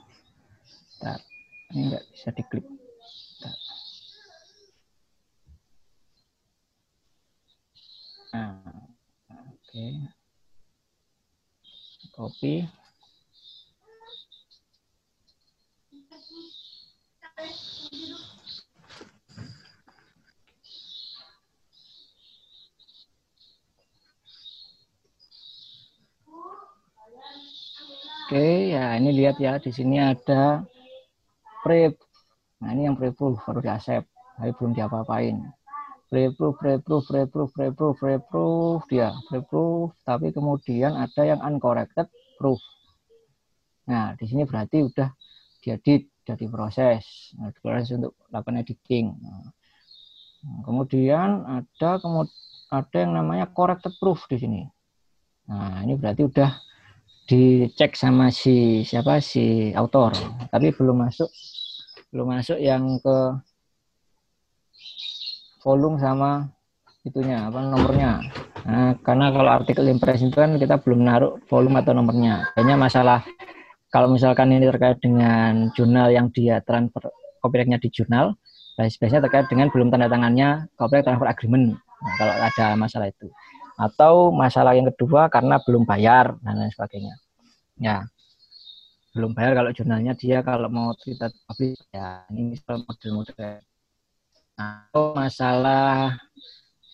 Bentar. 1.00 1.20
Ini 1.72 1.82
enggak 1.88 2.04
bisa 2.12 2.30
diklik. 2.36 2.85
Nah, 8.36 8.52
oke. 9.32 9.64
Okay. 9.64 9.96
Copy. 12.12 12.68
Oke, 28.26 28.76
ya 28.76 29.00
ini 29.00 29.16
lihat 29.16 29.40
ya 29.40 29.56
di 29.64 29.72
sini 29.72 30.04
ada 30.04 30.68
pre. 31.64 31.96
Nah 32.60 32.76
ini 32.76 32.84
yang 32.84 33.00
pre-proof 33.00 33.40
baru 33.48 33.64
di 33.64 33.72
accept, 33.72 34.12
tapi 34.36 34.52
belum 34.60 34.76
diapa-apain. 34.76 35.40
Pre-proof, 36.06 36.56
pre-proof, 36.62 37.04
pre-proof, 37.10 37.50
pre-proof, 37.52 37.96
pre-proof, 37.98 38.80
dia 38.88 39.10
pre-proof, 39.26 39.98
tapi 40.06 40.30
kemudian 40.30 40.94
ada 40.94 41.22
yang 41.26 41.42
uncorrected 41.42 42.06
proof. 42.38 42.62
Nah 43.90 44.14
di 44.14 44.26
sini 44.30 44.46
berarti 44.46 44.86
udah 44.86 45.10
diedit, 45.66 46.14
sudah 46.22 46.38
diproses, 46.38 47.34
nah, 47.42 47.50
diproses 47.50 47.98
untuk 47.98 48.14
lakukan 48.30 48.62
editing. 48.62 49.18
Nah, 49.18 49.50
kemudian 50.62 51.42
ada 51.42 51.98
kemudian 51.98 52.34
ada 52.70 52.98
yang 52.98 53.14
namanya 53.18 53.46
corrected 53.50 53.94
proof 53.98 54.30
di 54.30 54.38
sini. 54.38 54.62
Nah 55.50 55.82
ini 55.82 55.98
berarti 55.98 56.22
udah 56.22 56.52
dicek 57.26 57.98
sama 57.98 58.30
si 58.30 58.86
siapa 58.86 59.18
si 59.18 59.74
autor 59.74 60.14
tapi 60.54 60.70
belum 60.70 61.10
masuk 61.10 61.26
belum 62.14 62.38
masuk 62.38 62.62
yang 62.62 63.02
ke 63.02 63.18
volume 65.66 65.98
sama 65.98 66.46
itunya 67.02 67.50
apa 67.50 67.66
nomornya 67.66 68.22
nah, 68.70 68.94
karena 69.02 69.34
kalau 69.34 69.50
artikel 69.50 69.90
impress 69.90 70.22
itu 70.22 70.38
kan 70.38 70.54
kita 70.62 70.78
belum 70.86 71.02
naruh 71.02 71.42
volume 71.50 71.82
atau 71.82 71.98
nomornya 71.98 72.54
hanya 72.54 72.78
masalah 72.78 73.26
kalau 73.90 74.14
misalkan 74.14 74.54
ini 74.54 74.70
terkait 74.70 75.02
dengan 75.02 75.74
jurnal 75.74 76.14
yang 76.14 76.30
dia 76.30 76.62
transfer 76.62 77.10
copyrightnya 77.42 77.82
di 77.82 77.90
jurnal 77.90 78.38
biasanya 78.78 79.26
terkait 79.26 79.50
dengan 79.50 79.74
belum 79.74 79.90
tanda 79.90 80.06
tangannya 80.06 80.70
copyright 80.78 81.10
transfer 81.10 81.26
agreement 81.26 81.74
nah, 81.74 82.14
kalau 82.22 82.34
ada 82.38 82.68
masalah 82.78 83.10
itu 83.10 83.26
atau 83.76 84.32
masalah 84.32 84.72
yang 84.72 84.88
kedua 84.96 85.28
karena 85.28 85.60
belum 85.60 85.84
bayar 85.84 86.40
dan 86.40 86.56
lain 86.56 86.72
sebagainya. 86.72 87.16
Ya, 87.76 88.08
belum 89.12 89.36
bayar 89.36 89.52
kalau 89.60 89.72
jurnalnya 89.76 90.16
dia 90.16 90.40
kalau 90.40 90.72
mau 90.72 90.96
kita 90.96 91.28
publish 91.48 91.80
ya 91.92 92.24
ini 92.32 92.56
model-model. 92.68 93.60
Atau 94.56 95.16
masalah 95.16 96.16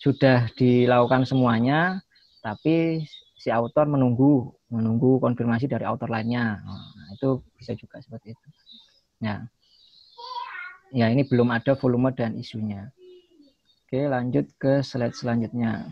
sudah 0.02 0.50
dilakukan 0.58 1.30
semuanya, 1.30 2.02
tapi 2.42 3.06
si 3.38 3.50
autor 3.54 3.86
menunggu 3.86 4.54
menunggu 4.70 5.22
konfirmasi 5.22 5.70
dari 5.70 5.86
autor 5.86 6.10
lainnya. 6.10 6.62
Nah, 6.66 7.10
itu 7.14 7.42
bisa 7.58 7.78
juga 7.78 8.02
seperti 8.02 8.34
itu. 8.34 8.48
Ya, 9.22 9.46
ya 10.90 11.06
ini 11.14 11.22
belum 11.22 11.54
ada 11.54 11.78
volume 11.78 12.10
dan 12.14 12.34
isunya. 12.34 12.90
Oke, 13.86 14.08
lanjut 14.10 14.50
ke 14.58 14.82
slide 14.82 15.14
selanjutnya. 15.14 15.86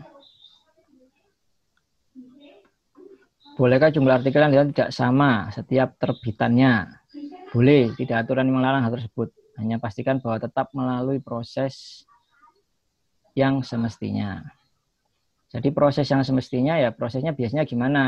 Bolehkah 3.60 3.92
jumlah 3.92 4.24
artikel 4.24 4.40
yang 4.40 4.72
tidak 4.72 4.88
sama 4.88 5.52
setiap 5.52 5.92
terbitannya? 6.00 6.96
Boleh, 7.52 7.92
tidak 7.98 8.24
aturan 8.24 8.48
yang 8.48 8.56
melarang 8.56 8.88
hal 8.88 8.94
tersebut. 8.96 9.36
Hanya 9.60 9.76
pastikan 9.76 10.18
bahwa 10.18 10.40
tetap 10.40 10.72
melalui 10.72 11.20
proses 11.20 12.04
yang 13.36 13.60
semestinya. 13.60 14.42
Jadi 15.50 15.68
proses 15.74 16.06
yang 16.08 16.24
semestinya 16.24 16.78
ya 16.78 16.90
prosesnya 16.94 17.36
biasanya 17.36 17.68
gimana? 17.68 18.02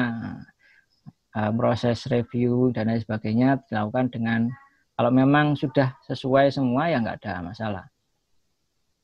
Uh, 1.33 1.49
proses 1.57 2.05
review 2.13 2.77
dan 2.77 2.93
lain 2.93 3.01
sebagainya 3.01 3.65
dilakukan 3.65 4.13
dengan 4.13 4.53
kalau 4.93 5.09
memang 5.09 5.57
sudah 5.57 5.97
sesuai 6.05 6.53
semua 6.53 6.93
ya 6.93 7.01
nggak 7.01 7.25
ada 7.25 7.41
masalah. 7.41 7.85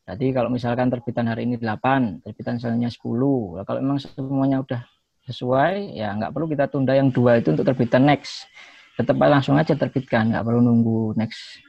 Jadi 0.05 0.37
kalau 0.37 0.53
misalkan 0.53 0.93
terbitan 0.93 1.25
hari 1.29 1.49
ini 1.49 1.57
8, 1.57 2.25
terbitan 2.25 2.61
selanjutnya 2.61 2.93
10. 2.93 3.65
Kalau 3.65 3.81
memang 3.81 3.97
semuanya 4.01 4.61
udah 4.61 4.81
sesuai 5.29 5.93
ya 5.93 6.17
nggak 6.17 6.33
perlu 6.33 6.49
kita 6.49 6.65
tunda 6.73 6.97
yang 6.97 7.13
dua 7.13 7.37
itu 7.37 7.53
untuk 7.53 7.69
terbitan 7.69 8.09
next 8.09 8.49
tetap 8.97 9.21
langsung 9.21 9.61
aja 9.61 9.77
terbitkan 9.77 10.33
nggak 10.33 10.41
perlu 10.41 10.65
nunggu 10.65 11.13
next 11.21 11.61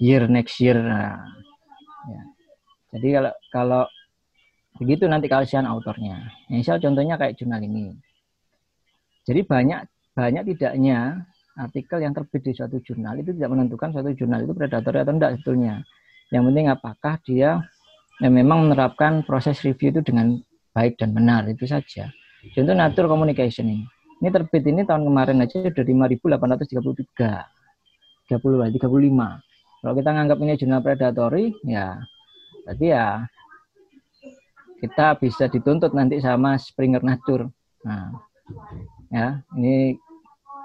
year 0.00 0.24
next 0.26 0.56
year 0.58 0.80
nah, 0.80 1.20
ya. 2.08 2.22
jadi 2.96 3.08
kalau 3.14 3.32
kalau 3.52 3.82
begitu 4.80 5.04
nanti 5.06 5.28
kasihan 5.28 5.68
autornya 5.68 6.32
misal 6.48 6.80
contohnya 6.80 7.20
kayak 7.20 7.36
jurnal 7.36 7.60
ini 7.60 7.94
jadi 9.28 9.44
banyak 9.44 9.80
banyak 10.16 10.42
tidaknya 10.56 11.28
artikel 11.54 12.00
yang 12.00 12.16
terbit 12.16 12.40
di 12.40 12.52
suatu 12.56 12.80
jurnal 12.80 13.20
itu 13.20 13.36
tidak 13.36 13.52
menentukan 13.52 13.92
suatu 13.92 14.10
jurnal 14.16 14.42
itu 14.42 14.56
predator 14.56 15.04
atau 15.04 15.12
tidak 15.12 15.32
sebetulnya 15.38 15.84
yang 16.32 16.48
penting 16.48 16.66
apakah 16.72 17.14
dia 17.22 17.60
ya 18.20 18.28
memang 18.32 18.64
menerapkan 18.64 19.20
proses 19.22 19.60
review 19.60 19.92
itu 19.92 20.00
dengan 20.00 20.40
baik 20.72 20.96
dan 20.96 21.12
benar 21.12 21.44
itu 21.50 21.68
saja 21.68 22.08
Contoh 22.40 22.72
Nature 22.72 23.04
Communication 23.04 23.68
ini. 23.68 23.84
Ini 24.20 24.28
terbit 24.32 24.64
ini 24.64 24.84
tahun 24.88 25.04
kemarin 25.04 25.44
aja 25.44 25.60
sudah 25.60 25.84
5.833. 25.84 28.32
30 28.32 28.80
35. 28.80 28.88
Kalau 29.80 29.96
kita 29.96 30.10
nganggap 30.12 30.38
ini 30.44 30.60
jurnal 30.60 30.84
predatory, 30.84 31.56
ya 31.64 31.96
berarti 32.68 32.86
ya 32.92 33.24
kita 34.80 35.16
bisa 35.16 35.48
dituntut 35.48 35.96
nanti 35.96 36.20
sama 36.20 36.56
Springer 36.60 37.00
Nature. 37.00 37.48
Nah, 37.88 38.12
ya 39.08 39.40
ini 39.56 39.96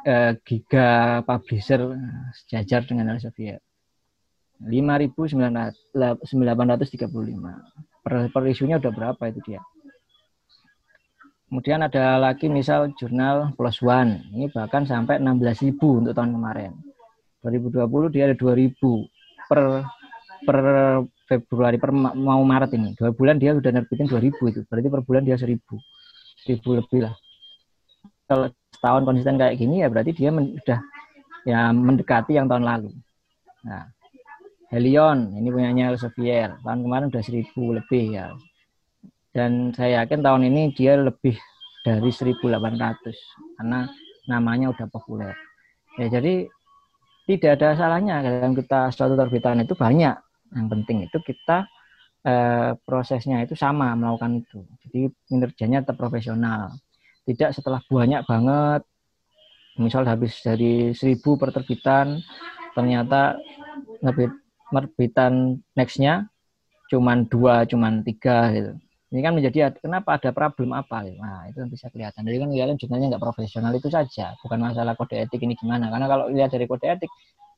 eh, 0.04 0.32
giga 0.44 1.24
publisher 1.24 1.96
sejajar 2.44 2.84
dengan 2.84 3.16
Elsevier. 3.16 3.60
5.835 4.64 5.92
per, 8.04 8.14
per 8.32 8.44
isunya 8.48 8.80
udah 8.80 8.92
berapa 8.96 9.24
itu 9.28 9.40
dia? 9.44 9.60
Kemudian 11.52 11.84
ada 11.84 12.18
lagi 12.20 12.48
misal 12.48 12.96
jurnal 12.96 13.52
plus 13.60 13.84
one. 13.84 14.24
Ini 14.32 14.48
bahkan 14.52 14.88
sampai 14.88 15.20
16.000 15.20 15.76
untuk 15.80 16.16
tahun 16.16 16.32
kemarin. 16.36 16.72
2020 17.46 18.14
dia 18.14 18.24
ada 18.26 18.36
2.000 18.36 18.74
per 19.46 19.86
per 20.46 20.58
Februari 21.26 21.78
per 21.78 21.90
mau 21.94 22.42
Maret 22.42 22.74
ini. 22.78 22.94
Dua 22.98 23.14
bulan 23.14 23.38
dia 23.38 23.54
sudah 23.54 23.72
nerbitin 23.74 24.06
2.000 24.10 24.52
itu. 24.52 24.62
Berarti 24.66 24.88
per 24.90 25.02
bulan 25.06 25.22
dia 25.26 25.38
1.000. 25.38 25.58
1.000 26.46 26.80
lebih 26.82 27.00
lah. 27.06 27.14
Kalau 28.26 28.50
setahun 28.74 29.04
konsisten 29.06 29.38
kayak 29.38 29.58
gini 29.58 29.86
ya 29.86 29.88
berarti 29.90 30.12
dia 30.14 30.30
sudah 30.34 30.80
ya 31.46 31.70
mendekati 31.74 32.38
yang 32.38 32.50
tahun 32.50 32.66
lalu. 32.66 32.90
Nah, 33.66 33.90
Helion 34.74 35.34
ini 35.38 35.50
punyanya 35.54 35.94
Elsevier. 35.94 36.58
Tahun 36.62 36.80
kemarin 36.82 37.10
sudah 37.10 37.24
1.000 37.26 37.78
lebih 37.82 38.04
ya 38.18 38.34
dan 39.36 39.76
saya 39.76 40.08
yakin 40.08 40.24
tahun 40.24 40.48
ini 40.48 40.72
dia 40.72 40.96
lebih 40.96 41.36
dari 41.84 42.08
1800 42.08 42.40
karena 43.60 43.92
namanya 44.32 44.72
udah 44.72 44.88
populer. 44.88 45.36
Ya 46.00 46.08
jadi 46.08 46.48
tidak 47.26 47.58
ada 47.58 47.74
salahnya 47.74 48.22
dalam 48.22 48.54
kita 48.54 48.94
suatu 48.94 49.18
terbitan 49.18 49.62
itu 49.66 49.74
banyak. 49.74 50.16
Yang 50.54 50.68
penting 50.72 50.98
itu 51.10 51.18
kita 51.26 51.66
eh, 52.22 52.72
prosesnya 52.86 53.42
itu 53.42 53.58
sama 53.58 53.98
melakukan 53.98 54.46
itu. 54.46 54.62
Jadi 54.86 55.10
kinerjanya 55.26 55.82
tetap 55.82 55.98
profesional. 55.98 56.74
Tidak 57.26 57.50
setelah 57.58 57.82
banyak 57.90 58.22
banget, 58.30 58.86
misal 59.82 60.06
habis 60.06 60.38
dari 60.46 60.94
seribu 60.94 61.36
perterbitan, 61.36 62.22
ternyata 62.78 63.42
ngebit 64.06 64.32
merbitan 64.70 65.62
nextnya 65.74 66.30
cuman 66.90 67.26
dua, 67.26 67.66
cuman 67.66 68.06
tiga 68.06 68.54
gitu. 68.54 68.74
Ini 69.14 69.22
kan 69.22 69.38
menjadi 69.38 69.78
kenapa 69.78 70.18
ada 70.18 70.34
problem 70.34 70.74
apa? 70.74 71.06
Gitu. 71.06 71.22
Nah 71.22 71.46
itu 71.46 71.62
bisa 71.70 71.88
kelihatan. 71.94 72.26
Jadi 72.26 72.38
kan 72.42 72.50
kalian 72.50 72.78
jurnalnya 72.78 73.08
nggak 73.16 73.24
profesional 73.24 73.72
itu 73.78 73.88
saja, 73.94 74.34
bukan 74.42 74.58
masalah 74.58 74.98
kode 74.98 75.16
etik 75.22 75.40
ini 75.46 75.54
gimana. 75.54 75.94
Karena 75.94 76.10
kalau 76.10 76.26
lihat 76.34 76.50
dari 76.50 76.66
kode 76.66 76.86
etik, 76.90 77.12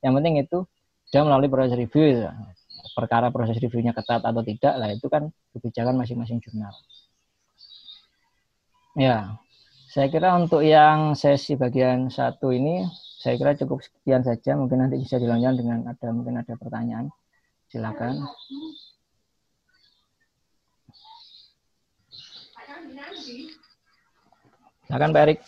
yang 0.04 0.12
penting 0.12 0.44
itu 0.44 0.68
sudah 1.08 1.22
melalui 1.24 1.48
proses 1.48 1.74
review. 1.74 2.28
Perkara 2.92 3.32
proses 3.32 3.56
reviewnya 3.56 3.96
ketat 3.96 4.22
atau 4.26 4.42
tidak 4.44 4.74
lah 4.76 4.90
itu 4.92 5.06
kan 5.08 5.30
kebijakan 5.56 5.94
masing-masing 5.96 6.42
jurnal. 6.44 6.74
Ya, 8.98 9.38
saya 9.88 10.10
kira 10.10 10.34
untuk 10.34 10.66
yang 10.66 11.14
sesi 11.14 11.54
bagian 11.54 12.10
satu 12.10 12.50
ini 12.50 12.82
saya 13.18 13.34
kira 13.40 13.56
cukup 13.58 13.82
sekian 13.82 14.22
saja. 14.22 14.54
Mungkin 14.54 14.78
nanti 14.84 15.00
bisa 15.00 15.16
dilanjutkan 15.18 15.56
dengan 15.58 15.78
ada 15.90 16.08
mungkin 16.12 16.34
ada 16.38 16.54
pertanyaan. 16.54 17.08
Silakan. 17.72 18.24
Silakan 24.88 25.12
Pak 25.12 25.22
Erik. 25.28 25.38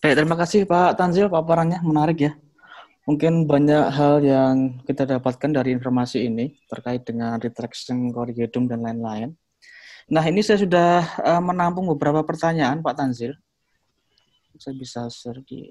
Baik, 0.00 0.14
terima 0.16 0.32
kasih 0.40 0.64
Pak 0.64 0.96
Tanzil 0.96 1.28
paparannya 1.28 1.76
menarik 1.84 2.24
ya. 2.24 2.32
Mungkin 3.04 3.44
banyak 3.44 3.92
hal 3.92 4.24
yang 4.24 4.80
kita 4.88 5.04
dapatkan 5.04 5.52
dari 5.52 5.76
informasi 5.76 6.24
ini 6.24 6.56
terkait 6.72 7.04
dengan 7.04 7.36
retraction 7.36 8.08
corrigendum 8.08 8.64
dan 8.64 8.80
lain-lain. 8.80 9.36
Nah, 10.08 10.24
ini 10.24 10.40
saya 10.40 10.56
sudah 10.64 11.04
uh, 11.20 11.42
menampung 11.44 11.84
beberapa 11.84 12.24
pertanyaan 12.24 12.80
Pak 12.80 12.96
Tanzil. 12.96 13.36
Saya 14.56 14.72
bisa 14.72 15.04
share 15.12 15.44
di 15.44 15.68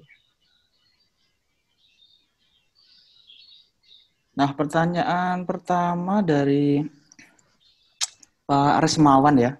Nah, 4.38 4.54
pertanyaan 4.54 5.42
pertama 5.42 6.22
dari 6.22 6.86
Pak 8.46 8.78
Resmawan 8.78 9.34
ya. 9.34 9.58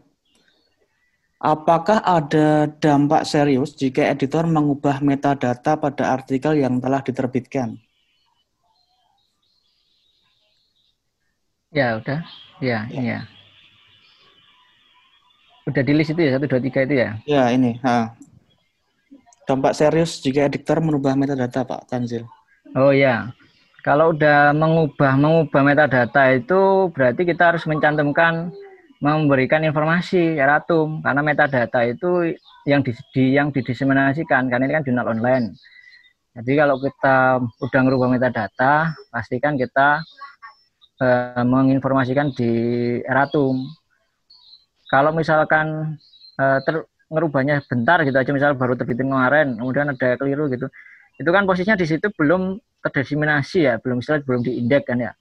Apakah 1.41 2.05
ada 2.05 2.69
dampak 2.69 3.25
serius 3.25 3.73
jika 3.73 4.05
editor 4.05 4.45
mengubah 4.45 5.01
metadata 5.01 5.73
pada 5.73 6.13
artikel 6.13 6.61
yang 6.61 6.77
telah 6.85 7.01
diterbitkan? 7.01 7.81
Ya, 11.73 11.97
udah. 11.97 12.21
Ya, 12.61 12.85
ya. 12.93 13.01
ya. 13.01 13.21
Udah 15.65 15.81
di 15.81 15.97
list 15.97 16.13
itu 16.13 16.29
ya, 16.29 16.37
1, 16.37 16.45
2, 16.45 16.61
3 16.61 16.85
itu 16.85 16.95
ya? 17.01 17.11
Ya, 17.25 17.49
ini. 17.49 17.81
Ha. 17.89 18.13
Dampak 19.49 19.73
serius 19.73 20.21
jika 20.21 20.45
editor 20.45 20.85
merubah 20.85 21.17
metadata, 21.17 21.65
Pak 21.65 21.89
Tanzil. 21.89 22.29
Oh 22.77 22.93
ya. 22.93 23.33
Kalau 23.81 24.13
udah 24.13 24.53
mengubah 24.53 25.17
mengubah 25.17 25.65
metadata 25.65 26.37
itu 26.37 26.93
berarti 26.93 27.25
kita 27.25 27.49
harus 27.57 27.65
mencantumkan 27.65 28.53
memberikan 29.01 29.65
informasi 29.65 30.37
eratum 30.37 31.01
karena 31.01 31.25
metadata 31.25 31.81
itu 31.89 32.37
yang 32.69 32.85
di, 32.85 32.93
di 33.17 33.33
yang 33.33 33.49
didiseminasikan 33.49 34.53
karena 34.53 34.69
ini 34.69 34.75
kan 34.77 34.85
jurnal 34.85 35.09
online. 35.17 35.57
Jadi 36.37 36.53
kalau 36.55 36.77
kita 36.79 37.43
udah 37.43 37.81
ngerubah 37.81 38.09
metadata, 38.13 38.95
pastikan 39.11 39.57
kita 39.57 40.05
eh, 41.03 41.43
menginformasikan 41.43 42.31
di 42.37 42.53
eratum. 43.03 43.67
Kalau 44.87 45.11
misalkan 45.17 45.97
eh, 46.39 46.59
ter, 46.63 46.85
ngerubahnya 47.11 47.65
bentar 47.67 48.05
gitu 48.07 48.15
aja, 48.15 48.31
misal 48.31 48.55
baru 48.55 48.79
terbitin 48.79 49.11
kemarin, 49.11 49.59
kemudian 49.59 49.91
ada 49.91 50.15
keliru 50.15 50.47
gitu, 50.53 50.71
itu 51.19 51.31
kan 51.33 51.49
posisinya 51.49 51.75
di 51.75 51.89
situ 51.89 52.07
belum 52.15 52.61
terdiseminasi 52.85 53.67
ya, 53.67 53.75
belum 53.83 53.99
istilah 54.05 54.23
belum 54.23 54.45
diindeks 54.47 54.87
kan 54.87 55.01
ya. 55.03 55.13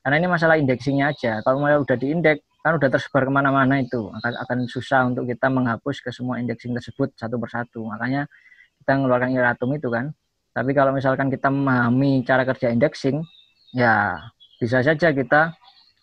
Karena 0.00 0.16
ini 0.22 0.28
masalah 0.30 0.56
indeksinya 0.56 1.12
aja. 1.12 1.44
Kalau 1.44 1.60
mulai 1.60 1.76
udah 1.76 1.96
diindeks, 1.96 2.53
kan 2.64 2.80
udah 2.80 2.88
tersebar 2.88 3.28
ke 3.28 3.32
mana-mana 3.32 3.84
itu. 3.84 4.08
Akan 4.08 4.32
akan 4.40 4.58
susah 4.64 5.04
untuk 5.04 5.28
kita 5.28 5.52
menghapus 5.52 6.00
ke 6.00 6.08
semua 6.08 6.40
indexing 6.40 6.72
tersebut 6.72 7.12
satu 7.12 7.36
persatu. 7.36 7.84
Makanya 7.84 8.24
kita 8.80 8.96
mengeluarkan 8.96 9.36
iratum 9.36 9.76
itu 9.76 9.92
kan. 9.92 10.16
Tapi 10.56 10.72
kalau 10.72 10.96
misalkan 10.96 11.28
kita 11.28 11.52
memahami 11.52 12.24
cara 12.24 12.48
kerja 12.48 12.72
indexing 12.72 13.20
ya 13.76 14.16
bisa 14.56 14.80
saja 14.80 15.12
kita 15.12 15.52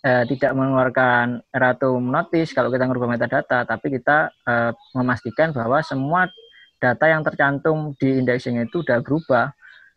eh, 0.06 0.24
tidak 0.30 0.54
mengeluarkan 0.54 1.42
eratum 1.50 1.98
notice 2.14 2.54
kalau 2.54 2.70
kita 2.70 2.86
merubah 2.86 3.10
metadata. 3.10 3.66
Tapi 3.66 3.98
kita 3.98 4.30
eh, 4.30 4.72
memastikan 4.94 5.50
bahwa 5.58 5.82
semua 5.82 6.30
data 6.78 7.10
yang 7.10 7.26
tercantum 7.26 7.98
di 7.98 8.22
indexing 8.22 8.62
itu 8.62 8.86
sudah 8.86 9.02
berubah. 9.02 9.50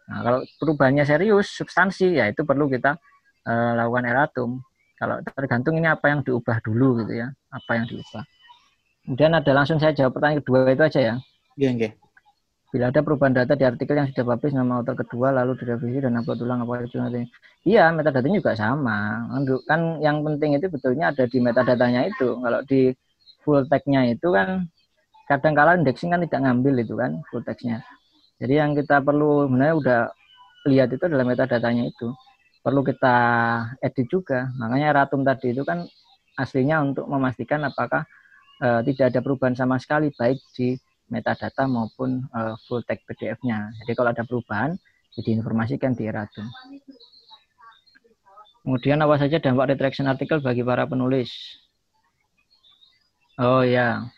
Nah 0.09 0.19
kalau 0.25 0.41
perubahannya 0.57 1.05
serius 1.05 1.61
substansi 1.61 2.25
ya 2.25 2.33
itu 2.33 2.41
perlu 2.49 2.73
kita 2.73 2.97
eh, 3.45 3.73
lakukan 3.77 4.09
eratum 4.09 4.65
kalau 5.05 5.20
tergantung 5.20 5.76
ini 5.76 5.84
apa 5.84 6.09
yang 6.09 6.24
diubah 6.24 6.64
dulu 6.64 7.05
gitu 7.05 7.20
ya, 7.20 7.28
apa 7.52 7.70
yang 7.76 7.84
diubah. 7.84 8.24
Kemudian 9.05 9.36
ada 9.36 9.52
langsung 9.52 9.76
saya 9.76 9.92
jawab 9.92 10.16
pertanyaan 10.16 10.40
kedua 10.40 10.72
itu 10.72 10.80
aja 10.80 11.00
ya. 11.12 11.14
Iya, 11.61 11.70
iya. 11.76 11.90
Bila 12.72 12.88
ada 12.88 13.05
perubahan 13.05 13.36
data 13.36 13.52
di 13.52 13.62
artikel 13.68 14.00
yang 14.00 14.09
sudah 14.11 14.24
publish 14.34 14.57
nama 14.57 14.80
author 14.80 14.96
kedua 14.96 15.28
lalu 15.30 15.61
direvisi 15.61 16.00
dan 16.00 16.16
upload 16.16 16.40
ulang 16.40 16.64
apa 16.64 16.88
itu 16.88 16.96
nanti. 16.98 17.22
Iya, 17.68 17.92
metadata 17.92 18.24
juga 18.26 18.57
sama. 18.57 19.28
Kan 19.68 20.00
yang 20.00 20.24
penting 20.24 20.57
itu 20.57 20.72
betulnya 20.72 21.12
ada 21.12 21.28
di 21.28 21.38
metadatanya 21.38 22.09
itu. 22.09 22.34
Kalau 22.40 22.64
di 22.64 22.90
full 23.44 23.68
text-nya 23.68 24.09
itu 24.09 24.32
kan 24.32 24.66
kadang 25.28 25.52
kala 25.52 25.76
indexing 25.76 26.11
kan 26.11 26.24
tidak 26.24 26.40
ngambil 26.48 26.74
itu 26.80 26.96
kan 26.96 27.20
full 27.28 27.44
text-nya. 27.44 27.84
Jadi 28.40 28.55
yang 28.57 28.72
kita 28.74 29.05
perlu 29.05 29.46
sebenarnya 29.46 29.74
udah 29.78 30.00
lihat 30.66 30.88
itu 30.96 31.05
adalah 31.07 31.28
metadatanya 31.28 31.92
itu 31.92 32.09
perlu 32.65 32.81
kita 32.81 33.17
edit 33.85 34.09
juga. 34.09 34.49
Makanya 34.57 35.05
Ratum 35.05 35.21
tadi 35.21 35.53
itu 35.53 35.61
kan 35.69 35.85
aslinya 36.41 36.81
untuk 36.81 37.05
memastikan 37.05 37.61
apakah 37.69 38.09
uh, 38.65 38.81
tidak 38.81 39.12
ada 39.12 39.21
perubahan 39.21 39.53
sama 39.53 39.77
sekali 39.77 40.09
baik 40.17 40.41
di 40.57 40.73
metadata 41.12 41.69
maupun 41.69 42.25
uh, 42.33 42.57
full 42.65 42.81
text 42.89 43.05
PDF-nya. 43.05 43.69
Jadi 43.85 43.93
kalau 43.93 44.11
ada 44.17 44.25
perubahan, 44.25 44.73
jadi 45.12 45.37
informasikan 45.37 45.93
di 45.93 46.09
Ratum. 46.09 46.49
Kemudian 48.65 48.97
apa 49.05 49.21
saja 49.21 49.37
dampak 49.37 49.77
retraction 49.77 50.09
artikel 50.09 50.41
bagi 50.41 50.65
para 50.65 50.89
penulis? 50.89 51.29
Oh 53.37 53.61
ya, 53.61 54.09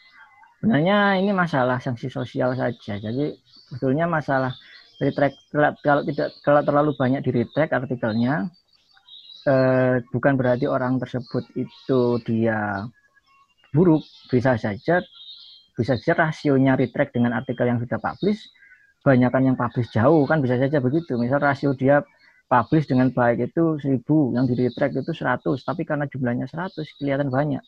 sebenarnya 0.62 1.18
ini 1.18 1.34
masalah 1.34 1.82
sanksi 1.82 2.06
sosial 2.06 2.54
saja. 2.54 2.94
Jadi 2.94 3.34
sebetulnya 3.66 4.06
masalah 4.06 4.54
retract 5.00 5.36
kalau 5.84 6.02
tidak 6.04 6.28
kalau 6.40 6.60
terlalu 6.64 6.92
banyak 6.96 7.20
di 7.20 7.30
retract 7.42 7.72
artikelnya 7.76 8.48
eh, 9.44 10.00
bukan 10.08 10.34
berarti 10.40 10.64
orang 10.64 10.96
tersebut 10.96 11.44
itu 11.56 12.00
dia 12.24 12.84
buruk 13.72 14.02
bisa 14.32 14.56
saja 14.56 15.04
bisa 15.76 15.92
saja 16.00 16.12
rasionya 16.16 16.76
retract 16.80 17.12
dengan 17.12 17.36
artikel 17.36 17.68
yang 17.68 17.76
sudah 17.76 18.00
publish 18.00 18.48
banyakkan 19.06 19.42
yang 19.46 19.54
publish 19.54 19.86
jauh 19.94 20.26
kan 20.26 20.42
bisa 20.42 20.58
saja 20.58 20.82
begitu. 20.82 21.14
Misal 21.14 21.38
rasio 21.38 21.70
dia 21.78 22.02
publish 22.50 22.90
dengan 22.90 23.14
baik 23.14 23.54
itu 23.54 23.78
1000 23.78 24.02
yang 24.34 24.50
di 24.50 24.54
retract 24.58 24.98
itu 24.98 25.14
100 25.14 25.62
tapi 25.62 25.86
karena 25.86 26.10
jumlahnya 26.10 26.50
100 26.50 26.82
kelihatan 26.98 27.30
banyak. 27.30 27.62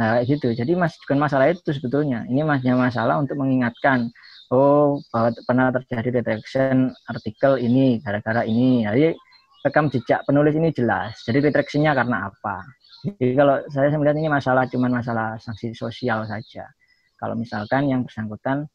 Nah 0.00 0.24
gitu. 0.24 0.48
Jadi 0.56 0.72
mas 0.72 0.96
bukan 1.04 1.20
masalah 1.20 1.52
itu 1.52 1.68
sebetulnya. 1.76 2.24
Ini 2.24 2.40
masnya 2.48 2.72
masalah 2.72 3.20
untuk 3.20 3.36
mengingatkan 3.36 4.08
oh 4.52 5.00
pernah 5.48 5.72
terjadi 5.72 6.20
retraction 6.20 6.92
artikel 7.08 7.56
ini 7.56 7.98
gara-gara 8.04 8.44
ini. 8.44 8.84
Jadi 8.84 9.16
rekam 9.64 9.88
jejak 9.88 10.28
penulis 10.28 10.52
ini 10.52 10.68
jelas. 10.70 11.16
Jadi 11.24 11.40
retractionnya 11.40 11.96
karena 11.96 12.28
apa? 12.28 12.60
Jadi 13.02 13.34
kalau 13.34 13.56
saya 13.72 13.90
melihat 13.96 14.16
ini 14.20 14.28
masalah 14.30 14.68
cuma 14.68 14.86
masalah 14.92 15.40
sanksi 15.40 15.72
sosial 15.72 16.28
saja. 16.28 16.68
Kalau 17.16 17.34
misalkan 17.34 17.88
yang 17.88 18.04
bersangkutan 18.04 18.68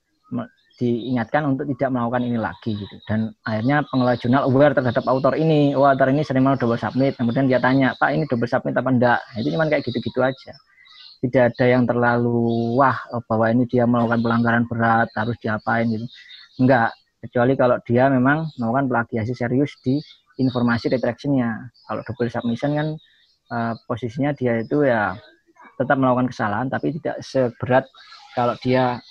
diingatkan 0.77 1.41
untuk 1.47 1.65
tidak 1.73 1.89
melakukan 1.89 2.21
ini 2.27 2.37
lagi 2.37 2.77
gitu. 2.77 2.95
Dan 3.07 3.33
akhirnya 3.47 3.81
pengelola 3.87 4.15
jurnal 4.19 4.43
aware 4.45 4.73
terhadap 4.77 5.03
autor 5.09 5.33
ini. 5.33 5.73
Oh, 5.73 5.87
autor 5.87 6.11
ini 6.11 6.21
sering 6.21 6.45
mau 6.45 6.53
double 6.53 6.77
submit. 6.77 7.17
Kemudian 7.17 7.49
dia 7.49 7.57
tanya, 7.57 7.97
Pak 7.97 8.13
ini 8.13 8.29
double 8.29 8.45
submit 8.45 8.77
apa 8.77 8.89
enggak? 8.91 9.19
Itu 9.39 9.49
cuma 9.53 9.65
kayak 9.65 9.83
gitu-gitu 9.87 10.21
aja 10.21 10.53
tidak 11.23 11.55
ada 11.55 11.65
yang 11.65 11.83
terlalu 11.89 12.77
wah 12.77 12.97
oh, 13.13 13.23
bahwa 13.25 13.49
ini 13.49 13.65
dia 13.65 13.89
melakukan 13.89 14.21
pelanggaran 14.21 14.63
berat 14.69 15.09
harus 15.17 15.37
diapain 15.41 15.89
gitu. 15.89 16.05
Enggak. 16.61 16.93
Kecuali 17.17 17.57
kalau 17.57 17.81
dia 17.81 18.13
memang 18.13 18.45
melakukan 18.61 18.85
plagiasi 18.93 19.33
serius 19.33 19.73
di 19.81 19.97
informasi 20.37 20.93
retractionnya. 20.93 21.73
Kalau 21.89 22.05
double 22.05 22.29
submission 22.29 22.71
kan 22.77 22.87
uh, 23.49 23.73
posisinya 23.89 24.37
dia 24.37 24.61
itu 24.61 24.85
ya 24.85 25.17
tetap 25.81 25.97
melakukan 25.97 26.29
kesalahan 26.29 26.69
tapi 26.69 26.93
tidak 27.01 27.21
seberat 27.25 27.85
kalau 28.37 28.53
dia 28.61 29.01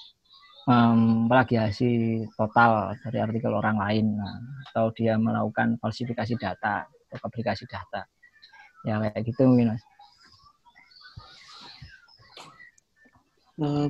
um, 0.70 1.26
plagiasi 1.26 2.22
total 2.38 2.94
dari 3.02 3.18
artikel 3.22 3.54
orang 3.54 3.78
lain 3.78 4.06
nah, 4.14 4.38
atau 4.70 4.94
dia 4.94 5.18
melakukan 5.18 5.78
falsifikasi 5.82 6.38
data 6.38 6.86
atau 6.86 7.26
aplikasi 7.26 7.66
data. 7.66 8.06
Ya 8.86 9.02
kayak 9.02 9.26
gitu 9.26 9.50
mungkin 9.50 9.74
mas 9.74 9.82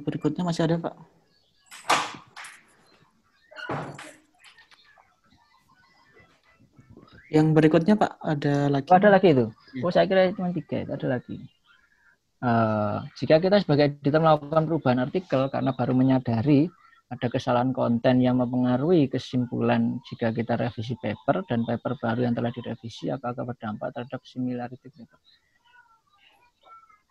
berikutnya 0.03 0.43
masih 0.47 0.63
ada 0.67 0.77
Pak. 0.79 0.95
Yang 7.27 7.47
berikutnya 7.59 7.95
Pak 7.99 8.13
ada 8.23 8.55
lagi. 8.71 8.89
oh, 8.89 8.99
ada 8.99 9.11
lagi 9.11 9.29
itu 9.35 9.47
Ya. 9.77 9.85
oh 9.85 9.93
saya 9.93 10.09
kira 10.09 10.33
cuma 10.33 10.49
tiga 10.57 10.89
itu 10.89 10.93
ada 10.97 11.21
lagi 11.21 11.37
Eh, 12.37 12.99
jika 13.17 13.41
kita 13.41 13.57
sebagai 13.65 13.97
editor 13.97 14.21
melakukan 14.21 14.69
perubahan 14.69 15.01
artikel 15.09 15.49
karena 15.49 15.73
baru 15.73 15.97
menyadari 15.97 16.69
ada 17.09 17.27
kesalahan 17.33 17.73
konten 17.73 18.21
yang 18.21 18.37
mempengaruhi 18.37 19.09
kesimpulan 19.09 19.97
jika 20.05 20.37
kita 20.37 20.61
revisi 20.61 21.01
paper 21.01 21.49
dan 21.49 21.65
paper 21.65 21.97
baru 21.97 22.29
yang 22.29 22.37
telah 22.37 22.53
direvisi 22.53 23.09
apakah 23.09 23.41
berdampak 23.49 23.89
terhadap 23.89 24.21
similarity 24.29 24.85
paper. 24.93 25.17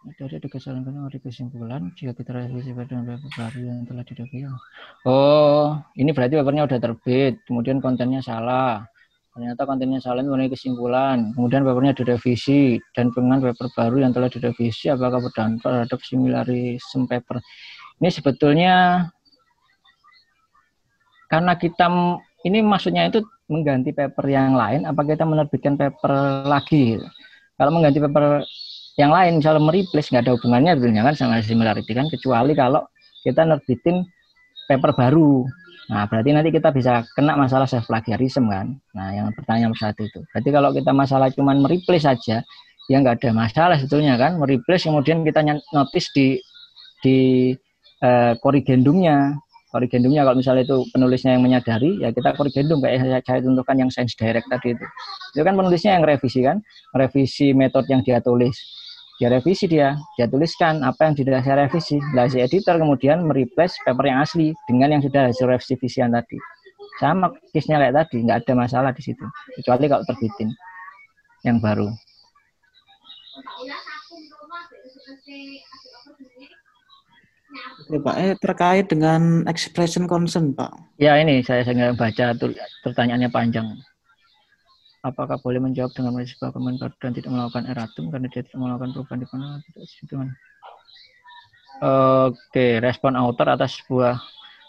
Dari 0.05 0.37
ada 0.37 0.45
konten 0.45 0.85
dari 0.85 1.17
kesimpulan 1.17 1.89
jika 1.97 2.13
kita 2.13 2.29
revisi 2.37 2.77
paper 2.77 2.93
dan 2.93 3.09
paper 3.09 3.29
baru 3.41 3.59
yang 3.65 3.79
telah 3.89 4.03
direvisi. 4.05 4.45
Oh, 5.01 5.81
ini 5.97 6.13
berarti 6.13 6.37
papernya 6.37 6.63
udah 6.69 6.77
terbit, 6.77 7.41
kemudian 7.49 7.81
kontennya 7.81 8.21
salah. 8.21 8.85
Ternyata 9.33 9.65
kontennya 9.65 9.97
salah 9.97 10.21
mengenai 10.21 10.53
kesimpulan. 10.53 11.33
Kemudian 11.33 11.65
papernya 11.65 11.97
direvisi 11.97 12.77
dan 12.93 13.09
dengan 13.09 13.41
paper 13.41 13.67
baru 13.73 13.97
yang 14.05 14.13
telah 14.13 14.29
direvisi 14.29 14.93
apakah 14.93 15.25
berdampak 15.25 15.65
terhadap 15.65 15.99
similarism 16.05 17.09
paper. 17.09 17.41
Ini 17.97 18.09
sebetulnya 18.13 18.75
karena 21.33 21.57
kita 21.57 21.89
ini 22.45 22.61
maksudnya 22.61 23.09
itu 23.09 23.25
mengganti 23.49 23.89
paper 23.89 24.25
yang 24.29 24.53
lain 24.53 24.85
apa 24.85 25.01
kita 25.01 25.25
menerbitkan 25.25 25.73
paper 25.73 26.45
lagi 26.45 27.01
kalau 27.57 27.71
mengganti 27.73 27.97
paper 28.01 28.45
yang 28.95 29.11
lain 29.11 29.43
misalnya 29.43 29.59
mereplace 29.59 30.07
nggak 30.07 30.23
ada 30.23 30.33
hubungannya 30.39 30.71
sebetulnya 30.79 31.03
kan 31.03 31.15
sama 31.19 31.43
similarity 31.43 31.91
kan 31.91 32.07
kecuali 32.07 32.55
kalau 32.55 32.81
kita 33.27 33.43
nerbitin 33.43 34.07
paper 34.71 34.91
baru. 34.95 35.43
Nah 35.91 36.09
berarti 36.09 36.29
nanti 36.33 36.49
kita 36.49 36.73
bisa 36.73 37.05
kena 37.13 37.37
masalah 37.37 37.67
self 37.67 37.85
plagiarism 37.85 38.47
kan? 38.47 38.79
Nah 38.95 39.07
yang 39.13 39.27
pertanyaan 39.35 39.75
satu 39.75 40.07
itu. 40.07 40.23
Berarti 40.31 40.49
kalau 40.49 40.69
kita 40.71 40.91
masalah 40.95 41.27
cuman 41.29 41.59
mereplace 41.59 42.07
saja 42.07 42.41
ya 42.85 42.95
nggak 43.01 43.21
ada 43.21 43.31
masalah 43.35 43.75
sebetulnya 43.75 44.15
kan? 44.15 44.39
Mereplace 44.39 44.87
kemudian 44.87 45.27
kita 45.27 45.43
notice 45.75 46.09
di 46.15 46.27
di 47.03 47.17
eh, 48.01 48.33
korrigendumnya 48.39 49.35
korrigendumnya 49.75 50.23
kalau 50.23 50.39
misalnya 50.39 50.63
itu 50.63 50.87
penulisnya 50.95 51.35
yang 51.35 51.43
menyadari 51.43 51.99
ya 51.99 52.07
kita 52.15 52.31
korrigendum 52.39 52.79
kayak 52.79 53.03
saya, 53.03 53.19
saya 53.19 53.39
tentukan 53.43 53.75
yang 53.75 53.89
science 53.91 54.15
direct 54.15 54.47
tadi 54.47 54.71
itu. 54.71 54.85
Itu 55.35 55.43
kan 55.43 55.51
penulisnya 55.59 55.99
yang 55.99 56.07
revisi 56.07 56.39
kan? 56.47 56.63
Revisi 56.95 57.51
metode 57.51 57.91
yang 57.91 57.99
dia 57.99 58.23
tulis 58.23 58.55
dia 59.15 59.31
revisi 59.31 59.65
dia. 59.71 59.95
Dia 60.19 60.27
tuliskan 60.27 60.83
apa 60.83 61.07
yang 61.07 61.15
sudah 61.15 61.39
saya 61.39 61.67
revisi. 61.67 61.97
Nah 62.11 62.27
si 62.27 62.43
editor 62.43 62.75
kemudian 62.75 63.23
mereplace 63.23 63.79
paper 63.87 64.05
yang 64.11 64.19
asli 64.19 64.51
dengan 64.67 64.99
yang 64.99 65.01
sudah 65.03 65.31
hasil 65.31 65.47
revisian 65.47 66.11
tadi. 66.11 66.35
Sama 66.99 67.31
case-nya 67.51 67.79
kayak 67.79 67.95
tadi 67.95 68.17
nggak 68.27 68.37
ada 68.43 68.53
masalah 68.55 68.91
di 68.91 69.03
situ. 69.03 69.23
Kecuali 69.59 69.87
kalau 69.87 70.03
terbitin 70.03 70.49
yang 71.47 71.63
baru. 71.63 71.87
Oke, 77.85 78.01
Pak, 78.01 78.15
eh 78.19 78.33
terkait 78.39 78.85
dengan 78.91 79.45
expression 79.47 80.09
concern, 80.09 80.51
Pak. 80.51 80.75
Ya 80.99 81.15
ini 81.21 81.39
saya 81.39 81.63
saya 81.63 81.95
baca 81.95 82.35
pertanyaannya 82.83 83.29
panjang. 83.31 83.67
Apakah 85.05 85.37
boleh 85.37 85.61
menjawab 85.61 85.93
dengan 85.93 86.17
menulis 86.17 86.33
sebuah 86.33 86.49
komen 86.49 86.81
baru 86.81 86.95
dan 86.97 87.13
tidak 87.13 87.29
melakukan 87.29 87.63
erratum 87.69 88.09
karena 88.09 88.25
dia 88.25 88.41
tidak 88.41 88.57
melakukan 88.57 88.89
perubahan 88.89 89.19
di 89.21 89.27
mana 89.29 89.45
tidak 89.69 89.85
sesuai 89.85 90.27
Oke, 91.75 92.79
respon 92.79 93.13
author 93.19 93.51
atas 93.53 93.77
sebuah 93.83 94.17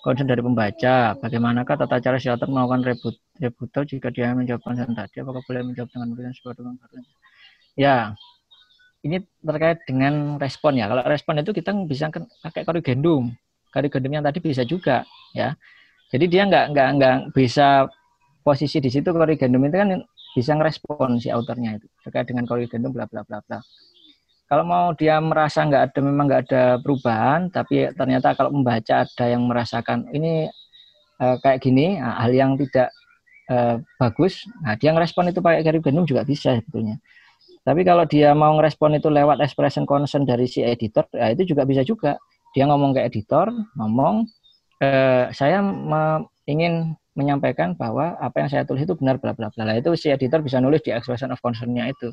concern 0.05 0.29
dari 0.29 0.43
pembaca. 0.45 1.15
Bagaimanakah 1.17 1.75
tata 1.79 2.03
cara 2.03 2.19
si 2.21 2.29
author 2.29 2.51
melakukan 2.51 2.83
rebut 2.83 3.15
rebuttal 3.41 3.89
jika 3.89 4.13
dia 4.13 4.35
menjawab 4.37 4.61
concern 4.61 4.93
tadi? 4.93 5.25
Apakah 5.25 5.41
boleh 5.47 5.63
menjawab 5.65 5.89
dengan 5.89 6.13
menulis 6.13 6.37
sebuah 6.37 6.55
dokumen 6.59 6.77
baru? 6.83 7.01
Ya, 7.79 8.13
ini 9.07 9.23
terkait 9.41 9.87
dengan 9.87 10.37
respon 10.37 10.77
ya. 10.77 10.91
Kalau 10.91 11.03
respon 11.07 11.39
itu 11.41 11.55
kita 11.55 11.71
bisa 11.87 12.11
kan 12.11 12.27
pakai 12.43 12.67
korrigendum. 12.67 13.31
Korrigendum 13.71 14.13
yang 14.19 14.25
tadi 14.27 14.43
bisa 14.43 14.67
juga 14.67 15.07
ya. 15.31 15.55
Jadi 16.11 16.27
dia 16.27 16.43
nggak 16.45 16.75
nggak 16.75 16.89
nggak 16.99 17.17
bisa 17.33 17.87
posisi 18.43 18.83
di 18.83 18.91
situ 18.91 19.11
korrigendum 19.15 19.63
itu 19.67 19.77
kan 19.79 19.91
bisa 20.37 20.53
ngerespon 20.53 21.17
si 21.17 21.33
autornya 21.33 21.81
itu 21.81 21.89
terkait 22.05 22.29
dengan 22.29 22.45
korrigendum 22.45 22.93
bla 22.93 23.09
bla 23.09 23.25
bla 23.25 23.41
bla. 23.41 23.65
Kalau 24.47 24.63
mau 24.69 24.93
dia 24.93 25.17
merasa 25.19 25.65
nggak 25.65 25.83
ada 25.91 26.01
memang 26.05 26.29
nggak 26.29 26.43
ada 26.47 26.65
perubahan, 26.85 27.49
tapi 27.49 27.89
ternyata 27.97 28.37
kalau 28.37 28.53
membaca 28.53 29.09
ada 29.09 29.25
yang 29.25 29.49
merasakan 29.49 30.13
ini 30.13 30.53
eh, 31.25 31.37
kayak 31.41 31.65
gini 31.65 31.97
nah, 31.97 32.21
hal 32.21 32.37
yang 32.37 32.55
tidak 32.61 32.93
eh, 33.49 33.81
bagus, 33.97 34.45
nah 34.61 34.77
dia 34.77 34.93
ngerespon 34.93 35.33
itu 35.33 35.41
pakai 35.41 35.65
korrigendum 35.65 36.05
juga 36.05 36.23
bisa 36.23 36.53
sebetulnya. 36.61 37.01
Tapi 37.67 37.83
kalau 37.83 38.07
dia 38.07 38.31
mau 38.37 38.55
ngerespon 38.55 38.95
itu 39.01 39.11
lewat 39.11 39.43
expression 39.43 39.83
concern 39.89 40.23
dari 40.23 40.47
si 40.47 40.63
editor, 40.63 41.03
ya 41.11 41.35
itu 41.35 41.51
juga 41.51 41.67
bisa 41.67 41.83
juga. 41.83 42.15
Dia 42.55 42.71
ngomong 42.71 42.95
ke 42.95 43.03
editor, 43.03 43.51
ngomong, 43.75 44.23
eh, 44.79 45.27
saya 45.35 45.65
ingin 46.47 46.95
menyampaikan 47.17 47.73
bahwa 47.75 48.15
apa 48.21 48.45
yang 48.45 48.49
saya 48.53 48.63
tulis 48.69 48.85
itu 48.85 48.93
benar, 48.95 49.17
bla 49.17 49.33
bla 49.33 49.49
bla. 49.49 49.73
Itu 49.75 49.97
si 49.97 50.13
editor 50.13 50.45
bisa 50.45 50.61
nulis 50.61 50.85
di 50.85 50.93
expression 50.93 51.33
of 51.33 51.41
concern-nya 51.41 51.89
itu 51.89 52.13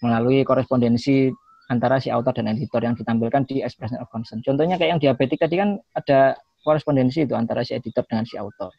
melalui 0.00 0.42
korespondensi 0.42 1.28
antara 1.68 2.00
si 2.00 2.08
author 2.08 2.32
dan 2.32 2.48
editor 2.48 2.80
yang 2.80 2.96
ditampilkan 2.96 3.44
di 3.44 3.60
expression 3.60 4.00
of 4.00 4.08
concern. 4.08 4.40
Contohnya 4.40 4.80
kayak 4.80 4.96
yang 4.96 5.00
diabetik 5.00 5.38
tadi 5.38 5.60
kan 5.60 5.76
ada 5.92 6.40
korespondensi 6.64 7.28
itu 7.28 7.36
antara 7.36 7.60
si 7.62 7.76
editor 7.76 8.02
dengan 8.08 8.24
si 8.24 8.40
author. 8.40 8.72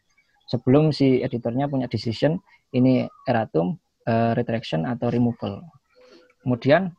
Sebelum 0.49 0.89
si 0.89 1.21
editornya 1.21 1.69
punya 1.69 1.85
decision 1.85 2.41
ini 2.73 3.05
erratum, 3.29 3.77
eh, 4.09 4.33
retraction 4.33 4.89
atau 4.89 5.13
removal. 5.13 5.61
Kemudian 6.41 6.89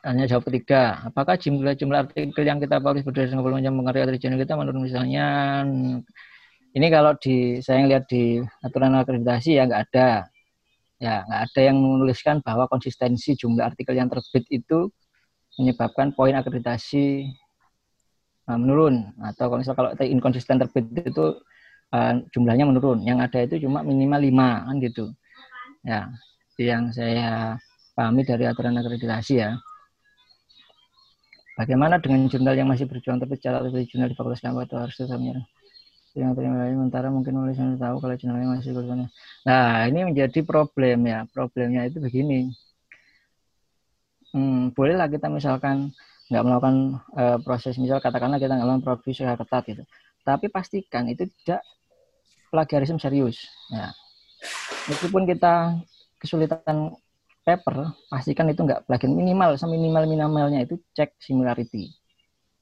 tanya 0.00 0.24
jawab 0.24 0.48
ketiga, 0.48 1.04
apakah 1.04 1.36
jumlah 1.36 1.76
jumlah 1.76 2.08
artikel 2.08 2.44
yang 2.46 2.56
kita 2.56 2.80
publish 2.80 3.04
berdasarkan 3.04 3.44
volume 3.44 3.60
yang 3.60 3.76
mengerti 3.76 4.00
original 4.08 4.40
kita 4.40 4.54
menurut 4.56 4.80
misalnya 4.80 5.26
ini 6.76 6.86
kalau 6.92 7.16
di 7.16 7.64
saya 7.64 7.88
lihat 7.88 8.04
di 8.10 8.44
aturan 8.60 8.92
akreditasi 8.92 9.56
ya 9.56 9.64
nggak 9.64 9.82
ada. 9.88 10.28
Ya 10.98 11.24
nggak 11.24 11.40
ada 11.48 11.60
yang 11.62 11.76
menuliskan 11.80 12.44
bahwa 12.44 12.68
konsistensi 12.68 13.38
jumlah 13.38 13.64
artikel 13.72 13.96
yang 13.96 14.10
terbit 14.12 14.44
itu 14.52 14.92
menyebabkan 15.56 16.12
poin 16.12 16.36
akreditasi 16.36 17.32
uh, 18.50 18.58
menurun. 18.58 19.16
Atau 19.24 19.48
kalau 19.48 19.60
misal 19.64 19.74
kalau 19.78 19.90
inkonsisten 19.96 20.60
terbit 20.60 20.84
itu 20.92 21.40
uh, 21.94 22.12
jumlahnya 22.36 22.68
menurun. 22.68 23.00
Yang 23.06 23.18
ada 23.30 23.38
itu 23.48 23.54
cuma 23.64 23.80
minimal 23.80 24.20
5 24.20 24.66
kan 24.68 24.74
gitu. 24.84 25.04
Ya 25.86 26.12
yang 26.58 26.90
saya 26.90 27.54
pahami 27.94 28.26
dari 28.26 28.44
aturan 28.44 28.76
akreditasi 28.76 29.40
ya. 29.40 29.56
Bagaimana 31.58 31.98
dengan 31.98 32.30
jurnal 32.30 32.54
yang 32.54 32.70
masih 32.70 32.86
berjuang 32.86 33.18
terbit? 33.18 33.42
Secara 33.42 33.66
jurnal 33.66 34.10
di 34.10 34.14
fakultas 34.14 34.42
kampus 34.42 34.70
atau 34.70 34.78
harus 34.78 34.94
tetap 34.94 35.18
yang 36.18 36.34
terima 36.34 36.66
sementara 36.66 37.08
mungkin 37.14 37.38
nulisannya 37.38 37.78
tahu 37.78 38.02
kalau 38.02 38.14
jurnalnya 38.18 38.58
masih 38.58 38.74
kuliahnya. 38.74 39.06
Nah, 39.46 39.86
ini 39.86 40.10
menjadi 40.10 40.42
problem 40.42 41.06
ya. 41.06 41.24
Problemnya 41.30 41.86
itu 41.86 42.02
begini. 42.02 42.50
Hmm, 44.34 44.74
bolehlah 44.74 45.06
kita 45.06 45.30
misalkan 45.30 45.94
nggak 46.28 46.44
melakukan 46.44 47.00
uh, 47.16 47.38
proses 47.40 47.80
misal 47.80 48.02
katakanlah 48.02 48.36
kita 48.36 48.52
nggak 48.52 48.66
melakukan 48.66 48.84
proses 48.84 49.14
secara 49.16 49.38
ketat 49.38 49.62
gitu. 49.70 49.82
Tapi 50.26 50.50
pastikan 50.52 51.08
itu 51.08 51.24
tidak 51.42 51.62
plagiarisme 52.50 53.00
serius. 53.00 53.48
Ya. 53.72 53.94
Meskipun 54.90 55.24
kita 55.24 55.78
kesulitan 56.20 56.92
paper, 57.46 57.96
pastikan 58.12 58.50
itu 58.52 58.60
nggak 58.60 58.84
plagiat 58.84 59.08
minimal 59.08 59.56
seminimal 59.56 60.04
minimalnya 60.04 60.68
itu 60.68 60.76
cek 60.92 61.16
similarity. 61.16 61.88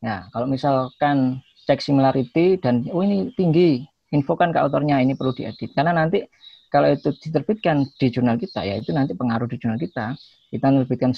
Ya, 0.04 0.28
kalau 0.30 0.46
misalkan 0.46 1.40
cek 1.66 1.82
similarity 1.82 2.56
dan 2.62 2.86
oh 2.94 3.02
ini 3.02 3.34
tinggi, 3.34 3.82
infokan 4.14 4.54
ke 4.54 4.58
autornya 4.62 5.02
ini 5.02 5.18
perlu 5.18 5.34
diedit. 5.34 5.74
Karena 5.74 5.92
nanti 5.92 6.22
kalau 6.70 6.90
itu 6.90 7.14
diterbitkan 7.14 7.86
di 7.98 8.06
jurnal 8.10 8.38
kita 8.38 8.66
ya 8.66 8.78
itu 8.78 8.90
nanti 8.94 9.14
pengaruh 9.14 9.50
di 9.50 9.58
jurnal 9.58 9.78
kita. 9.78 10.14
Kita 10.46 10.66
menerbitkan 10.70 11.10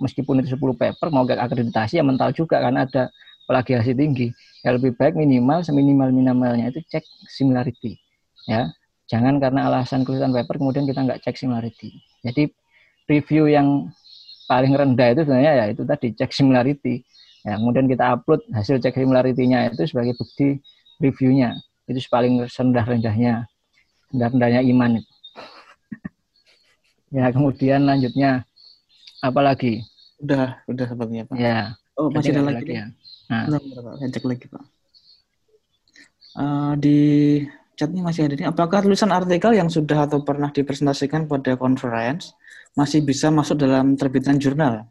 meskipun 0.00 0.40
itu 0.40 0.56
10 0.56 0.76
paper 0.76 1.06
mau 1.12 1.28
gak 1.28 1.36
akreditasi 1.36 2.00
ya 2.00 2.04
mental 2.04 2.32
juga 2.32 2.64
karena 2.64 2.88
ada 2.88 3.12
plagiasi 3.44 3.92
tinggi. 3.92 4.32
Ya 4.64 4.76
lebih 4.76 4.96
baik 4.96 5.16
minimal 5.16 5.66
seminimal 5.66 6.08
minimalnya 6.14 6.72
itu 6.72 6.80
cek 6.88 7.04
similarity. 7.28 8.00
Ya, 8.48 8.72
jangan 9.10 9.36
karena 9.36 9.68
alasan 9.68 10.06
kesulitan 10.06 10.32
paper 10.32 10.56
kemudian 10.56 10.88
kita 10.88 11.04
nggak 11.04 11.20
cek 11.26 11.36
similarity. 11.36 12.00
Jadi 12.24 12.48
review 13.10 13.50
yang 13.50 13.90
paling 14.46 14.72
rendah 14.74 15.12
itu 15.12 15.20
sebenarnya 15.26 15.52
ya 15.58 15.64
itu 15.74 15.82
tadi 15.84 16.14
cek 16.14 16.30
similarity. 16.30 17.02
Ya, 17.40 17.56
kemudian 17.56 17.88
kita 17.88 18.20
upload 18.20 18.44
hasil 18.52 18.80
cek 18.84 19.00
similarity-nya 19.00 19.72
itu 19.72 19.88
sebagai 19.88 20.12
bukti 20.20 20.60
reviewnya. 21.00 21.56
Itu 21.88 21.98
paling 22.12 22.44
rendah-rendahnya. 22.44 23.48
Rendah-rendahnya 24.12 24.60
iman 24.68 25.00
itu. 25.00 25.12
ya, 27.16 27.32
kemudian 27.32 27.88
lanjutnya 27.88 28.44
apa 29.24 29.40
lagi? 29.40 29.80
Udah, 30.20 30.60
udah 30.68 30.84
sepertinya 30.84 31.24
Pak. 31.32 31.36
Ya. 31.40 31.72
Oh, 31.96 32.12
masih 32.12 32.36
ada 32.36 32.44
lagi, 32.52 32.72
ya. 32.76 32.86
Nah, 33.32 33.48
Bentar, 33.48 33.60
bentar, 33.64 33.82
Pak. 33.84 33.94
Saya 34.00 34.10
cek 34.12 34.24
lagi 34.28 34.46
Pak. 34.48 34.64
Eh, 36.30 36.72
di 36.78 36.98
chatnya 37.74 38.02
masih 38.04 38.28
ada 38.28 38.34
ini. 38.38 38.44
Apakah 38.46 38.84
tulisan 38.84 39.10
artikel 39.10 39.56
yang 39.56 39.66
sudah 39.66 40.06
atau 40.06 40.22
pernah 40.22 40.52
dipresentasikan 40.52 41.26
pada 41.26 41.58
conference 41.58 42.36
masih 42.78 43.02
bisa 43.02 43.32
masuk 43.32 43.58
dalam 43.58 43.98
terbitan 43.98 44.38
jurnal? 44.38 44.86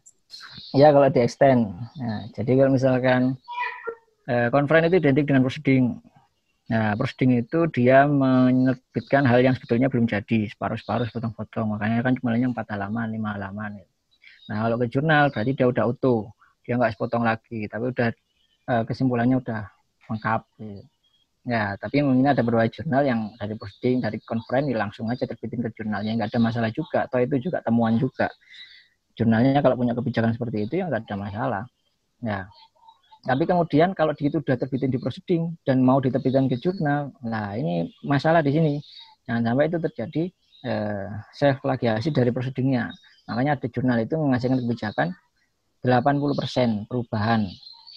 Ya 0.76 0.88
kalau 0.94 1.08
di 1.10 1.20
extend. 1.20 1.74
Nah, 1.98 2.20
jadi 2.36 2.50
kalau 2.60 2.70
misalkan 2.74 3.34
eh, 4.30 4.48
conference 4.54 4.88
itu 4.90 4.96
identik 5.02 5.24
dengan 5.26 5.42
proceeding. 5.42 5.84
Nah, 6.70 6.94
proceeding 6.94 7.42
itu 7.42 7.66
dia 7.74 8.06
menerbitkan 8.06 9.26
hal 9.26 9.42
yang 9.42 9.58
sebetulnya 9.58 9.90
belum 9.90 10.06
jadi, 10.06 10.46
separuh-separuh, 10.54 11.10
potong-potong. 11.10 11.66
Makanya 11.74 12.06
kan 12.06 12.14
cuma 12.14 12.38
empat 12.38 12.66
halaman, 12.70 13.10
lima 13.10 13.34
halaman. 13.34 13.82
Nah, 14.46 14.56
kalau 14.66 14.76
ke 14.78 14.86
jurnal 14.86 15.34
berarti 15.34 15.52
dia 15.54 15.66
udah 15.66 15.84
utuh. 15.90 16.30
Dia 16.62 16.78
nggak 16.78 16.94
sepotong 16.94 17.26
lagi, 17.26 17.66
tapi 17.66 17.90
udah 17.90 18.08
eh, 18.70 18.82
kesimpulannya 18.86 19.42
udah 19.42 19.66
lengkap. 20.10 20.42
Ya, 21.40 21.74
tapi 21.80 22.04
mungkin 22.04 22.28
ada 22.28 22.44
beberapa 22.44 22.68
jurnal 22.68 23.02
yang 23.02 23.32
dari 23.40 23.56
posting, 23.56 24.04
dari 24.04 24.20
conference, 24.20 24.68
ya 24.68 24.76
langsung 24.76 25.08
aja 25.08 25.24
terbitin 25.24 25.64
ke 25.64 25.72
jurnalnya. 25.72 26.12
Nggak 26.20 26.36
ada 26.36 26.40
masalah 26.40 26.70
juga. 26.70 27.08
Atau 27.08 27.18
itu 27.18 27.50
juga 27.50 27.64
temuan 27.64 27.96
juga. 27.96 28.28
Jurnalnya 29.20 29.60
kalau 29.60 29.76
punya 29.76 29.92
kebijakan 29.92 30.32
seperti 30.32 30.64
itu, 30.64 30.80
ya 30.80 30.88
nggak 30.88 31.04
ada 31.04 31.16
masalah. 31.20 31.62
Ya. 32.24 32.48
Tapi 33.20 33.44
kemudian 33.44 33.92
kalau 33.92 34.16
itu 34.16 34.40
sudah 34.40 34.56
terbitin 34.56 34.88
di 34.88 34.96
proceeding 34.96 35.52
dan 35.68 35.84
mau 35.84 36.00
diterbitkan 36.00 36.48
ke 36.48 36.56
jurnal, 36.56 37.12
nah 37.20 37.52
ini 37.52 37.92
masalah 38.00 38.40
di 38.40 38.56
sini. 38.56 38.80
Jangan 39.28 39.52
sampai 39.52 39.64
itu 39.68 39.76
terjadi 39.76 40.22
eh, 40.64 41.06
self 41.36 41.60
plagiasi 41.60 42.16
dari 42.16 42.32
proceedingnya. 42.32 42.88
Makanya 43.28 43.60
ada 43.60 43.66
jurnal 43.68 44.00
itu 44.00 44.16
menghasilkan 44.16 44.64
kebijakan 44.64 45.12
80% 45.84 46.88
perubahan. 46.88 47.44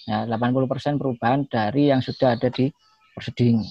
Ya, 0.04 0.28
80% 0.28 1.00
perubahan 1.00 1.48
dari 1.48 1.88
yang 1.88 2.04
sudah 2.04 2.36
ada 2.36 2.52
di 2.52 2.68
proceeding. 3.16 3.64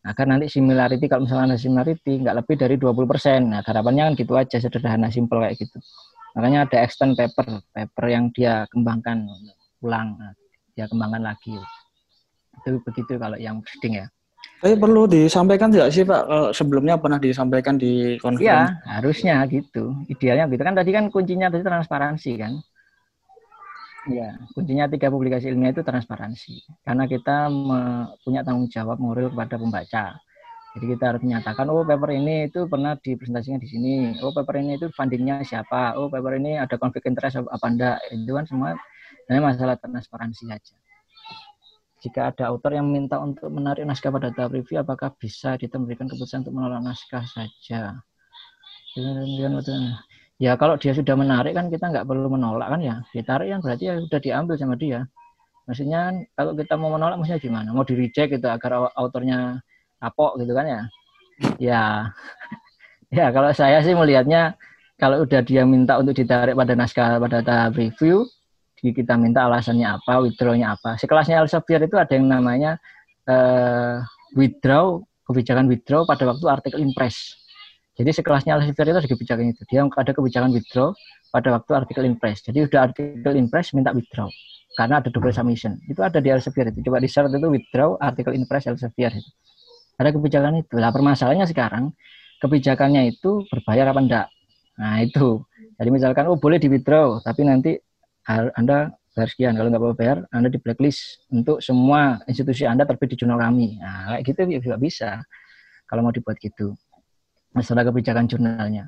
Agar 0.00 0.28
nanti 0.28 0.48
similarity, 0.48 1.08
kalau 1.08 1.28
misalnya 1.28 1.56
ada 1.56 1.60
similarity, 1.60 2.20
nggak 2.24 2.36
lebih 2.44 2.56
dari 2.56 2.76
20%. 2.76 3.40
Nah, 3.52 3.60
harapannya 3.64 4.12
kan 4.12 4.14
gitu 4.16 4.32
aja, 4.36 4.56
sederhana, 4.60 5.08
simple 5.12 5.40
kayak 5.44 5.56
gitu. 5.60 5.76
Makanya 6.38 6.66
ada 6.68 6.76
extend 6.86 7.18
paper, 7.18 7.62
paper 7.74 8.04
yang 8.06 8.30
dia 8.30 8.64
kembangkan 8.70 9.26
ulang, 9.82 10.14
nah, 10.14 10.32
dia 10.78 10.86
kembangkan 10.86 11.26
lagi. 11.26 11.58
Itu 12.62 12.78
begitu 12.86 13.18
kalau 13.18 13.34
yang 13.40 13.58
proceeding 13.64 14.04
ya. 14.04 14.06
Tapi 14.60 14.76
perlu 14.76 15.08
disampaikan 15.08 15.72
tidak 15.72 15.88
sih 15.88 16.04
Pak, 16.04 16.20
kalau 16.28 16.48
sebelumnya 16.52 17.00
pernah 17.00 17.16
disampaikan 17.16 17.80
di 17.80 18.16
Iya, 18.16 18.20
conference? 18.20 18.76
harusnya 18.84 19.34
gitu. 19.48 19.96
Idealnya 20.06 20.52
gitu 20.52 20.60
kan 20.60 20.76
tadi 20.76 20.90
kan 20.92 21.08
kuncinya 21.08 21.48
tadi 21.48 21.64
transparansi 21.64 22.32
kan. 22.36 22.52
Iya, 24.08 24.36
kuncinya 24.56 24.88
tiga 24.88 25.08
publikasi 25.12 25.52
ilmiah 25.52 25.72
itu 25.76 25.84
transparansi. 25.84 26.60
Karena 26.84 27.04
kita 27.04 27.52
punya 28.24 28.40
tanggung 28.44 28.68
jawab 28.68 28.96
moral 29.00 29.32
kepada 29.32 29.56
pembaca. 29.60 30.04
Jadi 30.70 30.84
kita 30.94 31.04
harus 31.10 31.22
menyatakan, 31.26 31.66
oh 31.66 31.82
paper 31.82 32.14
ini 32.14 32.46
itu 32.46 32.62
pernah 32.70 32.94
dipresentasikan 32.94 33.58
di 33.58 33.66
sini. 33.66 33.94
Oh 34.22 34.30
paper 34.30 34.62
ini 34.62 34.78
itu 34.78 34.86
fundingnya 34.94 35.42
siapa. 35.42 35.98
Oh 35.98 36.06
paper 36.06 36.38
ini 36.38 36.62
ada 36.62 36.78
konflik 36.78 37.10
interest 37.10 37.42
apa 37.42 37.66
enggak. 37.66 37.98
Itu 38.14 38.38
kan 38.38 38.46
semua 38.46 38.78
ini 39.26 39.42
masalah 39.42 39.74
transparansi 39.82 40.46
saja. 40.46 40.74
Jika 42.00 42.32
ada 42.32 42.48
autor 42.48 42.78
yang 42.78 42.86
meminta 42.86 43.18
untuk 43.20 43.50
menarik 43.50 43.84
naskah 43.84 44.08
pada 44.14 44.32
tahap 44.32 44.56
review, 44.56 44.80
apakah 44.80 45.12
bisa 45.18 45.58
kita 45.58 45.76
memberikan 45.76 46.08
keputusan 46.08 46.46
untuk 46.46 46.54
menolak 46.56 46.80
naskah 46.80 47.26
saja? 47.26 48.00
Ya 50.40 50.56
kalau 50.56 50.80
dia 50.80 50.96
sudah 50.96 51.14
menarik 51.18 51.52
kan 51.52 51.68
kita 51.68 51.92
nggak 51.92 52.06
perlu 52.06 52.30
menolak 52.30 52.72
kan 52.72 52.80
ya. 52.80 53.02
Ditarik 53.10 53.52
kan 53.52 53.60
berarti 53.60 53.84
ya 53.90 53.94
sudah 54.00 54.20
diambil 54.22 54.54
sama 54.54 54.78
dia. 54.78 55.04
Maksudnya 55.68 55.98
kan 56.08 56.14
kalau 56.38 56.52
kita 56.56 56.74
mau 56.78 56.94
menolak 56.94 57.20
maksudnya 57.20 57.42
gimana? 57.42 57.68
Mau 57.74 57.84
di 57.84 57.94
reject 57.98 58.38
gitu 58.38 58.46
agar 58.48 58.88
autornya 58.96 59.60
kapok 60.00 60.40
gitu 60.40 60.52
kan 60.56 60.66
ya? 60.66 60.82
Ya, 61.60 61.82
ya 63.16 63.26
kalau 63.30 63.52
saya 63.52 63.84
sih 63.84 63.92
melihatnya 63.92 64.56
kalau 65.00 65.24
udah 65.24 65.40
dia 65.40 65.64
minta 65.64 65.96
untuk 65.96 66.12
ditarik 66.12 66.52
pada 66.52 66.76
naskah 66.76 67.16
pada 67.16 67.40
tahap 67.40 67.76
review, 67.76 68.28
kita 68.80 69.16
minta 69.20 69.44
alasannya 69.44 69.84
apa, 69.84 70.20
withdrawnya 70.24 70.76
apa. 70.76 70.96
Sekelasnya 70.96 71.44
Elsevier 71.44 71.84
itu 71.84 71.96
ada 72.00 72.12
yang 72.12 72.28
namanya 72.28 72.80
uh, 73.28 74.00
withdraw, 74.36 75.00
kebijakan 75.28 75.68
withdraw 75.68 76.08
pada 76.08 76.24
waktu 76.28 76.44
artikel 76.48 76.80
impress. 76.80 77.36
Jadi 77.96 78.16
sekelasnya 78.16 78.56
Elsevier 78.56 78.92
itu 78.92 78.98
ada 79.04 79.08
kebijakan 79.08 79.44
itu. 79.52 79.62
Dia 79.68 79.84
ada 79.84 80.12
kebijakan 80.16 80.52
withdraw 80.56 80.96
pada 81.28 81.48
waktu 81.60 81.70
artikel 81.76 82.04
impress. 82.08 82.40
Jadi 82.48 82.64
udah 82.64 82.88
artikel 82.88 83.32
impress 83.36 83.76
minta 83.76 83.92
withdraw 83.92 84.28
karena 84.80 85.04
ada 85.04 85.08
double 85.12 85.34
submission. 85.34 85.76
Itu 85.90 86.00
ada 86.00 86.22
di 86.22 86.32
Elsevier 86.32 86.72
itu. 86.72 86.80
Coba 86.88 87.04
di 87.04 87.08
search 87.10 87.32
itu 87.36 87.48
withdraw 87.52 88.00
artikel 88.00 88.32
impress 88.32 88.64
Elsevier 88.64 89.12
itu. 89.12 89.30
Ada 90.00 90.16
kebijakan 90.16 90.64
itu. 90.64 90.80
Nah 90.80 90.88
permasalahannya 90.88 91.44
sekarang 91.44 91.92
kebijakannya 92.40 93.12
itu 93.12 93.44
berbayar 93.52 93.92
apa 93.92 94.00
enggak? 94.00 94.26
Nah 94.80 95.04
itu. 95.04 95.44
Jadi 95.76 95.88
misalkan 95.92 96.24
oh 96.32 96.40
boleh 96.40 96.56
di 96.56 96.72
withdraw, 96.72 97.20
tapi 97.20 97.44
nanti 97.44 97.76
anda 98.56 98.96
bayar 99.14 99.28
sekian. 99.28 99.52
Kalau 99.58 99.68
nggak 99.68 99.98
bayar, 99.98 100.18
Anda 100.30 100.48
di 100.48 100.58
blacklist 100.62 101.26
untuk 101.34 101.58
semua 101.60 102.22
institusi 102.30 102.64
Anda 102.64 102.86
terbit 102.86 103.14
di 103.14 103.16
jurnal 103.18 103.42
kami. 103.42 103.76
Nah, 103.82 104.16
kayak 104.16 104.22
gitu 104.26 104.40
juga 104.62 104.78
bisa. 104.78 105.10
Kalau 105.90 106.06
mau 106.06 106.14
dibuat 106.14 106.38
gitu. 106.38 106.78
Masalah 107.50 107.82
kebijakan 107.82 108.30
jurnalnya. 108.30 108.86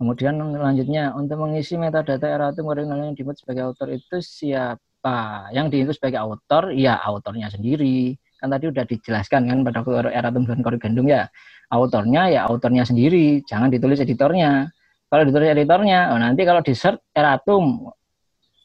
Kemudian 0.00 0.34
selanjutnya, 0.40 1.14
untuk 1.14 1.38
mengisi 1.44 1.78
metadata 1.78 2.26
eratum 2.26 2.66
yang 2.74 3.14
dibuat 3.14 3.38
sebagai 3.38 3.70
autor 3.70 3.94
itu 3.94 4.18
siapa? 4.18 5.48
Yang 5.54 5.66
diinput 5.70 5.94
sebagai 6.00 6.18
autor, 6.18 6.74
ya 6.74 6.98
autornya 6.98 7.52
sendiri. 7.52 8.18
Kan 8.40 8.48
tadi 8.48 8.72
udah 8.72 8.84
dijelaskan 8.88 9.40
kan 9.52 9.58
pada 9.60 9.80
eratum 10.08 10.48
dan 10.48 10.64
korrigendum 10.64 11.04
ya. 11.04 11.28
Autornya 11.68 12.32
ya 12.32 12.40
autornya 12.48 12.82
sendiri, 12.88 13.44
jangan 13.44 13.68
ditulis 13.68 14.00
editornya. 14.00 14.72
Kalau 15.12 15.22
ditulis 15.28 15.52
editornya, 15.52 16.10
oh 16.10 16.18
nanti 16.18 16.42
kalau 16.48 16.64
di 16.64 16.72
search 16.72 16.98
eratum, 17.12 17.92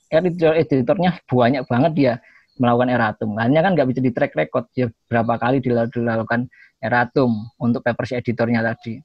editor 0.09 0.55
editornya 0.55 1.19
banyak 1.27 1.67
banget 1.67 1.91
dia 1.93 2.13
melakukan 2.55 2.89
eratum. 2.89 3.29
Hanya 3.35 3.59
kan 3.59 3.75
nggak 3.75 3.87
bisa 3.91 3.99
di 3.99 4.11
track 4.15 4.31
record 4.33 4.65
ya 4.73 4.87
berapa 5.11 5.35
kali 5.35 5.59
dilakukan 5.59 6.47
eratum 6.79 7.51
untuk 7.59 7.83
paper 7.83 8.05
si 8.07 8.13
editornya 8.15 8.63
tadi. 8.63 9.01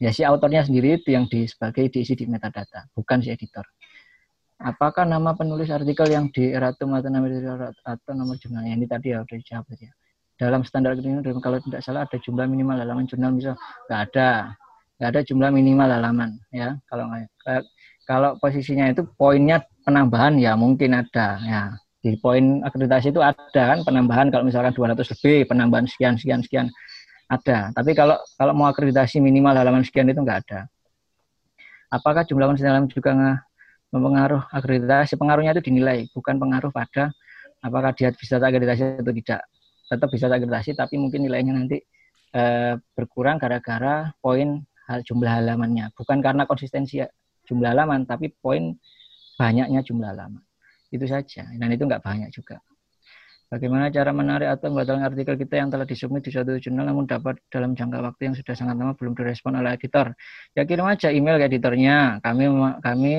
Ya 0.00 0.12
si 0.12 0.24
autornya 0.24 0.64
sendiri 0.64 0.96
itu 1.00 1.12
yang 1.12 1.28
di, 1.28 1.44
sebagai 1.44 1.88
diisi 1.92 2.16
di 2.16 2.24
metadata, 2.24 2.88
bukan 2.96 3.20
si 3.20 3.32
editor. 3.32 3.64
Apakah 4.60 5.08
nama 5.08 5.32
penulis 5.32 5.72
artikel 5.72 6.08
yang 6.12 6.28
di 6.28 6.52
eratum 6.52 6.92
atau 6.92 7.08
nama 7.08 7.24
atau 7.84 8.12
nomor 8.12 8.36
jurnalnya 8.36 8.76
ini 8.76 8.84
tadi 8.84 9.12
ya 9.12 9.24
udah 9.24 9.36
dijawab 9.40 9.72
ya. 9.76 9.92
Dalam 10.40 10.64
standar 10.64 10.96
ini 10.96 11.20
kalau 11.44 11.60
tidak 11.60 11.84
salah 11.84 12.08
ada 12.08 12.16
jumlah 12.16 12.48
minimal 12.48 12.80
halaman 12.80 13.04
jurnal 13.04 13.36
misal 13.36 13.60
nggak 13.92 14.00
ada 14.08 14.56
nggak 14.96 15.08
ada 15.12 15.20
jumlah 15.20 15.52
minimal 15.52 15.84
halaman 15.84 16.40
ya. 16.48 16.80
Kalau 16.88 17.04
kalau 18.08 18.30
posisinya 18.40 18.88
itu 18.88 19.04
poinnya 19.20 19.60
penambahan 19.84 20.40
ya 20.40 20.56
mungkin 20.56 20.96
ada 20.96 21.36
ya. 21.44 21.62
Di 22.00 22.16
poin 22.16 22.64
akreditasi 22.64 23.12
itu 23.12 23.20
ada 23.20 23.76
kan 23.76 23.84
penambahan 23.84 24.32
kalau 24.32 24.48
misalkan 24.48 24.72
200 24.72 25.04
lebih 25.12 25.44
penambahan 25.44 25.84
sekian 25.84 26.16
sekian 26.16 26.40
sekian 26.40 26.72
ada. 27.28 27.68
Tapi 27.76 27.92
kalau 27.92 28.16
kalau 28.40 28.56
mau 28.56 28.72
akreditasi 28.72 29.20
minimal 29.20 29.52
halaman 29.52 29.84
sekian 29.84 30.08
itu 30.08 30.24
enggak 30.24 30.40
ada. 30.48 30.72
Apakah 31.92 32.24
jumlah 32.24 32.48
konsen 32.48 32.88
juga 32.88 33.12
mempengaruh 33.92 34.48
akreditasi? 34.56 35.20
Pengaruhnya 35.20 35.52
itu 35.52 35.68
dinilai 35.68 36.08
bukan 36.16 36.40
pengaruh 36.40 36.72
pada 36.72 37.12
apakah 37.60 37.92
dia 37.92 38.08
bisa 38.16 38.40
akreditasi 38.40 39.04
atau 39.04 39.12
tidak 39.12 39.44
tetap 39.90 40.08
bisa 40.14 40.30
akreditasi 40.30 40.78
tapi 40.78 40.94
mungkin 41.02 41.26
nilainya 41.26 41.52
nanti 41.58 41.82
eh, 42.38 42.74
berkurang 42.94 43.42
gara-gara 43.42 44.14
poin 44.22 44.62
jumlah 44.90 45.30
halamannya 45.42 45.94
bukan 45.94 46.18
karena 46.18 46.46
konsistensi 46.46 47.02
jumlah 47.50 47.74
halaman 47.74 48.06
tapi 48.06 48.30
poin 48.30 48.78
banyaknya 49.40 49.80
jumlah 49.80 50.12
halaman. 50.12 50.44
Itu 50.92 51.08
saja. 51.08 51.48
Dan 51.48 51.68
itu 51.72 51.88
nggak 51.88 52.04
banyak 52.04 52.28
juga. 52.28 52.60
Bagaimana 53.50 53.90
cara 53.90 54.14
menarik 54.14 54.46
atau 54.46 54.70
membatalkan 54.70 55.10
artikel 55.10 55.34
kita 55.34 55.58
yang 55.58 55.74
telah 55.74 55.82
disubmit 55.82 56.22
di 56.22 56.30
suatu 56.30 56.54
jurnal 56.62 56.86
namun 56.86 57.02
dapat 57.10 57.34
dalam 57.50 57.74
jangka 57.74 57.98
waktu 57.98 58.30
yang 58.30 58.34
sudah 58.38 58.54
sangat 58.54 58.78
lama 58.78 58.94
belum 58.94 59.10
direspon 59.18 59.58
oleh 59.58 59.74
editor? 59.74 60.14
Ya 60.54 60.62
kirim 60.62 60.86
aja 60.86 61.10
email 61.10 61.34
ke 61.42 61.50
editornya. 61.50 62.22
Kami 62.22 62.46
kami 62.78 63.14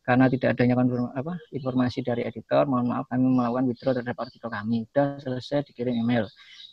karena 0.00 0.32
tidak 0.32 0.56
adanya 0.56 0.80
apa, 1.12 1.36
informasi 1.52 2.00
dari 2.00 2.24
editor, 2.24 2.64
mohon 2.64 2.88
maaf 2.88 3.06
kami 3.12 3.30
melakukan 3.36 3.64
withdraw 3.68 3.92
terhadap 3.92 4.16
artikel 4.16 4.48
kami. 4.48 4.88
Sudah 4.88 5.20
selesai 5.20 5.68
dikirim 5.68 5.92
email. 5.92 6.24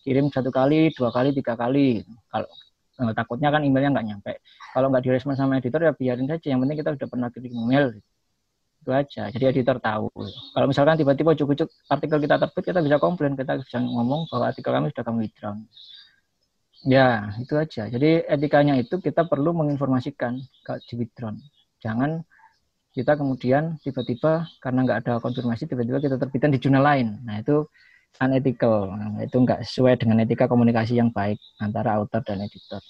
Kirim 0.01 0.32
satu 0.32 0.47
kali, 0.47 0.95
dua 0.95 1.11
kali, 1.11 1.36
tiga 1.36 1.59
kali. 1.59 2.07
Kalau 2.32 2.47
eh, 3.03 3.13
takutnya 3.13 3.51
kan 3.51 3.61
emailnya 3.67 3.91
nggak 3.91 4.07
nyampe. 4.07 4.34
Kalau 4.71 4.88
nggak 4.88 5.03
direspon 5.03 5.36
sama 5.36 5.59
editor 5.59 5.84
ya 5.84 5.91
biarin 5.91 6.25
saja. 6.32 6.47
Yang 6.55 6.59
penting 6.63 6.78
kita 6.80 6.89
sudah 6.95 7.07
pernah 7.11 7.28
kirim 7.28 7.53
email. 7.67 7.86
Itu 8.80 8.91
aja. 8.95 9.23
Jadi 9.28 9.43
editor 9.43 9.78
tahu. 9.84 10.07
Kalau 10.55 10.67
misalkan 10.71 10.95
tiba-tiba 10.95 11.36
ujuk-ujuk 11.36 11.67
artikel 11.91 12.17
kita 12.23 12.36
terbit, 12.39 12.63
kita 12.63 12.80
bisa 12.80 12.95
komplain, 12.95 13.36
kita 13.36 13.59
bisa 13.59 13.84
ngomong 13.84 14.32
bahwa 14.32 14.47
artikel 14.47 14.71
kami 14.71 14.88
sudah 14.95 15.03
kami 15.03 15.17
withdraw. 15.28 15.53
Ya, 16.88 17.36
itu 17.36 17.53
aja. 17.59 17.91
Jadi 17.91 18.23
etikanya 18.23 18.80
itu 18.80 18.95
kita 19.03 19.28
perlu 19.28 19.51
menginformasikan 19.51 20.39
ke 20.63 20.80
withdraw. 20.95 21.36
Jangan 21.84 22.23
kita 22.97 23.13
kemudian 23.13 23.77
tiba-tiba 23.85 24.49
karena 24.57 24.79
nggak 24.81 24.99
ada 25.05 25.13
konfirmasi 25.21 25.69
tiba-tiba 25.69 26.01
kita 26.01 26.17
terbitkan 26.17 26.49
di 26.49 26.57
jurnal 26.57 26.81
lain. 26.81 27.21
Nah 27.21 27.37
itu 27.37 27.69
unethical. 28.17 28.89
Nah, 28.97 29.21
itu 29.21 29.37
nggak 29.37 29.61
sesuai 29.61 30.01
dengan 30.01 30.25
etika 30.25 30.49
komunikasi 30.49 30.97
yang 30.97 31.13
baik 31.13 31.37
antara 31.61 32.01
author 32.01 32.25
dan 32.25 32.41
editor. 32.41 32.81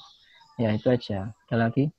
Ya 0.55 0.71
itu 0.71 0.87
aja. 0.87 1.35
Ada 1.51 1.55
lagi? 1.67 1.91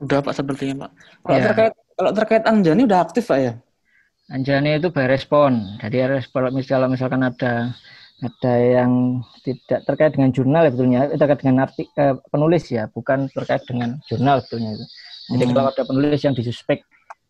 Udah 0.00 0.24
Pak 0.24 0.34
sepertinya 0.34 0.88
Pak. 0.88 0.90
Kalau 1.22 1.38
Ya. 1.38 1.44
terkait 1.52 1.72
kalau 1.92 2.10
terkait 2.16 2.42
Anjani 2.48 2.82
udah 2.88 3.00
aktif 3.04 3.28
Pak 3.28 3.38
ya? 3.38 3.52
Anjani 4.32 4.80
itu 4.80 4.88
by 4.88 5.06
respon. 5.06 5.76
Jadi 5.78 6.08
respon 6.08 6.48
kalau 6.64 6.88
misalkan 6.88 7.20
ada 7.22 7.76
ada 8.22 8.54
yang 8.54 9.18
tidak 9.42 9.82
terkait 9.82 10.14
dengan 10.14 10.30
jurnal 10.30 10.62
ya 10.62 10.70
betulnya, 10.70 11.00
terkait 11.18 11.42
dengan 11.42 11.66
arti 11.66 11.90
eh, 11.98 12.14
penulis 12.30 12.70
ya, 12.70 12.86
bukan 12.86 13.26
terkait 13.34 13.66
dengan 13.66 13.98
jurnal 14.06 14.40
betulnya 14.46 14.78
itu. 14.78 14.86
Jadi 15.30 15.44
Hmm. 15.46 15.54
kalau 15.54 15.68
ada 15.70 15.84
penulis 15.86 16.20
yang 16.24 16.34
disuspek 16.34 16.82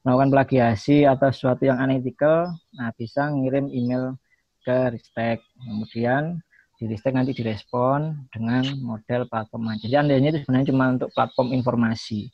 melakukan 0.03 0.31
plagiasi 0.35 1.07
atau 1.07 1.29
sesuatu 1.31 1.63
yang 1.63 1.79
unethical, 1.79 2.51
nah 2.75 2.91
bisa 2.97 3.31
ngirim 3.31 3.71
email 3.71 4.17
ke 4.65 4.95
Ristek. 4.95 5.39
Kemudian 5.63 6.43
di 6.79 6.91
Ristek 6.91 7.15
nanti 7.15 7.31
direspon 7.31 8.27
dengan 8.35 8.67
model 8.83 9.31
platform. 9.31 9.79
Jadi 9.79 9.95
andainya 9.95 10.35
itu 10.35 10.43
sebenarnya 10.43 10.69
cuma 10.75 10.85
untuk 10.91 11.11
platform 11.15 11.55
informasi. 11.55 12.27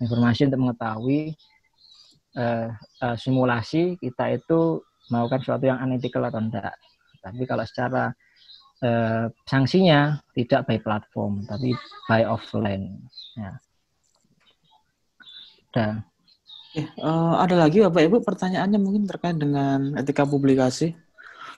Informasi 0.00 0.48
untuk 0.48 0.60
mengetahui 0.64 1.36
eh, 2.38 2.68
eh, 3.04 3.16
simulasi 3.18 3.98
kita 4.00 4.32
itu 4.32 4.80
melakukan 5.10 5.40
sesuatu 5.42 5.64
yang 5.66 5.82
unethical 5.84 6.24
atau 6.24 6.40
enggak. 6.40 6.72
Tapi 7.20 7.42
kalau 7.44 7.64
secara 7.68 8.14
eh, 8.80 9.28
sanksinya 9.44 10.16
tidak 10.32 10.64
by 10.64 10.80
platform, 10.80 11.44
tapi 11.44 11.76
by 12.08 12.24
offline. 12.24 12.96
Ya. 13.36 13.60
Udah. 15.70 16.02
Eh, 16.70 16.86
eh, 16.86 17.32
ada 17.42 17.54
lagi 17.58 17.82
Bapak 17.82 18.02
Ibu 18.06 18.16
pertanyaannya 18.22 18.78
mungkin 18.78 19.02
terkait 19.06 19.34
dengan 19.38 19.94
etika 19.98 20.22
publikasi. 20.22 20.94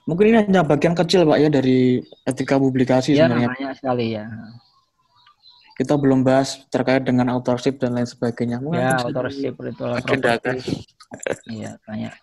Mungkin 0.03 0.25
ini 0.33 0.37
hanya 0.43 0.61
bagian 0.67 0.97
kecil 0.97 1.23
Pak 1.23 1.37
ya 1.39 1.49
dari 1.53 2.01
etika 2.27 2.57
publikasi 2.59 3.13
Ya, 3.15 3.29
sebenarnya. 3.29 3.49
banyak 3.53 3.73
sekali 3.77 4.05
ya. 4.17 4.25
Kita 5.73 5.97
belum 5.97 6.21
bahas 6.21 6.61
terkait 6.69 7.01
dengan 7.01 7.33
authorship 7.33 7.81
dan 7.81 7.97
lain 7.97 8.05
sebagainya. 8.05 8.61
Mungkin 8.61 8.83
Ya, 8.83 8.99
authorship 8.99 9.53
itu 9.57 9.83
diagendakan. 9.85 10.55
Iya, 11.49 11.71
banyak. 11.87 12.13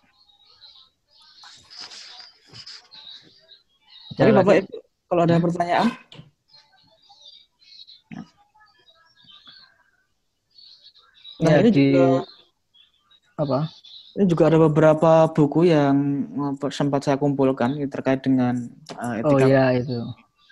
Jadi 4.19 4.31
Bapak? 4.35 4.53
Ibu 4.61 4.75
kalau 5.11 5.21
ada 5.27 5.35
pertanyaan 5.43 5.87
Nah, 11.41 11.51
Ya, 11.51 11.57
ini 11.65 11.69
di 11.73 11.87
juga 11.89 12.05
apa? 13.41 13.59
ini 14.11 14.25
juga 14.27 14.43
ada 14.51 14.59
beberapa 14.59 15.11
buku 15.31 15.71
yang 15.71 15.95
sempat 16.69 17.01
saya 17.07 17.15
kumpulkan 17.17 17.79
terkait 17.89 18.21
dengan 18.21 18.69
Oh 19.25 19.39
etika. 19.39 19.47
iya 19.47 19.65
itu. 19.79 19.97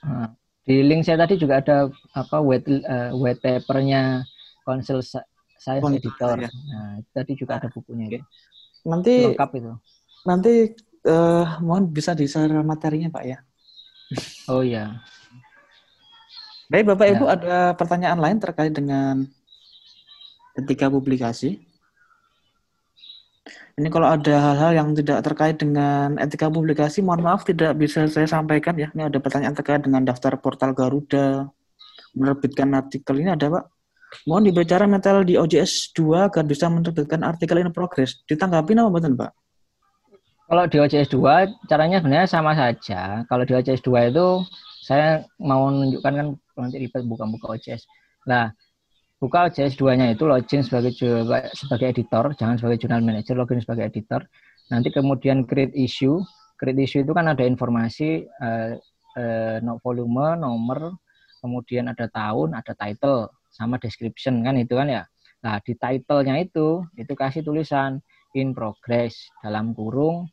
Nah, 0.02 0.32
di 0.64 0.76
link 0.82 1.04
saya 1.06 1.22
tadi 1.28 1.36
juga 1.38 1.60
ada 1.62 1.92
apa 2.16 2.40
white 2.40 2.66
eh, 2.66 3.12
white 3.14 3.42
papernya 3.44 4.24
Council 4.64 5.04
Sa- 5.04 5.28
Science 5.60 5.84
Council, 5.84 6.00
Editor. 6.00 6.36
ya. 6.40 6.50
Nah, 6.72 6.92
tadi 7.12 7.34
juga 7.36 7.60
ada 7.60 7.68
bukunya 7.68 8.06
itu. 8.10 8.20
Nanti 8.88 9.16
Lengkap 9.28 9.50
itu. 9.60 9.72
nanti 10.24 10.54
eh, 11.06 11.46
mohon 11.62 11.92
bisa 11.92 12.16
di-share 12.16 12.64
materinya 12.64 13.12
Pak 13.12 13.24
ya. 13.28 13.38
Oh 14.50 14.64
iya. 14.66 15.04
Baik 16.70 16.86
Bapak 16.86 17.06
Ya. 17.06 17.14
Ibu 17.18 17.26
ada 17.28 17.58
pertanyaan 17.76 18.20
lain 18.22 18.38
terkait 18.40 18.72
dengan 18.72 19.26
etika 20.58 20.90
publikasi? 20.90 21.62
Ini 23.80 23.88
kalau 23.88 24.12
ada 24.12 24.36
hal-hal 24.36 24.72
yang 24.76 24.90
tidak 24.92 25.24
terkait 25.24 25.56
dengan 25.56 26.20
etika 26.20 26.52
publikasi, 26.52 27.00
mohon 27.00 27.24
maaf 27.24 27.48
tidak 27.48 27.80
bisa 27.80 28.04
saya 28.12 28.28
sampaikan 28.28 28.76
ya. 28.76 28.92
Ini 28.92 29.08
ada 29.08 29.24
pertanyaan 29.24 29.56
terkait 29.56 29.80
dengan 29.80 30.04
daftar 30.04 30.36
portal 30.36 30.76
Garuda, 30.76 31.48
menerbitkan 32.12 32.76
artikel 32.76 33.24
ini 33.24 33.32
ada 33.32 33.48
Pak. 33.48 33.64
Mohon 34.26 34.44
dibicara 34.52 34.84
metal 34.90 35.22
di 35.22 35.38
OJS 35.38 35.94
2 35.96 36.28
agar 36.28 36.44
bisa 36.44 36.66
menerbitkan 36.68 37.22
artikel 37.24 37.62
in 37.62 37.72
progress. 37.72 38.20
Ditanggapi 38.26 38.76
apa 38.76 38.90
betul 38.92 39.14
Pak? 39.16 39.32
Kalau 40.50 40.66
di 40.66 40.78
OCS 40.82 41.10
2 41.14 41.70
caranya 41.70 42.02
sebenarnya 42.02 42.28
sama 42.28 42.58
saja. 42.58 43.22
Kalau 43.30 43.46
di 43.46 43.54
OCS 43.54 43.86
2 43.86 44.12
itu 44.12 44.28
saya 44.82 45.22
mau 45.38 45.70
menunjukkan 45.70 46.14
kan 46.20 46.28
nanti 46.36 46.78
ribet 46.82 47.06
buka-buka 47.06 47.54
OCS. 47.54 47.86
Nah, 48.26 48.50
buka 49.20 49.52
OCS 49.52 49.76
2-nya 49.76 50.16
itu 50.16 50.24
login 50.24 50.64
sebagai 50.64 50.96
sebagai 51.52 51.88
editor, 51.92 52.32
jangan 52.40 52.56
sebagai 52.56 52.80
jurnal 52.80 53.04
manager, 53.04 53.36
login 53.36 53.60
sebagai 53.60 53.92
editor. 53.92 54.24
Nanti 54.72 54.90
kemudian 54.96 55.44
create 55.44 55.76
issue. 55.76 56.24
Create 56.56 56.80
issue 56.88 57.04
itu 57.04 57.12
kan 57.12 57.28
ada 57.28 57.44
informasi 57.44 58.24
eh, 58.24 58.74
eh, 59.20 59.58
no- 59.60 59.80
volume, 59.84 60.40
nomor, 60.40 60.96
kemudian 61.44 61.92
ada 61.92 62.08
tahun, 62.08 62.56
ada 62.56 62.72
title, 62.76 63.32
sama 63.52 63.76
description 63.80 64.40
kan 64.44 64.56
itu 64.56 64.76
kan 64.76 64.88
ya. 64.88 65.04
Nah, 65.40 65.60
di 65.64 65.76
title-nya 65.76 66.36
itu 66.40 66.84
itu 66.96 67.14
kasih 67.16 67.44
tulisan 67.44 68.04
in 68.36 68.52
progress 68.56 69.32
dalam 69.44 69.72
kurung 69.76 70.28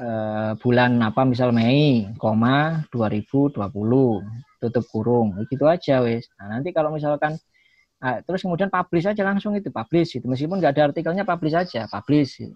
eh, 0.00 0.52
bulan 0.60 1.00
apa 1.00 1.24
misal 1.24 1.52
Mei, 1.52 2.08
koma 2.20 2.84
2020 2.92 3.56
tutup 4.58 4.84
kurung 4.90 5.38
gitu 5.48 5.64
aja 5.70 6.02
wes. 6.02 6.26
Nah 6.38 6.58
nanti 6.58 6.74
kalau 6.74 6.90
misalkan 6.90 7.38
ah, 8.02 8.18
terus 8.22 8.44
kemudian 8.44 8.68
publish 8.70 9.06
aja 9.06 9.22
langsung 9.26 9.54
itu 9.58 9.68
publish 9.70 10.18
gitu 10.18 10.26
meskipun 10.26 10.58
nggak 10.62 10.72
ada 10.76 10.82
artikelnya 10.92 11.24
publish 11.26 11.54
aja 11.54 11.86
publish. 11.90 12.42
Gitu. 12.42 12.54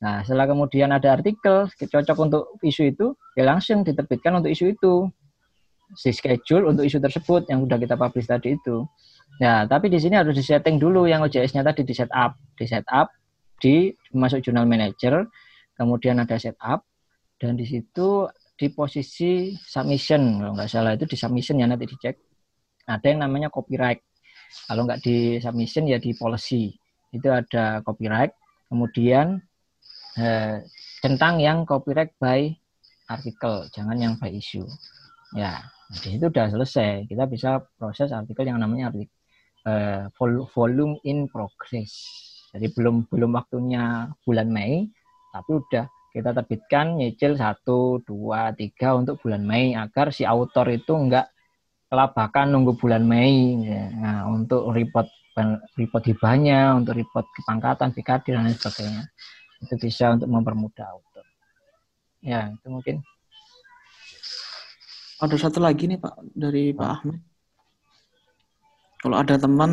Nah 0.00 0.24
setelah 0.24 0.48
kemudian 0.48 0.90
ada 0.90 1.16
artikel 1.16 1.68
cocok 1.68 2.16
untuk 2.18 2.42
isu 2.64 2.82
itu 2.90 3.06
ya 3.36 3.44
langsung 3.46 3.84
diterbitkan 3.84 4.40
untuk 4.40 4.50
isu 4.50 4.72
itu 4.72 5.10
si 5.98 6.14
schedule 6.14 6.70
untuk 6.70 6.86
isu 6.86 7.02
tersebut 7.02 7.50
yang 7.50 7.66
sudah 7.66 7.78
kita 7.78 7.94
publish 7.98 8.28
tadi 8.30 8.54
itu. 8.54 8.86
Nah, 9.40 9.64
tapi 9.64 9.88
di 9.88 9.96
sini 9.96 10.20
harus 10.20 10.36
disetting 10.36 10.76
dulu 10.76 11.08
yang 11.08 11.24
OJS-nya 11.24 11.64
tadi 11.64 11.82
di 11.86 11.94
setup, 11.96 12.36
di 12.54 12.66
setup, 12.68 13.08
di 13.56 13.88
masuk 14.12 14.44
jurnal 14.44 14.68
manager, 14.68 15.24
kemudian 15.74 16.20
ada 16.20 16.36
setup, 16.36 16.84
dan 17.40 17.56
di 17.56 17.64
situ 17.64 18.28
di 18.60 18.68
posisi 18.68 19.56
submission, 19.56 20.44
kalau 20.44 20.52
nggak 20.52 20.68
salah 20.68 20.92
itu 20.92 21.08
di 21.08 21.16
submission 21.16 21.56
ya 21.56 21.64
nanti 21.64 21.88
dicek. 21.88 22.20
Ada 22.84 23.06
yang 23.16 23.24
namanya 23.24 23.48
copyright. 23.48 24.04
Kalau 24.50 24.86
nggak 24.86 25.02
di 25.02 25.38
submission 25.38 25.86
ya 25.86 25.98
di 25.98 26.14
policy. 26.14 26.74
Itu 27.10 27.30
ada 27.30 27.82
copyright, 27.82 28.34
kemudian 28.70 29.42
eh, 30.18 30.62
centang 31.02 31.42
yang 31.42 31.66
copyright 31.66 32.14
by 32.22 32.54
artikel, 33.10 33.66
jangan 33.74 33.98
yang 33.98 34.14
by 34.18 34.30
issue. 34.30 34.66
Ya, 35.34 35.66
di 35.90 36.14
situ 36.14 36.30
udah 36.30 36.46
selesai. 36.50 37.10
Kita 37.10 37.26
bisa 37.26 37.62
proses 37.78 38.14
artikel 38.14 38.46
yang 38.46 38.62
namanya 38.62 38.94
artikel 38.94 39.10
eh, 39.66 40.06
vol- 40.14 40.46
volume 40.54 41.02
in 41.02 41.26
progress. 41.26 41.90
Jadi 42.50 42.70
belum 42.74 43.06
belum 43.10 43.30
waktunya 43.34 44.10
bulan 44.26 44.50
Mei, 44.50 44.90
tapi 45.30 45.50
udah 45.54 45.86
kita 46.10 46.34
terbitkan 46.34 46.98
nyicil 46.98 47.38
satu, 47.38 48.02
dua, 48.02 48.50
tiga 48.58 48.98
untuk 48.98 49.22
bulan 49.22 49.46
Mei 49.46 49.78
agar 49.78 50.10
si 50.10 50.26
autor 50.26 50.66
itu 50.74 50.90
enggak 50.98 51.30
kelabakan 51.90 52.54
nunggu 52.54 52.78
bulan 52.78 53.02
Mei. 53.02 53.66
ya. 53.66 53.90
Nah, 53.98 54.18
untuk 54.30 54.70
report 54.70 55.10
report 55.74 56.04
hibahnya, 56.06 56.78
untuk 56.78 56.94
report 56.94 57.26
kepangkatan, 57.34 57.90
VKD 57.90 58.38
dan 58.38 58.46
lain 58.46 58.56
sebagainya. 58.56 59.04
Itu 59.60 59.74
bisa 59.76 60.14
untuk 60.14 60.30
mempermudah 60.30 60.86
autor. 60.86 61.24
Ya, 62.22 62.54
itu 62.54 62.66
mungkin. 62.70 63.02
Ada 65.20 65.36
satu 65.36 65.60
lagi 65.60 65.84
nih 65.84 66.00
Pak 66.00 66.14
dari 66.32 66.72
Pak 66.72 66.88
Ahmad. 66.88 67.18
Kalau 69.00 69.16
ada 69.16 69.36
teman 69.36 69.72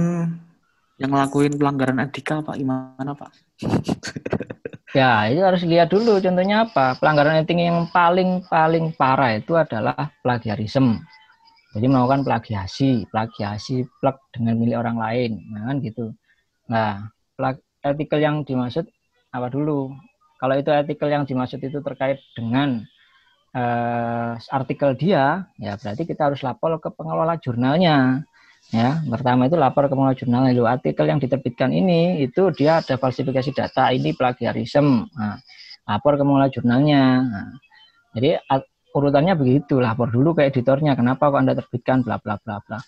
yang 0.99 1.11
ngelakuin 1.13 1.55
pelanggaran 1.55 2.03
etika 2.03 2.43
Pak 2.43 2.57
gimana 2.57 3.11
Pak? 3.13 3.31
Ya, 4.95 5.29
itu 5.29 5.43
harus 5.45 5.61
lihat 5.67 5.93
dulu 5.93 6.17
contohnya 6.17 6.65
apa. 6.65 6.97
Pelanggaran 6.97 7.43
etik 7.43 7.59
yang 7.59 7.85
paling 7.91 8.41
paling 8.47 8.95
parah 8.95 9.35
itu 9.35 9.53
adalah 9.53 10.09
plagiarisme. 10.25 11.03
Jadi 11.75 11.85
melakukan 11.91 12.23
plagiasi, 12.23 13.05
plagiasi 13.11 13.83
plug 13.99 14.17
dengan 14.31 14.55
milik 14.55 14.77
orang 14.79 14.97
lain, 14.97 15.31
nah, 15.51 15.67
kan 15.67 15.75
gitu. 15.83 16.05
Nah, 16.71 17.11
plag- 17.35 17.63
artikel 17.83 18.19
yang 18.23 18.41
dimaksud 18.47 18.87
apa 19.31 19.47
dulu? 19.51 19.91
Kalau 20.37 20.55
itu 20.55 20.69
artikel 20.71 21.07
yang 21.11 21.23
dimaksud 21.27 21.59
itu 21.59 21.79
terkait 21.81 22.21
dengan 22.37 22.81
eh, 23.55 24.31
artikel 24.53 24.93
dia, 24.95 25.49
ya 25.57 25.73
berarti 25.79 26.03
kita 26.05 26.29
harus 26.31 26.41
lapor 26.45 26.77
ke 26.79 26.89
pengelola 26.93 27.35
jurnalnya. 27.41 28.23
Ya, 28.67 28.99
pertama 29.07 29.47
itu 29.47 29.55
lapor 29.55 29.87
ke 29.87 29.95
pengelola 29.95 30.17
jurnal. 30.17 30.51
Lalu 30.51 30.63
artikel 30.67 31.07
yang 31.07 31.23
diterbitkan 31.23 31.71
ini 31.71 32.19
itu 32.19 32.51
dia 32.51 32.83
ada 32.83 32.99
falsifikasi 32.99 33.55
data, 33.55 33.95
ini 33.95 34.11
plagiarisme. 34.11 35.07
Nah, 35.15 35.39
lapor 35.87 36.19
ke 36.19 36.23
pengelola 36.27 36.51
jurnalnya. 36.51 37.03
Nah, 37.23 37.49
jadi 38.11 38.39
urutannya 38.97 39.37
begitu, 39.37 39.77
lapor 39.77 40.09
dulu 40.09 40.33
ke 40.33 40.49
editornya. 40.49 40.97
Kenapa 40.97 41.29
kok 41.29 41.39
Anda 41.39 41.53
terbitkan 41.53 42.01
bla 42.01 42.17
bla 42.17 42.41
bla 42.41 42.57
bla. 42.65 42.79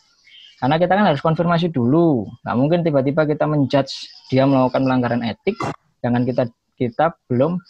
Karena 0.60 0.76
kita 0.76 0.92
kan 0.92 1.06
harus 1.08 1.22
konfirmasi 1.24 1.72
dulu. 1.72 2.28
Nggak 2.44 2.56
mungkin 2.60 2.80
tiba-tiba 2.84 3.24
kita 3.24 3.46
menjudge 3.48 3.94
dia 4.28 4.44
melakukan 4.44 4.84
pelanggaran 4.84 5.22
etik, 5.24 5.56
jangan 6.04 6.28
kita 6.28 6.44
kita 6.76 7.16
belum 7.32 7.62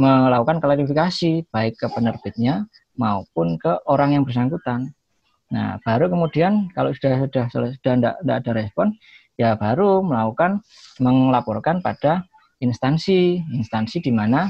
melakukan 0.00 0.58
klarifikasi 0.58 1.46
baik 1.52 1.76
ke 1.76 1.86
penerbitnya 1.92 2.66
maupun 2.96 3.60
ke 3.60 3.78
orang 3.86 4.16
yang 4.16 4.22
bersangkutan. 4.24 4.90
Nah, 5.52 5.76
baru 5.84 6.08
kemudian 6.08 6.72
kalau 6.72 6.96
sudah 6.96 7.28
sudah 7.28 7.44
sudah 7.52 7.92
tidak 8.00 8.36
ada 8.40 8.52
respon, 8.56 8.96
ya 9.36 9.52
baru 9.54 10.00
melakukan 10.00 10.64
melaporkan 10.98 11.84
pada 11.84 12.24
instansi, 12.62 13.42
instansi 13.52 14.00
di 14.00 14.12
mana 14.14 14.48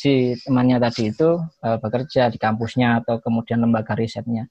si 0.00 0.32
temannya 0.40 0.80
tadi 0.80 1.12
itu 1.12 1.36
uh, 1.36 1.76
bekerja 1.76 2.32
di 2.32 2.40
kampusnya 2.40 3.04
atau 3.04 3.20
kemudian 3.20 3.60
lembaga 3.60 3.92
risetnya, 3.92 4.48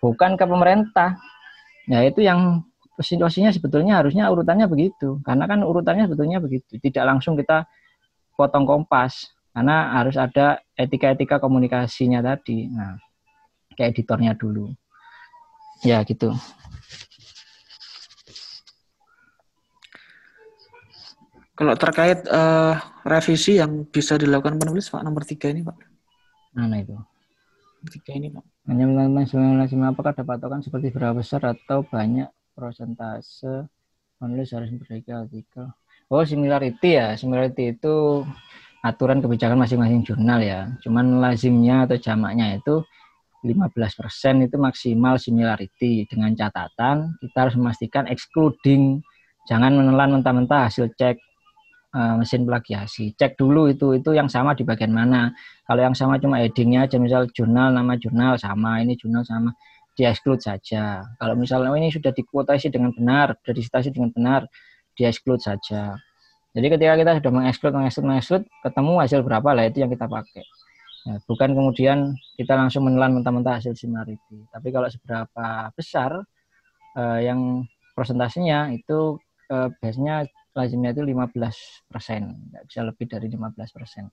bukan 0.00 0.40
ke 0.40 0.44
pemerintah. 0.48 1.20
Ya 1.84 2.00
itu 2.08 2.24
yang 2.24 2.64
situasinya 2.96 3.52
sebetulnya 3.52 4.00
harusnya 4.00 4.24
urutannya 4.32 4.64
begitu, 4.72 5.20
karena 5.20 5.44
kan 5.44 5.60
urutannya 5.60 6.08
sebetulnya 6.08 6.40
begitu, 6.40 6.80
tidak 6.80 7.04
langsung 7.12 7.36
kita 7.36 7.68
potong 8.32 8.64
kompas, 8.64 9.28
karena 9.52 10.00
harus 10.00 10.16
ada 10.16 10.64
etika-etika 10.72 11.36
komunikasinya 11.36 12.24
tadi. 12.24 12.72
Nah, 12.72 12.96
kayak 13.76 13.92
editornya 13.92 14.32
dulu. 14.32 14.72
Ya 15.84 16.00
gitu. 16.08 16.32
Kalau 21.56 21.72
terkait 21.72 22.20
uh, 22.28 22.76
revisi 23.00 23.56
yang 23.56 23.88
bisa 23.88 24.20
dilakukan 24.20 24.60
penulis 24.60 24.92
Pak 24.92 25.00
nomor 25.00 25.24
tiga 25.24 25.48
ini 25.48 25.64
Pak. 25.64 25.76
Mana 26.52 26.84
itu? 26.84 26.92
Tiga 27.88 28.12
ini 28.12 28.28
Pak. 28.28 28.44
Hanya 28.68 28.84
menggunakan 28.84 29.88
apakah 29.88 30.12
ada 30.12 30.20
patokan 30.20 30.60
seperti 30.60 30.92
berapa 30.92 31.16
besar 31.16 31.40
atau 31.48 31.80
banyak 31.80 32.28
persentase 32.52 33.64
penulis 34.20 34.52
harus 34.52 34.68
memperbaiki 34.68 35.10
artikel. 35.16 35.72
Oh, 36.12 36.20
similarity 36.28 37.00
ya. 37.00 37.16
Similarity 37.16 37.72
itu 37.72 38.20
aturan 38.84 39.24
kebijakan 39.24 39.56
masing-masing 39.56 40.04
jurnal 40.04 40.44
ya. 40.44 40.68
Cuman 40.84 41.24
lazimnya 41.24 41.88
atau 41.88 41.96
jamaknya 41.96 42.60
itu 42.60 42.84
15% 43.46 44.44
itu 44.44 44.56
maksimal 44.58 45.16
similarity 45.22 46.04
dengan 46.10 46.34
catatan 46.34 47.14
kita 47.22 47.38
harus 47.46 47.54
memastikan 47.54 48.10
excluding 48.10 48.98
jangan 49.46 49.70
menelan 49.78 50.18
mentah-mentah 50.18 50.66
hasil 50.66 50.90
cek 50.98 51.20
uh, 51.96 52.14
mesin 52.20 52.44
plagiasi. 52.44 53.16
Cek 53.16 53.40
dulu 53.40 53.72
itu 53.72 53.96
itu 53.96 54.12
yang 54.12 54.28
sama 54.28 54.52
di 54.52 54.68
bagian 54.68 54.92
mana. 54.92 55.32
Kalau 55.64 55.80
yang 55.80 55.96
sama 55.96 56.20
cuma 56.20 56.44
headingnya 56.44 56.84
aja 56.84 57.00
misal 57.00 57.26
jurnal 57.32 57.72
nama 57.72 57.96
jurnal 57.96 58.36
sama 58.36 58.84
ini 58.84 58.94
jurnal 59.00 59.24
sama 59.24 59.56
di 59.96 60.04
exclude 60.04 60.44
saja. 60.44 61.00
Kalau 61.16 61.34
misalnya 61.34 61.72
oh, 61.72 61.78
ini 61.80 61.88
sudah 61.88 62.12
dikuotasi 62.12 62.68
dengan 62.68 62.92
benar 62.92 63.40
sudah 63.40 63.54
disitasi 63.56 63.88
dengan 63.96 64.12
benar 64.12 64.40
di 64.92 65.08
exclude 65.08 65.40
saja. 65.40 65.96
Jadi 66.52 66.66
ketika 66.72 66.92
kita 66.96 67.12
sudah 67.20 67.32
mengeksklut 67.32 67.72
mengeksklut 67.72 68.04
mengeksklut 68.04 68.42
ketemu 68.64 68.92
hasil 69.00 69.20
berapa 69.24 69.48
lah 69.56 69.64
itu 69.68 69.80
yang 69.80 69.90
kita 69.92 70.04
pakai. 70.08 70.44
Ya, 71.06 71.22
bukan 71.22 71.54
kemudian 71.54 72.18
kita 72.34 72.58
langsung 72.58 72.82
menelan 72.82 73.14
mentah-mentah 73.20 73.62
hasil 73.62 73.78
similarity. 73.78 74.42
Tapi 74.50 74.68
kalau 74.74 74.90
seberapa 74.90 75.70
besar 75.78 76.18
uh, 76.98 77.18
yang 77.22 77.62
persentasenya 77.94 78.74
itu 78.74 79.20
uh, 79.52 79.68
biasanya 79.78 80.26
lazimnya 80.56 80.96
itu 80.96 81.04
15 81.04 81.86
persen, 81.86 82.22
tidak 82.48 82.64
bisa 82.64 82.80
lebih 82.80 83.06
dari 83.06 83.26
15 83.28 83.76
persen. 83.76 84.04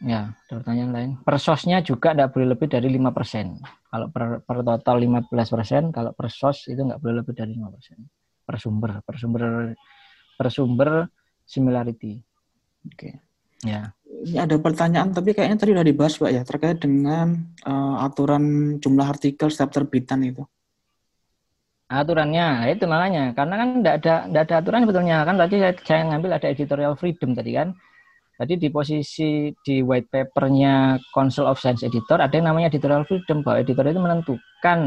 Ya, 0.00 0.32
ada 0.32 0.52
pertanyaan 0.64 0.90
lain. 0.96 1.10
Per 1.20 1.36
sosnya 1.36 1.84
juga 1.84 2.16
tidak 2.16 2.32
boleh 2.32 2.56
lebih 2.56 2.72
dari 2.72 2.88
5 2.88 3.12
persen. 3.12 3.60
Kalau 3.90 4.06
per, 4.08 4.40
per 4.40 4.64
total 4.64 4.96
15 4.96 5.28
persen, 5.28 5.82
kalau 5.92 6.16
per 6.16 6.32
sos 6.32 6.70
itu 6.72 6.80
nggak 6.80 7.02
boleh 7.02 7.20
lebih 7.20 7.34
dari 7.36 7.52
5 7.58 7.74
persen. 7.74 7.98
Per 8.46 8.56
sumber, 8.56 8.90
per 9.04 9.16
sumber, 9.20 9.42
per 10.38 10.48
sumber 10.48 10.90
similarity. 11.44 12.16
Oke. 12.86 12.94
Okay. 12.96 13.14
Ya 13.60 13.92
ini 14.20 14.36
ada 14.36 14.56
pertanyaan 14.60 15.16
tapi 15.16 15.32
kayaknya 15.32 15.56
tadi 15.56 15.72
udah 15.72 15.86
dibahas 15.86 16.14
Pak 16.20 16.30
ya 16.30 16.42
terkait 16.44 16.78
dengan 16.82 17.40
uh, 17.64 18.04
aturan 18.04 18.76
jumlah 18.78 19.06
artikel 19.08 19.48
setiap 19.48 19.72
terbitan 19.72 20.20
itu. 20.20 20.44
Aturannya 21.90 22.70
itu 22.70 22.86
makanya 22.86 23.34
karena 23.34 23.54
kan 23.58 23.68
tidak 23.82 23.94
ada 23.98 24.14
tidak 24.30 24.42
ada 24.46 24.54
aturan 24.62 24.80
sebetulnya 24.86 25.16
kan 25.26 25.34
tadi 25.34 25.54
saya, 25.58 25.74
saya 25.82 26.02
ngambil 26.06 26.30
ada 26.38 26.46
editorial 26.46 26.94
freedom 26.94 27.34
tadi 27.34 27.50
kan. 27.58 27.74
Tadi 28.38 28.56
di 28.56 28.68
posisi 28.72 29.52
di 29.60 29.84
white 29.84 30.08
papernya 30.08 30.96
Council 31.12 31.44
of 31.44 31.60
Science 31.60 31.84
Editor 31.84 32.22
ada 32.22 32.32
yang 32.32 32.48
namanya 32.48 32.72
editorial 32.72 33.04
freedom 33.04 33.44
bahwa 33.44 33.60
editor 33.60 33.84
itu 33.84 34.00
menentukan 34.00 34.78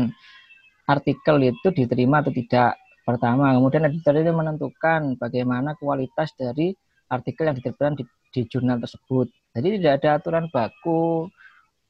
artikel 0.87 1.35
itu 1.43 1.67
diterima 1.69 2.23
atau 2.23 2.31
tidak. 2.33 2.79
Pertama, 3.03 3.51
kemudian 3.51 3.83
editor 3.91 4.15
itu 4.15 4.31
menentukan 4.31 5.19
bagaimana 5.19 5.75
kualitas 5.75 6.31
dari 6.39 6.71
artikel 7.11 7.51
yang 7.51 7.55
diterbitkan 7.59 7.99
di 7.99 8.07
di 8.33 8.41
jurnal 8.47 8.79
tersebut. 8.79 9.27
Jadi 9.53 9.67
tidak 9.77 9.93
ada 10.01 10.09
aturan 10.17 10.47
baku 10.49 11.27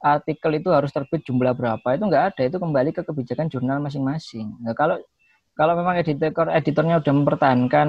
artikel 0.03 0.51
itu 0.59 0.69
harus 0.69 0.91
terbit 0.91 1.23
jumlah 1.23 1.55
berapa 1.55 1.87
itu 1.95 2.03
enggak 2.03 2.35
ada 2.35 2.41
itu 2.43 2.57
kembali 2.59 2.91
ke 2.91 3.01
kebijakan 3.07 3.47
jurnal 3.47 3.79
masing-masing. 3.79 4.51
Nah, 4.59 4.75
kalau 4.75 4.99
kalau 5.55 5.73
memang 5.79 5.95
editor 5.95 6.51
editornya 6.51 6.99
sudah 6.99 7.13
mempertahankan 7.15 7.87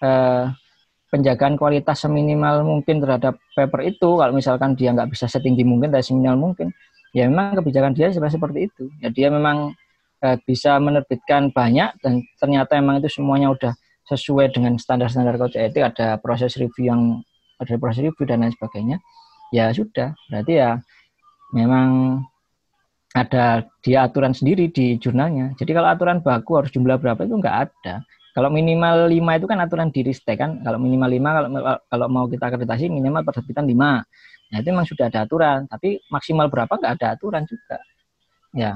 eh, 0.00 0.44
penjagaan 1.10 1.58
kualitas 1.58 2.06
seminimal 2.06 2.62
mungkin 2.62 3.02
terhadap 3.02 3.40
paper 3.58 3.80
itu, 3.90 4.08
kalau 4.20 4.32
misalkan 4.32 4.78
dia 4.78 4.94
nggak 4.94 5.10
bisa 5.10 5.26
setinggi 5.26 5.66
mungkin 5.66 5.90
dan 5.90 6.04
seminimal 6.04 6.38
mungkin, 6.38 6.70
ya 7.10 7.26
memang 7.26 7.58
kebijakan 7.58 7.92
dia 7.96 8.14
seperti 8.14 8.70
itu. 8.70 8.86
Ya 9.02 9.10
dia 9.10 9.28
memang 9.34 9.74
eh, 10.22 10.38
bisa 10.46 10.78
menerbitkan 10.78 11.50
banyak 11.50 11.98
dan 11.98 12.22
ternyata 12.38 12.78
memang 12.78 13.02
itu 13.02 13.10
semuanya 13.10 13.50
udah 13.50 13.72
sesuai 14.08 14.54
dengan 14.54 14.78
standar-standar 14.80 15.36
kode 15.36 15.58
etik, 15.60 15.84
ada 15.84 16.16
proses 16.16 16.56
review 16.56 16.88
yang 16.88 17.02
ada 17.58 17.74
proses 17.76 18.06
review 18.06 18.24
dan 18.24 18.40
lain 18.46 18.54
sebagainya 18.54 18.96
ya 19.52 19.72
sudah 19.72 20.12
berarti 20.28 20.60
ya 20.60 20.78
memang 21.52 22.20
ada 23.16 23.64
dia 23.80 24.04
aturan 24.04 24.36
sendiri 24.36 24.68
di 24.68 25.00
jurnalnya. 25.00 25.56
Jadi 25.56 25.70
kalau 25.72 25.88
aturan 25.88 26.20
baku 26.20 26.60
harus 26.60 26.70
jumlah 26.70 27.00
berapa 27.00 27.24
itu 27.24 27.34
enggak 27.34 27.68
ada. 27.68 28.04
Kalau 28.36 28.52
minimal 28.54 29.10
5 29.10 29.38
itu 29.40 29.46
kan 29.50 29.58
aturan 29.58 29.88
di 29.90 30.00
ristek 30.04 30.38
kan. 30.38 30.60
Kalau 30.62 30.78
minimal 30.78 31.08
5 31.10 31.18
kalau 31.18 31.48
kalau 31.88 32.06
mau 32.06 32.24
kita 32.28 32.44
akreditasi 32.52 32.92
minimal 32.92 33.24
penerbitan 33.24 33.66
5 33.66 34.04
nah 34.48 34.64
itu 34.64 34.68
memang 34.72 34.88
sudah 34.88 35.12
ada 35.12 35.24
aturan. 35.24 35.64
Tapi 35.66 36.00
maksimal 36.12 36.46
berapa 36.52 36.70
enggak 36.70 36.92
ada 37.00 37.06
aturan 37.16 37.42
juga. 37.48 37.78
Ya. 38.52 38.72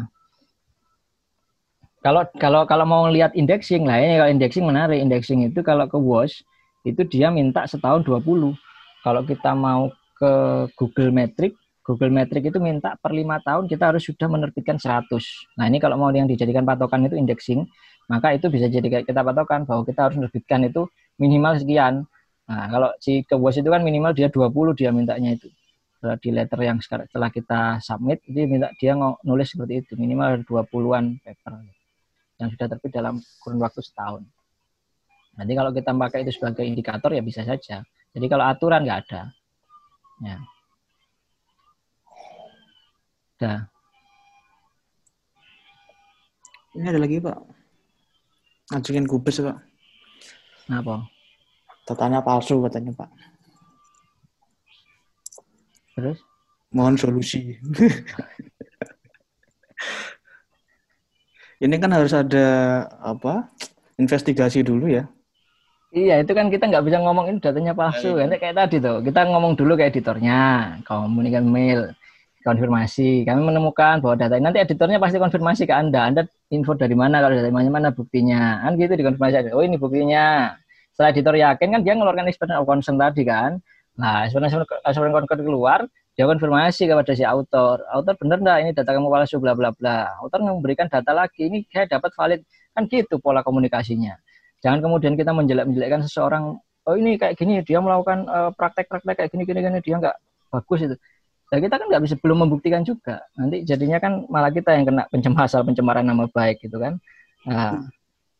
Kalau 2.02 2.26
kalau 2.40 2.66
kalau 2.66 2.82
mau 2.82 3.06
lihat 3.06 3.36
indexing 3.38 3.86
lah 3.86 4.00
ini 4.00 4.18
kalau 4.18 4.30
indexing 4.32 4.64
menarik. 4.66 4.98
Indexing 4.98 5.46
itu 5.46 5.60
kalau 5.62 5.86
ke 5.86 5.94
WOS 5.94 6.42
itu 6.82 7.06
dia 7.06 7.30
minta 7.30 7.62
setahun 7.62 8.02
20 8.02 8.58
kalau 9.06 9.22
kita 9.26 9.54
mau 9.54 9.90
ke 10.18 10.32
Google 10.78 11.10
Metric, 11.10 11.58
Google 11.82 12.14
Metric 12.14 12.54
itu 12.54 12.58
minta 12.62 12.94
per 12.94 13.10
lima 13.10 13.42
tahun 13.42 13.66
kita 13.66 13.90
harus 13.90 14.06
sudah 14.06 14.30
menerbitkan 14.30 14.78
100. 14.78 15.10
Nah 15.58 15.66
ini 15.66 15.82
kalau 15.82 15.98
mau 15.98 16.14
yang 16.14 16.30
dijadikan 16.30 16.62
patokan 16.62 17.10
itu 17.10 17.18
indexing, 17.18 17.66
maka 18.06 18.30
itu 18.34 18.46
bisa 18.46 18.70
jadi 18.70 19.02
kita 19.02 19.20
patokan 19.20 19.66
bahwa 19.66 19.82
kita 19.82 20.06
harus 20.06 20.16
menerbitkan 20.22 20.62
itu 20.62 20.86
minimal 21.18 21.58
sekian. 21.58 22.06
Nah 22.46 22.66
kalau 22.70 22.94
si 23.02 23.26
kebos 23.26 23.58
itu 23.58 23.66
kan 23.66 23.82
minimal 23.82 24.14
dia 24.14 24.30
20 24.30 24.78
dia 24.78 24.94
mintanya 24.94 25.34
itu. 25.34 25.50
Di 26.02 26.34
letter 26.34 26.58
yang 26.66 26.82
sekarang 26.82 27.06
setelah 27.06 27.30
kita 27.30 27.78
submit, 27.78 28.22
dia 28.26 28.42
minta 28.46 28.74
dia 28.74 28.98
nulis 29.22 29.54
seperti 29.54 29.86
itu, 29.86 29.94
minimal 29.94 30.42
20-an 30.42 31.22
paper 31.22 31.62
yang 32.42 32.50
sudah 32.50 32.66
terbit 32.66 32.90
dalam 32.90 33.22
kurun 33.38 33.62
waktu 33.62 33.78
setahun. 33.86 34.26
Nanti 35.38 35.52
kalau 35.54 35.70
kita 35.70 35.94
pakai 35.94 36.26
itu 36.26 36.34
sebagai 36.34 36.66
indikator 36.66 37.14
ya 37.14 37.22
bisa 37.22 37.46
saja. 37.46 37.86
Jadi 37.86 38.26
kalau 38.26 38.44
aturan 38.50 38.82
nggak 38.82 38.98
ada. 39.06 39.30
Ya. 40.26 40.42
Dah. 43.42 43.66
Ini 46.78 46.94
ada 46.94 47.02
lagi 47.02 47.18
Pak. 47.18 47.38
Ngajuin 48.70 49.10
kubis 49.10 49.42
Pak. 49.42 49.58
Kenapa? 50.62 51.10
Datanya 51.90 52.22
palsu 52.22 52.62
katanya 52.62 52.94
Pak. 52.94 53.10
Terus? 55.98 56.22
Mohon 56.70 56.94
solusi. 57.02 57.58
Ini 61.62 61.78
kan 61.82 61.90
harus 61.90 62.14
ada 62.14 62.46
apa? 63.02 63.50
Investigasi 63.98 64.62
dulu 64.66 64.86
ya 64.86 65.06
Iya, 65.92 66.24
itu 66.24 66.32
kan 66.32 66.48
kita 66.48 66.72
nggak 66.72 66.88
bisa 66.88 67.04
ngomong 67.04 67.28
ini 67.28 67.36
datanya 67.36 67.76
palsu. 67.76 68.16
Nah, 68.16 68.40
kayak 68.40 68.56
tadi 68.56 68.80
tuh, 68.80 69.04
kita 69.04 69.28
ngomong 69.28 69.52
dulu 69.60 69.76
ke 69.76 69.92
editornya, 69.92 70.80
komunikasi 70.88 71.44
mail. 71.44 71.92
Konfirmasi. 72.42 73.24
Kami 73.24 73.40
menemukan 73.42 74.02
bahwa 74.02 74.14
data 74.18 74.36
ini 74.36 74.44
nanti 74.44 74.60
editornya 74.60 74.98
pasti 74.98 75.16
konfirmasi 75.22 75.62
ke 75.66 75.74
Anda. 75.74 76.10
Anda 76.10 76.22
info 76.50 76.76
dari 76.76 76.92
mana 76.92 77.22
kalau 77.22 77.38
dari 77.38 77.54
mana 77.54 77.70
mana 77.70 77.88
buktinya. 77.94 78.62
Kan 78.66 78.76
gitu 78.76 78.98
dikonfirmasi. 78.98 79.54
Oh 79.54 79.64
ini 79.64 79.78
buktinya. 79.78 80.54
Setelah 80.92 81.10
editor 81.16 81.34
yakin 81.38 81.68
kan 81.72 81.80
dia 81.86 81.94
ngeluarkan 81.96 82.28
expression 82.28 82.58
of 82.60 82.68
concern 82.68 83.00
tadi 83.00 83.22
kan. 83.24 83.62
Nah, 83.96 84.28
expression 84.28 84.60
of 84.60 84.68
concern 84.68 85.42
keluar, 85.46 85.88
dia 86.12 86.28
konfirmasi 86.28 86.90
kepada 86.90 87.12
si 87.16 87.24
autor. 87.24 87.80
Autor 87.88 88.14
benar 88.20 88.38
enggak 88.42 88.58
ini 88.66 88.70
data 88.76 88.90
kamu 88.92 89.08
palsu 89.08 89.40
bla 89.40 89.56
bla 89.56 89.72
bla. 89.72 90.12
Autor 90.20 90.44
memberikan 90.44 90.90
data 90.92 91.16
lagi. 91.16 91.48
Ini 91.48 91.64
saya 91.72 91.88
dapat 91.88 92.12
valid. 92.12 92.40
Kan 92.76 92.90
gitu 92.92 93.16
pola 93.22 93.40
komunikasinya. 93.40 94.18
Jangan 94.60 94.84
kemudian 94.84 95.16
kita 95.16 95.32
menjelek-menjelekkan 95.34 96.06
seseorang 96.06 96.60
oh 96.86 96.94
ini 96.98 97.18
kayak 97.18 97.38
gini 97.38 97.62
dia 97.62 97.78
melakukan 97.78 98.26
uh, 98.26 98.50
praktek-praktek 98.54 99.14
kayak 99.14 99.30
gini 99.30 99.42
gini 99.46 99.60
gini 99.62 99.78
dia 99.78 99.96
nggak 99.98 100.16
bagus 100.50 100.80
itu 100.82 100.96
Nah, 101.52 101.60
kita 101.60 101.76
kan 101.76 101.84
nggak 101.84 102.02
bisa 102.08 102.16
belum 102.16 102.48
membuktikan 102.48 102.80
juga. 102.80 103.20
Nanti 103.36 103.60
jadinya 103.68 104.00
kan 104.00 104.24
malah 104.32 104.48
kita 104.48 104.72
yang 104.72 104.88
kena 104.88 105.04
pencemaran 105.12 105.62
pencemaran 105.68 106.04
nama 106.08 106.24
baik 106.24 106.64
gitu 106.64 106.80
kan. 106.80 106.96
Nah, 107.44 107.92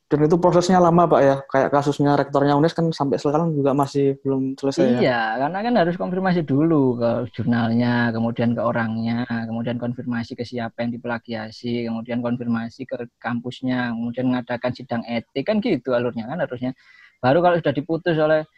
dan 0.09 0.29
itu 0.29 0.37
prosesnya 0.41 0.81
lama 0.81 1.05
Pak 1.05 1.21
ya. 1.21 1.37
Kayak 1.45 1.69
kasusnya 1.77 2.17
rektornya 2.17 2.57
UNES 2.57 2.73
kan 2.73 2.89
sampai 2.89 3.21
sekarang 3.21 3.53
juga 3.53 3.77
masih 3.77 4.17
belum 4.25 4.57
selesai 4.57 4.85
iya, 4.85 4.93
ya. 4.93 5.01
Iya, 5.01 5.23
karena 5.45 5.59
kan 5.61 5.75
harus 5.85 5.97
konfirmasi 6.01 6.41
dulu 6.45 7.01
ke 7.01 7.11
jurnalnya, 7.37 8.13
kemudian 8.17 8.57
ke 8.57 8.61
orangnya, 8.65 9.29
kemudian 9.29 9.77
konfirmasi 9.77 10.33
ke 10.33 10.45
siapa 10.49 10.81
yang 10.81 10.97
diplagiasi, 10.97 11.85
kemudian 11.85 12.25
konfirmasi 12.25 12.89
ke 12.89 13.13
kampusnya, 13.21 13.93
kemudian 13.93 14.29
mengadakan 14.33 14.73
sidang 14.73 15.05
etik 15.05 15.49
kan 15.49 15.61
gitu 15.61 15.93
alurnya 15.93 16.29
kan 16.29 16.41
harusnya. 16.41 16.73
Baru 17.21 17.45
kalau 17.45 17.61
sudah 17.61 17.73
diputus 17.77 18.17
oleh 18.17 18.49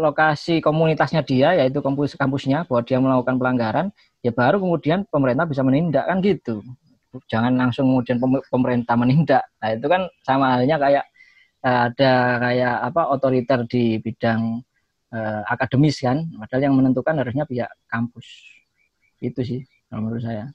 lokasi 0.00 0.64
komunitasnya 0.64 1.20
dia 1.20 1.52
yaitu 1.60 1.84
kampus 1.84 2.16
kampusnya 2.16 2.64
bahwa 2.64 2.80
dia 2.82 2.98
melakukan 2.98 3.36
pelanggaran 3.36 3.86
ya 4.24 4.32
baru 4.32 4.56
kemudian 4.56 5.04
pemerintah 5.12 5.44
bisa 5.44 5.60
menindak 5.60 6.08
kan 6.08 6.18
gitu. 6.24 6.64
Jangan 7.28 7.52
langsung 7.58 7.90
kemudian 7.90 8.16
pemerintah 8.48 8.94
menindak. 8.96 9.44
Nah 9.60 9.68
itu 9.76 9.86
kan 9.86 10.02
sama 10.24 10.58
halnya 10.58 10.76
kayak 10.80 11.04
eh, 11.66 11.80
ada 11.92 12.12
kayak 12.40 12.74
apa 12.88 13.02
otoriter 13.12 13.60
di 13.68 14.00
bidang 14.00 14.62
uh, 15.14 15.42
akademis 15.50 16.00
kan. 16.00 16.22
Padahal 16.38 16.70
yang 16.70 16.74
menentukan 16.78 17.14
harusnya 17.18 17.44
pihak 17.44 17.70
kampus. 17.90 18.26
Itu 19.20 19.42
sih 19.44 19.60
menurut 19.90 20.22
saya 20.22 20.54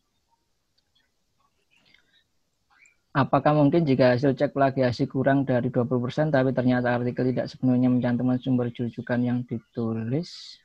Apakah 3.15 3.55
mungkin 3.55 3.87
jika 3.87 4.11
hasil 4.11 4.35
cek 4.35 4.51
plagiasi 4.51 5.07
kurang 5.07 5.47
dari 5.47 5.71
20% 5.71 6.35
tapi 6.35 6.51
ternyata 6.51 6.99
artikel 6.99 7.31
tidak 7.31 7.47
sepenuhnya 7.47 7.87
mencantumkan 7.87 8.35
sumber 8.43 8.67
rujukan 8.67 9.19
yang 9.23 9.39
ditulis? 9.47 10.59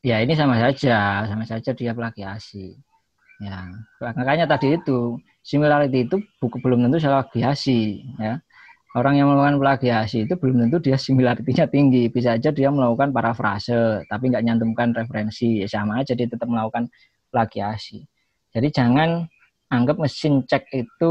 Ya 0.00 0.24
ini 0.24 0.32
sama 0.32 0.56
saja, 0.56 1.28
sama 1.28 1.44
saja 1.44 1.76
dia 1.76 1.92
plagiasi. 1.92 2.72
Ya, 3.44 3.68
makanya 4.00 4.48
tadi 4.48 4.80
itu 4.80 5.20
similarity 5.44 6.08
itu 6.08 6.16
buku 6.40 6.56
belum 6.64 6.88
tentu 6.88 6.96
salah 6.96 7.28
plagiasi, 7.28 8.00
ya. 8.16 8.40
Orang 8.96 9.20
yang 9.20 9.28
melakukan 9.28 9.60
plagiasi 9.60 10.24
itu 10.24 10.40
belum 10.40 10.64
tentu 10.64 10.80
dia 10.80 10.96
similarity-nya 10.96 11.68
tinggi. 11.68 12.08
Bisa 12.08 12.40
aja 12.40 12.54
dia 12.56 12.72
melakukan 12.72 13.12
parafrase, 13.12 14.06
tapi 14.08 14.32
nggak 14.32 14.44
nyantumkan 14.48 14.96
referensi. 14.96 15.60
Ya, 15.60 15.68
sama 15.68 16.00
aja 16.00 16.16
dia 16.16 16.24
tetap 16.24 16.48
melakukan 16.48 16.88
plagiasi. 17.28 18.08
Jadi 18.54 18.68
jangan 18.72 19.28
anggap 19.74 19.96
mesin 19.98 20.46
cek 20.46 20.70
itu 20.70 21.10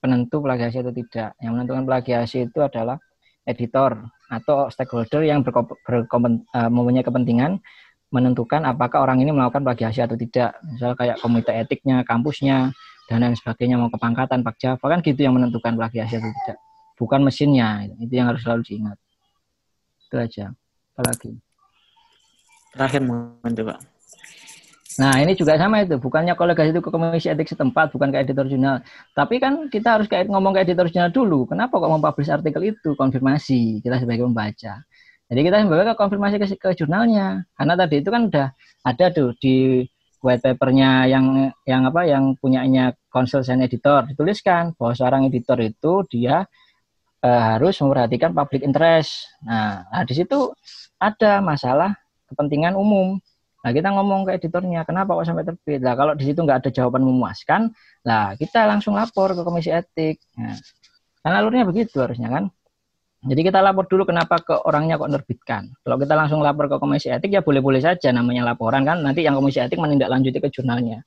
penentu 0.00 0.40
plagiasi 0.40 0.80
atau 0.80 0.94
tidak. 0.94 1.36
Yang 1.42 1.52
menentukan 1.52 1.84
plagiasi 1.84 2.48
itu 2.48 2.58
adalah 2.64 2.96
editor 3.44 4.08
atau 4.28 4.68
stakeholder 4.68 5.24
yang 5.24 5.40
uh, 5.40 6.68
mempunyai 6.68 7.04
kepentingan 7.04 7.60
menentukan 8.08 8.64
apakah 8.64 9.04
orang 9.04 9.20
ini 9.20 9.32
melakukan 9.32 9.64
plagiasi 9.64 10.00
atau 10.00 10.16
tidak. 10.16 10.56
Misal 10.64 10.96
kayak 10.96 11.20
komite 11.20 11.52
etiknya, 11.52 12.04
kampusnya, 12.08 12.72
dan 13.08 13.24
lain 13.24 13.36
sebagainya 13.36 13.76
mau 13.80 13.92
kepangkatan, 13.92 14.44
Pak 14.44 14.56
Java 14.60 14.86
kan 14.88 15.00
gitu 15.04 15.20
yang 15.24 15.36
menentukan 15.36 15.76
plagiasi 15.76 16.20
atau 16.20 16.28
tidak. 16.28 16.58
Bukan 16.96 17.20
mesinnya, 17.24 17.88
itu 18.00 18.12
yang 18.12 18.32
harus 18.32 18.44
selalu 18.44 18.62
diingat. 18.64 18.98
Itu 20.08 20.16
aja. 20.16 20.46
Apalagi. 20.96 21.36
Terakhir 22.72 23.00
mungkin 23.04 23.52
Pak. 23.64 23.97
Nah, 24.98 25.14
ini 25.22 25.38
juga 25.38 25.54
sama 25.54 25.86
itu. 25.86 25.94
Bukannya 26.02 26.34
kolegasi 26.34 26.74
itu 26.74 26.82
ke 26.82 26.90
komisi 26.90 27.30
etik 27.30 27.46
setempat, 27.46 27.94
bukan 27.94 28.10
ke 28.10 28.18
editor 28.18 28.50
jurnal. 28.50 28.82
Tapi 29.14 29.38
kan 29.38 29.70
kita 29.70 29.94
harus 29.94 30.10
kayak 30.10 30.26
ngomong 30.26 30.58
ke 30.58 30.66
editor 30.66 30.90
jurnal 30.90 31.14
dulu. 31.14 31.46
Kenapa 31.46 31.78
kok 31.78 31.86
mempublish 31.86 32.26
artikel 32.26 32.74
itu? 32.74 32.98
Konfirmasi 32.98 33.78
kita 33.78 34.02
sebagai 34.02 34.26
pembaca. 34.26 34.82
Jadi 35.30 35.40
kita 35.44 35.56
sebagai 35.62 35.94
konfirmasi 35.94 36.42
ke, 36.42 36.46
ke 36.58 36.70
jurnalnya. 36.74 37.46
Karena 37.54 37.74
tadi 37.78 38.02
itu 38.02 38.10
kan 38.10 38.26
udah 38.26 38.48
ada 38.82 39.06
tuh 39.14 39.38
di 39.38 39.86
white 40.18 40.42
papernya 40.42 41.06
yang 41.06 41.54
yang 41.62 41.86
apa 41.86 42.02
yang 42.02 42.34
punyanya 42.34 42.90
konsultan 43.06 43.62
editor 43.62 44.02
dituliskan 44.10 44.74
bahwa 44.74 44.92
seorang 44.98 45.22
editor 45.30 45.62
itu 45.62 46.02
dia 46.10 46.42
uh, 47.22 47.42
harus 47.54 47.78
memperhatikan 47.78 48.34
public 48.34 48.66
interest. 48.66 49.30
Nah, 49.46 49.86
nah 49.86 50.02
di 50.02 50.14
situ 50.18 50.50
ada 50.98 51.38
masalah 51.38 51.94
kepentingan 52.26 52.74
umum. 52.74 53.22
Nah, 53.58 53.70
kita 53.74 53.90
ngomong 53.90 54.30
ke 54.30 54.38
editornya, 54.38 54.86
kenapa 54.86 55.18
kok 55.18 55.26
sampai 55.26 55.42
terbit? 55.42 55.82
Nah, 55.82 55.98
kalau 55.98 56.14
di 56.14 56.24
situ 56.30 56.38
nggak 56.46 56.62
ada 56.62 56.70
jawaban 56.70 57.02
memuaskan, 57.02 57.74
nah 58.06 58.38
kita 58.38 58.70
langsung 58.70 58.94
lapor 58.94 59.34
ke 59.34 59.42
komisi 59.42 59.74
etik. 59.74 60.22
Nah, 60.38 60.54
kan 61.26 61.32
alurnya 61.34 61.66
begitu 61.66 61.98
harusnya 61.98 62.30
kan. 62.30 62.46
Jadi 63.18 63.50
kita 63.50 63.58
lapor 63.58 63.90
dulu 63.90 64.06
kenapa 64.06 64.38
ke 64.38 64.54
orangnya 64.62 64.94
kok 64.94 65.10
nerbitkan. 65.10 65.74
Kalau 65.82 65.98
kita 65.98 66.14
langsung 66.14 66.38
lapor 66.38 66.70
ke 66.70 66.78
komisi 66.78 67.10
etik 67.10 67.34
ya 67.34 67.42
boleh-boleh 67.42 67.82
saja 67.82 68.14
namanya 68.14 68.46
laporan 68.46 68.86
kan. 68.86 69.02
Nanti 69.02 69.26
yang 69.26 69.34
komisi 69.34 69.58
etik 69.58 69.82
menindaklanjuti 69.82 70.38
ke 70.38 70.48
jurnalnya. 70.54 71.02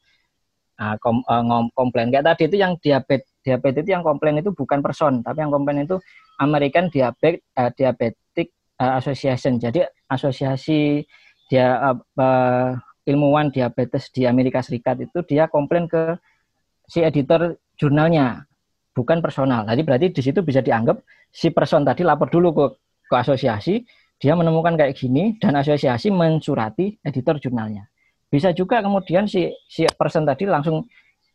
Nah, 0.76 1.00
kom, 1.00 1.24
uh, 1.24 1.72
komplain 1.72 2.12
kayak 2.12 2.36
tadi 2.36 2.52
itu 2.52 2.58
yang 2.60 2.76
diabetes 2.84 3.32
diabetes 3.42 3.88
itu 3.88 3.92
yang 3.96 4.04
komplain 4.06 4.38
itu 4.38 4.52
bukan 4.54 4.84
person, 4.84 5.24
tapi 5.26 5.42
yang 5.42 5.50
komplain 5.50 5.88
itu 5.88 5.98
American 6.38 6.90
Diabetes 6.92 7.42
uh, 7.58 7.72
Diabetic 7.74 8.54
uh, 8.82 8.98
Association. 9.00 9.58
Jadi 9.62 9.82
asosiasi 10.12 11.06
dia 11.52 12.00
uh, 12.00 12.72
ilmuwan 13.04 13.52
diabetes 13.52 14.08
di 14.16 14.24
Amerika 14.24 14.64
Serikat 14.64 15.04
itu 15.04 15.20
dia 15.28 15.52
komplain 15.52 15.92
ke 15.92 16.16
si 16.88 17.04
editor 17.04 17.60
jurnalnya 17.76 18.48
bukan 18.96 19.20
personal. 19.20 19.68
Jadi 19.68 19.82
berarti 19.84 20.08
di 20.16 20.22
situ 20.24 20.40
bisa 20.40 20.64
dianggap 20.64 21.04
si 21.28 21.52
person 21.52 21.84
tadi 21.84 22.08
lapor 22.08 22.32
dulu 22.32 22.56
ke 22.56 22.66
ke 23.12 23.16
asosiasi, 23.20 23.84
dia 24.16 24.32
menemukan 24.40 24.80
kayak 24.80 24.96
gini 24.96 25.36
dan 25.44 25.60
asosiasi 25.60 26.08
mensurati 26.08 26.96
editor 27.04 27.36
jurnalnya. 27.44 27.92
Bisa 28.32 28.56
juga 28.56 28.80
kemudian 28.80 29.28
si 29.28 29.52
si 29.68 29.84
person 30.00 30.24
tadi 30.24 30.48
langsung 30.48 30.88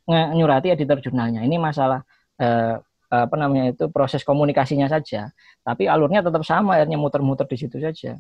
nyurati 0.09 0.73
editor 0.73 1.05
jurnalnya. 1.05 1.45
Ini 1.45 1.61
masalah 1.61 2.01
eh, 2.41 2.81
apa 3.13 3.35
namanya 3.37 3.77
itu 3.77 3.85
proses 3.93 4.25
komunikasinya 4.25 4.89
saja. 4.89 5.29
Tapi 5.61 5.85
alurnya 5.91 6.25
tetap 6.25 6.41
sama, 6.47 6.81
akhirnya 6.81 6.97
muter-muter 6.97 7.45
di 7.45 7.57
situ 7.61 7.77
saja. 7.77 8.17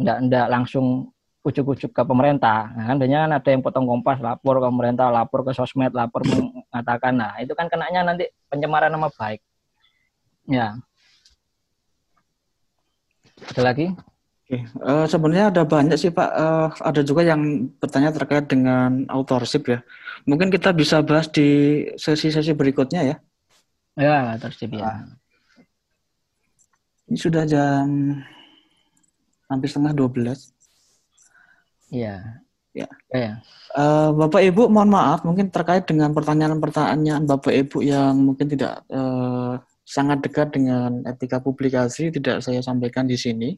Enggak 0.00 0.16
enggak 0.24 0.46
langsung 0.48 1.13
ujuk-ujuk 1.44 1.92
ke 1.92 2.02
pemerintah. 2.08 2.72
Nah, 2.72 2.84
kan 2.88 2.96
banyak 2.96 3.20
kan 3.20 3.32
ada 3.36 3.48
yang 3.52 3.60
potong 3.60 3.84
kompas, 3.84 4.16
lapor 4.24 4.64
ke 4.64 4.66
pemerintah, 4.72 5.12
lapor 5.12 5.44
ke 5.44 5.52
sosmed, 5.52 5.92
lapor 5.92 6.24
mengatakan, 6.24 7.12
nah 7.12 7.36
itu 7.36 7.52
kan 7.52 7.68
kenanya 7.68 8.00
nanti 8.00 8.32
pencemaran 8.48 8.88
nama 8.88 9.12
baik. 9.12 9.44
Ya. 10.48 10.80
Ada 13.52 13.60
lagi? 13.60 13.92
Oke, 14.44 14.60
uh, 14.80 15.04
sebenarnya 15.04 15.52
ada 15.52 15.62
banyak 15.68 15.96
sih 16.00 16.12
Pak. 16.12 16.30
Uh, 16.32 16.68
ada 16.80 17.00
juga 17.04 17.24
yang 17.24 17.68
bertanya 17.76 18.12
terkait 18.12 18.48
dengan 18.48 19.04
authorship 19.12 19.68
ya. 19.68 19.80
Mungkin 20.24 20.48
kita 20.48 20.72
bisa 20.72 21.04
bahas 21.04 21.28
di 21.28 21.80
sesi-sesi 21.96 22.56
berikutnya 22.56 23.04
ya. 23.04 23.16
Ya, 24.00 24.16
authorship 24.36 24.72
ya. 24.72 24.84
Uh, 24.84 25.04
ini 27.08 27.18
sudah 27.20 27.44
jam 27.44 28.20
hampir 29.48 29.68
setengah 29.68 29.92
12. 29.92 30.53
Iya. 31.94 32.16
Ya. 32.74 32.90
ya. 33.14 33.32
Uh, 33.70 34.10
Bapak 34.18 34.42
Ibu, 34.42 34.66
mohon 34.66 34.90
maaf, 34.90 35.22
mungkin 35.22 35.46
terkait 35.46 35.86
dengan 35.86 36.10
pertanyaan-pertanyaan 36.10 37.22
Bapak 37.22 37.54
Ibu 37.54 37.86
yang 37.86 38.18
mungkin 38.18 38.50
tidak 38.50 38.82
uh, 38.90 39.62
sangat 39.86 40.26
dekat 40.26 40.50
dengan 40.50 41.06
etika 41.06 41.38
publikasi, 41.38 42.10
tidak 42.10 42.42
saya 42.42 42.58
sampaikan 42.66 43.06
di 43.06 43.14
sini. 43.14 43.54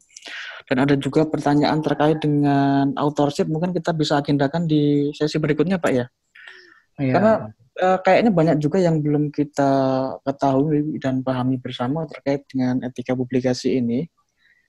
Dan 0.69 0.85
ada 0.85 0.93
juga 1.01 1.25
pertanyaan 1.25 1.81
terkait 1.81 2.21
dengan 2.21 2.93
authorship, 3.01 3.49
mungkin 3.49 3.73
kita 3.73 3.97
bisa 3.97 4.21
agendakan 4.21 4.69
di 4.69 5.09
sesi 5.17 5.41
berikutnya, 5.41 5.81
Pak 5.81 5.93
ya. 5.97 6.05
ya. 7.01 7.13
Karena 7.17 7.33
uh, 7.81 7.99
kayaknya 8.05 8.31
banyak 8.37 8.57
juga 8.61 8.85
yang 8.85 9.01
belum 9.01 9.33
kita 9.33 9.71
ketahui 10.29 11.01
dan 11.01 11.25
pahami 11.25 11.57
bersama 11.57 12.05
terkait 12.05 12.45
dengan 12.53 12.85
etika 12.85 13.17
publikasi 13.17 13.81
ini. 13.81 14.05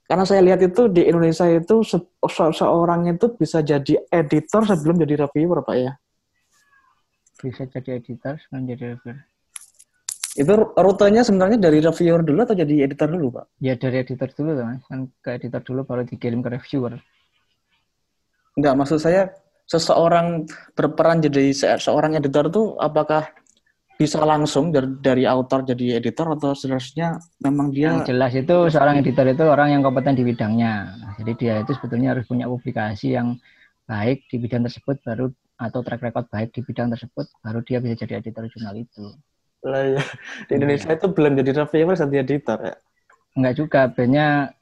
Karena 0.07 0.23
saya 0.23 0.39
lihat 0.39 0.63
itu 0.63 0.87
di 0.87 1.03
Indonesia 1.03 1.43
itu 1.51 1.83
se 1.83 1.99
seorang 2.31 3.11
itu 3.11 3.27
bisa 3.35 3.59
jadi 3.59 4.07
editor 4.07 4.63
sebelum 4.63 5.03
jadi 5.03 5.27
reviewer, 5.27 5.59
Pak 5.67 5.75
ya. 5.75 5.93
Bisa 7.43 7.67
jadi 7.67 7.99
editor 7.99 8.39
sebelum 8.39 8.71
jadi 8.71 8.95
reviewer. 8.95 9.19
Itu 10.37 10.53
rutenya 10.79 11.27
sebenarnya 11.27 11.59
dari 11.59 11.83
reviewer 11.83 12.23
dulu 12.23 12.39
atau 12.45 12.55
jadi 12.55 12.87
editor 12.87 13.11
dulu, 13.11 13.41
Pak? 13.41 13.45
Ya 13.59 13.75
dari 13.75 13.99
editor 13.99 14.31
dulu, 14.31 14.55
Mas. 14.63 14.79
Kan 14.87 15.11
ke 15.19 15.29
editor 15.35 15.61
dulu 15.65 15.83
baru 15.83 16.07
dikirim 16.07 16.39
ke 16.39 16.55
reviewer. 16.55 16.95
Enggak, 18.55 18.73
maksud 18.79 19.03
saya 19.03 19.27
seseorang 19.67 20.47
berperan 20.71 21.19
jadi 21.19 21.51
se- 21.51 21.83
seorang 21.83 22.15
editor 22.15 22.47
tuh 22.47 22.79
apakah 22.79 23.27
bisa 23.97 24.21
langsung 24.21 24.69
dari, 24.69 24.87
dari 25.01 25.23
autor 25.25 25.65
jadi 25.65 25.97
editor 25.97 26.37
atau 26.37 26.53
seharusnya 26.53 27.17
memang 27.41 27.73
dia 27.73 27.97
Yang 27.97 28.13
jelas 28.13 28.31
itu 28.37 28.55
seorang 28.69 29.01
editor 29.01 29.25
itu 29.25 29.43
orang 29.49 29.73
yang 29.73 29.81
kompeten 29.81 30.13
di 30.13 30.21
bidangnya. 30.21 30.93
Jadi 31.17 31.31
dia 31.33 31.53
itu 31.65 31.73
sebetulnya 31.73 32.13
harus 32.13 32.29
punya 32.29 32.45
publikasi 32.45 33.17
yang 33.17 33.41
baik 33.89 34.29
di 34.29 34.37
bidang 34.37 34.69
tersebut 34.69 35.01
baru 35.01 35.33
atau 35.57 35.81
track 35.81 36.01
record 36.05 36.29
baik 36.29 36.53
di 36.53 36.61
bidang 36.61 36.93
tersebut 36.93 37.25
baru 37.41 37.65
dia 37.65 37.81
bisa 37.81 37.97
jadi 38.05 38.21
editor 38.21 38.45
jurnal 38.53 38.77
itu. 38.77 39.17
Lah 39.65 39.97
ya, 39.97 40.01
di 40.45 40.53
Indonesia 40.53 40.93
itu 40.93 41.07
belum 41.09 41.33
jadi 41.41 41.51
reviewer 41.65 41.97
jadi 41.97 42.15
editor 42.21 42.57
ya. 42.61 42.75
Enggak 43.33 43.53
juga, 43.57 43.81
banyak 43.89 44.53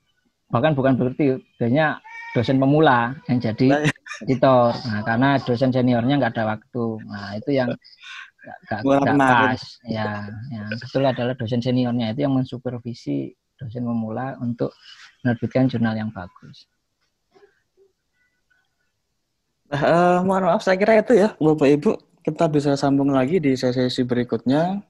bahkan 0.47 0.71
bukan 0.71 0.95
berarti 0.95 1.43
banyak 1.59 1.99
dosen 2.31 2.59
pemula 2.59 3.15
yang 3.27 3.39
jadi 3.43 3.67
Lah, 3.71 3.81
ya. 3.83 3.91
editor. 4.23 4.71
Nah, 4.71 5.01
karena 5.03 5.29
dosen 5.43 5.71
seniornya 5.75 6.15
nggak 6.19 6.33
ada 6.35 6.55
waktu. 6.55 6.85
Nah, 7.03 7.35
itu 7.35 7.51
yang 7.51 7.75
nggak 8.45 9.15
menarik. 9.17 9.57
pas. 9.57 9.61
Ya, 9.85 10.29
yang 10.53 10.69
betul 10.77 11.03
adalah 11.03 11.33
dosen 11.33 11.61
seniornya 11.61 12.13
itu 12.13 12.25
yang 12.25 12.33
mensupervisi 12.37 13.33
dosen 13.57 13.83
pemula 13.83 14.37
untuk 14.39 14.71
menerbitkan 15.25 15.65
jurnal 15.71 15.97
yang 15.97 16.11
bagus. 16.13 16.69
Eh, 19.73 20.19
mohon 20.21 20.45
maaf, 20.45 20.61
saya 20.61 20.77
kira 20.77 21.01
itu 21.01 21.17
ya, 21.17 21.33
Bapak 21.41 21.69
Ibu. 21.81 21.91
Kita 22.21 22.45
bisa 22.49 22.77
sambung 22.77 23.09
lagi 23.13 23.41
di 23.41 23.57
sesi 23.57 24.01
berikutnya 24.01 24.81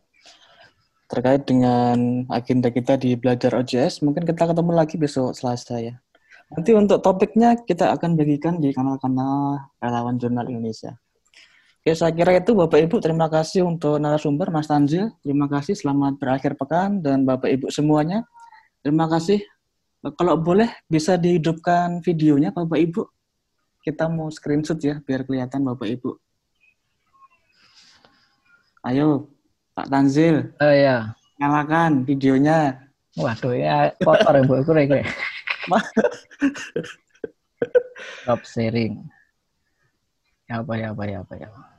terkait 1.05 1.45
dengan 1.45 2.25
agenda 2.31 2.71
kita 2.71 2.99
di 2.99 3.15
belajar 3.15 3.55
OJS. 3.55 4.03
Mungkin 4.03 4.23
kita 4.27 4.51
ketemu 4.51 4.71
lagi 4.75 4.95
besok 4.99 5.35
Selasa 5.35 5.79
ya. 5.79 5.95
Nanti 6.51 6.71
untuk 6.77 7.01
topiknya 7.01 7.57
kita 7.65 7.91
akan 7.97 8.15
bagikan 8.15 8.61
di 8.61 8.71
kanal-kanal 8.71 9.59
relawan 9.81 10.15
jurnal 10.21 10.47
Indonesia. 10.47 10.95
Oke, 11.85 11.93
saya 11.93 12.09
kira 12.17 12.33
itu 12.41 12.57
Bapak 12.57 12.81
Ibu. 12.81 12.97
Terima 12.97 13.29
kasih 13.29 13.61
untuk 13.61 14.01
narasumber 14.01 14.49
Mas 14.49 14.65
Tanzil. 14.65 15.13
Terima 15.21 15.45
kasih. 15.45 15.77
Selamat 15.77 16.17
berakhir 16.17 16.57
pekan 16.57 16.97
dan 16.97 17.29
Bapak 17.29 17.45
Ibu 17.45 17.69
semuanya. 17.69 18.25
Terima 18.81 19.05
kasih. 19.05 19.45
Kalau 20.17 20.33
boleh 20.41 20.65
bisa 20.89 21.13
dihidupkan 21.13 22.01
videonya 22.01 22.49
Bapak 22.49 22.81
Ibu 22.81 23.05
kita 23.85 24.09
mau 24.09 24.33
screenshot 24.33 24.81
ya 24.81 24.97
biar 24.97 25.29
kelihatan 25.29 25.61
Bapak 25.61 25.85
Ibu. 25.85 26.17
Ayo, 28.81 29.29
Pak 29.77 29.85
Tanzil, 29.85 30.57
Oh 30.57 30.73
ya, 30.73 31.13
nyalakan 31.37 32.01
videonya. 32.01 32.81
waduh 33.13 33.53
ya 33.53 33.93
kotor 34.01 34.41
Bu 34.49 34.59
Iku 34.59 34.73
rek. 34.73 35.05
Stop 38.25 38.41
sharing. 38.41 39.05
Ya 40.49 40.65
apa 40.65 40.73
ya 40.81 40.89
apa 40.91 41.03
ya 41.05 41.21
apa 41.21 41.33
ya. 41.37 41.74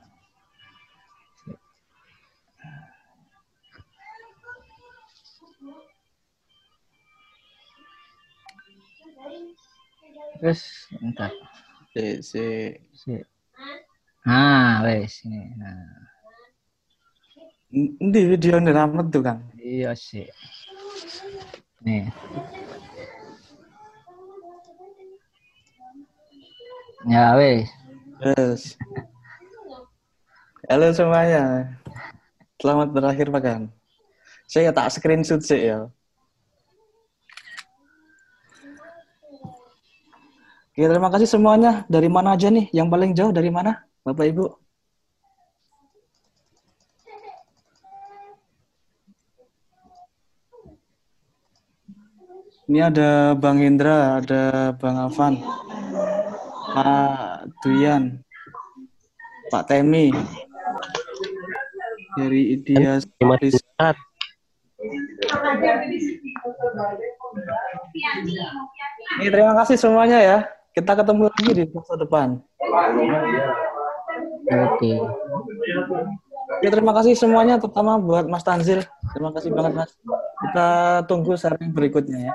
Terus 10.37 10.61
entar. 11.01 11.33
Si, 11.93 12.21
si. 12.21 12.45
Si. 12.93 13.13
Nah, 14.27 14.85
wes 14.85 15.23
ini. 15.25 15.41
Nah, 15.57 16.05
Di 17.99 18.21
video 18.31 18.61
ini 18.61 18.71
ramet 18.71 19.07
tuh 19.11 19.21
Kang. 19.25 19.41
iya 19.59 19.91
sih. 19.97 20.29
Nih. 21.83 22.07
Ya 27.07 27.33
wes. 27.39 27.67
Yes. 28.21 28.61
Halo 30.67 30.91
semuanya. 30.91 31.75
Selamat 32.59 32.89
berakhir 32.91 33.27
pekan. 33.31 33.61
Saya 34.47 34.71
tak 34.75 34.91
screenshot 34.91 35.41
sih 35.43 35.71
ya. 35.71 35.87
Oke, 40.77 40.85
terima 40.85 41.09
kasih 41.09 41.25
semuanya. 41.25 41.89
Dari 41.89 42.05
mana 42.05 42.37
aja 42.37 42.53
nih? 42.53 42.69
Yang 42.69 42.87
paling 42.93 43.11
jauh 43.17 43.33
dari 43.33 43.49
mana? 43.49 43.81
Bapak 44.05 44.29
Ibu? 44.29 44.45
Ini 52.69 52.93
ada 52.93 53.33
Bang 53.33 53.57
Indra, 53.57 54.21
ada 54.21 54.69
Bang 54.77 55.01
Afan, 55.01 55.41
Pak 56.77 57.49
Duyan, 57.65 58.21
Pak 59.49 59.65
Temi, 59.65 60.13
dari 62.21 62.53
Studies. 62.61 63.57
Ini 69.17 69.27
terima 69.33 69.57
kasih 69.57 69.81
semuanya 69.81 70.21
ya. 70.21 70.56
Kita 70.77 70.93
ketemu 70.93 71.25
lagi 71.25 71.51
di 71.57 71.63
masa 71.73 71.97
depan. 71.97 72.37
Oke. 74.45 74.93
Ya, 76.61 76.69
terima 76.69 76.93
kasih 76.93 77.17
semuanya, 77.17 77.57
terutama 77.57 77.97
buat 77.97 78.29
Mas 78.29 78.45
Tanzil. 78.45 78.85
Terima 79.09 79.33
kasih 79.33 79.57
banget, 79.57 79.73
Mas. 79.73 79.91
Kita 80.37 80.69
tunggu 81.09 81.33
sharing 81.33 81.73
berikutnya 81.73 82.29
ya. 82.29 82.33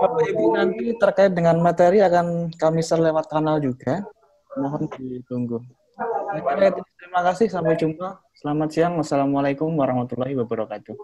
Bapak 0.00 0.24
Ibu 0.32 0.56
nanti 0.56 0.96
terkait 0.96 1.36
dengan 1.36 1.60
materi 1.60 2.00
akan 2.00 2.48
kami 2.56 2.80
share 2.80 3.04
lewat 3.04 3.28
kanal 3.28 3.60
juga. 3.60 4.08
Mohon 4.56 4.88
ditunggu. 4.96 5.60
Terima 6.96 7.20
kasih, 7.28 7.52
sampai 7.52 7.76
jumpa. 7.76 8.24
Selamat 8.40 8.68
siang. 8.72 8.96
Wassalamualaikum 8.96 9.68
warahmatullahi 9.76 10.32
wabarakatuh. 10.32 10.96